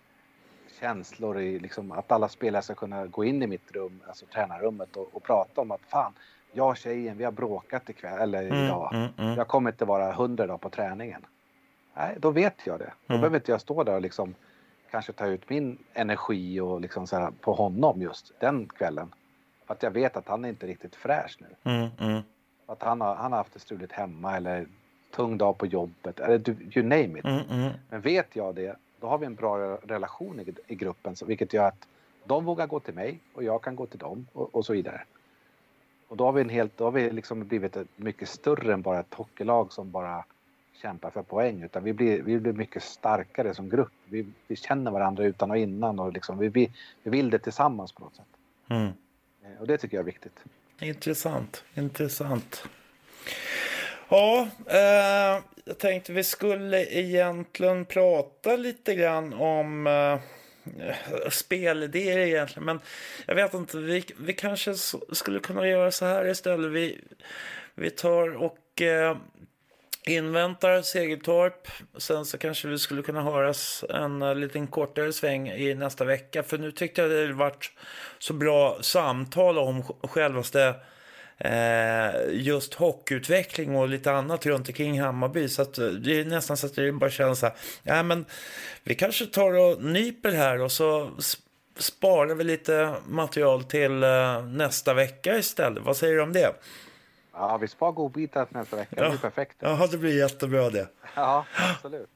känslor 0.79 1.39
i 1.39 1.59
liksom 1.59 1.91
att 1.91 2.11
alla 2.11 2.29
spelare 2.29 2.61
ska 2.61 2.75
kunna 2.75 3.05
gå 3.05 3.25
in 3.25 3.43
i 3.43 3.47
mitt 3.47 3.71
rum, 3.71 3.99
alltså 4.07 4.25
tränarrummet 4.25 4.97
och, 4.97 5.09
och 5.15 5.23
prata 5.23 5.61
om 5.61 5.71
att 5.71 5.81
fan, 5.87 6.13
jag 6.51 6.69
och 6.69 6.77
tjejen, 6.77 7.17
vi 7.17 7.23
har 7.23 7.31
bråkat 7.31 7.89
ikväll 7.89 8.21
eller 8.21 8.43
mm, 8.43 8.65
idag. 8.65 8.93
Mm, 8.93 9.09
mm. 9.17 9.37
Jag 9.37 9.47
kommer 9.47 9.71
inte 9.71 9.85
vara 9.85 10.11
hundra 10.11 10.47
dagar 10.47 10.57
på 10.57 10.69
träningen. 10.69 11.25
Nej, 11.93 12.17
då 12.19 12.31
vet 12.31 12.55
jag 12.63 12.79
det. 12.79 12.93
Då 13.07 13.13
mm. 13.13 13.21
behöver 13.21 13.37
inte 13.37 13.51
jag 13.51 13.61
stå 13.61 13.83
där 13.83 13.95
och 13.95 14.01
liksom 14.01 14.35
kanske 14.91 15.13
ta 15.13 15.25
ut 15.25 15.49
min 15.49 15.77
energi 15.93 16.59
och 16.59 16.81
liksom 16.81 17.07
så 17.07 17.15
här 17.15 17.31
på 17.41 17.53
honom 17.53 18.01
just 18.01 18.33
den 18.39 18.67
kvällen. 18.67 19.13
För 19.65 19.73
att 19.73 19.83
jag 19.83 19.91
vet 19.91 20.17
att 20.17 20.27
han 20.27 20.45
är 20.45 20.49
inte 20.49 20.67
riktigt 20.67 20.95
fräsch 20.95 21.37
nu. 21.39 21.71
Mm, 21.71 21.89
mm. 21.99 22.21
Att 22.71 22.83
han 22.83 23.01
har, 23.01 23.15
han 23.15 23.31
har 23.31 23.37
haft 23.37 23.53
det 23.53 23.59
struligt 23.59 23.91
hemma 23.91 24.37
eller 24.37 24.67
tung 25.11 25.37
dag 25.37 25.57
på 25.57 25.65
jobbet, 25.65 26.19
eller 26.19 26.49
you 26.49 26.83
name 26.83 27.19
it. 27.19 27.25
Mm, 27.25 27.49
mm. 27.49 27.71
Men 27.89 28.01
vet 28.01 28.35
jag 28.35 28.55
det, 28.55 28.75
då 28.99 29.07
har 29.07 29.17
vi 29.17 29.25
en 29.25 29.35
bra 29.35 29.57
relation 29.75 30.39
i, 30.39 30.53
i 30.67 30.75
gruppen, 30.75 31.15
så, 31.15 31.25
vilket 31.25 31.53
gör 31.53 31.67
att 31.67 31.87
de 32.25 32.45
vågar 32.45 32.67
gå 32.67 32.79
till 32.79 32.93
mig 32.93 33.19
och 33.33 33.43
jag 33.43 33.61
kan 33.61 33.75
gå 33.75 33.85
till 33.85 33.99
dem 33.99 34.27
och, 34.33 34.55
och 34.55 34.65
så 34.65 34.73
vidare. 34.73 35.01
Och 36.07 36.17
då 36.17 36.25
har 36.25 36.31
vi, 36.31 36.41
en 36.41 36.49
helt, 36.49 36.77
då 36.77 36.83
har 36.83 36.91
vi 36.91 37.11
liksom 37.11 37.47
blivit 37.47 37.77
mycket 37.95 38.29
större 38.29 38.73
än 38.73 38.81
bara 38.81 38.99
ett 38.99 39.13
hockeylag 39.13 39.73
som 39.73 39.91
bara 39.91 40.25
kämpar 40.81 41.09
för 41.09 41.23
poäng, 41.23 41.63
utan 41.63 41.83
vi 41.83 41.93
blir, 41.93 42.21
vi 42.21 42.39
blir 42.39 42.53
mycket 42.53 42.83
starkare 42.83 43.53
som 43.53 43.69
grupp. 43.69 43.93
Vi, 44.05 44.25
vi 44.47 44.55
känner 44.55 44.91
varandra 44.91 45.23
utan 45.23 45.51
och 45.51 45.57
innan 45.57 45.99
och 45.99 46.13
liksom, 46.13 46.37
vi, 46.37 46.49
vi, 46.49 46.71
vi 47.03 47.11
vill 47.11 47.29
det 47.29 47.39
tillsammans 47.39 47.91
på 47.91 48.03
något 48.03 48.15
sätt. 48.15 48.25
Mm. 48.69 48.91
Eh, 49.43 49.61
och 49.61 49.67
det 49.67 49.77
tycker 49.77 49.97
jag 49.97 50.01
är 50.01 50.05
viktigt. 50.05 50.39
Intressant, 50.81 51.63
intressant. 51.75 52.63
Ja, 54.09 54.47
eh, 54.67 55.43
jag 55.65 55.77
tänkte 55.77 56.13
vi 56.13 56.23
skulle 56.23 56.85
egentligen 56.85 57.85
prata 57.85 58.55
lite 58.55 58.95
grann 58.95 59.33
om 59.33 59.87
eh, 59.87 60.19
spelidéer 61.29 62.17
egentligen. 62.17 62.65
Men 62.65 62.79
jag 63.25 63.35
vet 63.35 63.53
inte, 63.53 63.77
vi, 63.77 64.05
vi 64.17 64.33
kanske 64.33 64.75
skulle 65.11 65.39
kunna 65.39 65.67
göra 65.67 65.91
så 65.91 66.05
här 66.05 66.27
istället. 66.27 66.71
Vi, 66.71 67.01
vi 67.75 67.89
tar 67.89 68.35
och 68.35 68.81
eh, 68.81 69.17
inväntar 70.05 70.81
Segeltorp. 70.81 71.67
Sen 71.97 72.25
så 72.25 72.37
kanske 72.37 72.67
vi 72.67 72.79
skulle 72.79 73.01
kunna 73.01 73.21
höras 73.21 73.83
en 73.89 74.21
eh, 74.21 74.35
liten 74.35 74.67
kortare 74.67 75.13
sväng 75.13 75.49
i 75.49 75.73
nästa 75.73 76.05
vecka. 76.05 76.43
För 76.43 76.57
nu 76.57 76.71
tyckte 76.71 77.01
jag 77.01 77.11
det 77.11 77.33
varit 77.33 77.71
så 78.19 78.33
bra 78.33 78.77
samtal 78.81 79.57
om 79.57 79.83
självaste 79.83 80.75
eh, 81.37 82.31
just 82.31 82.73
hockeyutveckling 82.73 83.75
och 83.75 83.89
lite 83.89 84.11
annat 84.11 84.45
runt 84.45 84.67
omkring 84.67 85.01
Hammarby. 85.01 85.49
Så 85.49 85.61
att 85.61 85.77
eh, 85.77 85.87
det 85.87 86.19
är 86.19 86.25
nästan 86.25 86.57
så 86.57 86.67
att 86.67 86.75
det 86.75 86.91
bara 86.91 87.09
känns 87.09 87.39
så 87.39 87.45
här. 87.45 87.55
Ja, 87.83 88.03
men 88.03 88.25
vi 88.83 88.95
kanske 88.95 89.25
tar 89.25 89.53
och 89.53 89.83
nyper 89.83 90.31
här 90.31 90.61
och 90.61 90.71
så 90.71 91.11
sparar 91.77 92.35
vi 92.35 92.43
lite 92.43 92.95
material 93.07 93.63
till 93.63 94.03
eh, 94.03 94.45
nästa 94.45 94.93
vecka 94.93 95.37
istället. 95.37 95.83
Vad 95.83 95.97
säger 95.97 96.15
du 96.15 96.21
om 96.21 96.33
det? 96.33 96.55
Ja, 97.33 97.57
vi 97.57 97.67
spar 97.67 97.91
godbitar 97.91 98.45
till 98.45 98.57
nästa 98.57 98.75
vecka. 98.75 99.03
Det 99.03 99.09
blir 99.09 99.19
perfekt. 99.19 99.57
Ja, 99.59 99.87
det 99.91 99.97
blir 99.97 100.17
jättebra 100.17 100.69
det. 100.69 100.87
Ja, 101.15 101.45
absolut. 101.73 102.09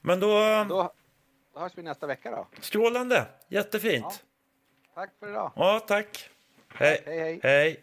Men 0.00 0.20
då... 0.20 0.28
då... 0.68 0.92
Då 1.54 1.60
hörs 1.60 1.72
vi 1.76 1.82
nästa 1.82 2.06
vecka 2.06 2.30
då. 2.30 2.46
Strålande, 2.60 3.26
jättefint. 3.48 4.04
Ja. 4.04 4.94
Tack 4.94 5.10
för 5.20 5.28
idag. 5.28 5.52
Ja, 5.56 5.80
tack. 5.86 6.30
Hej, 6.74 7.02
hej. 7.06 7.18
hej. 7.18 7.40
hej. 7.42 7.82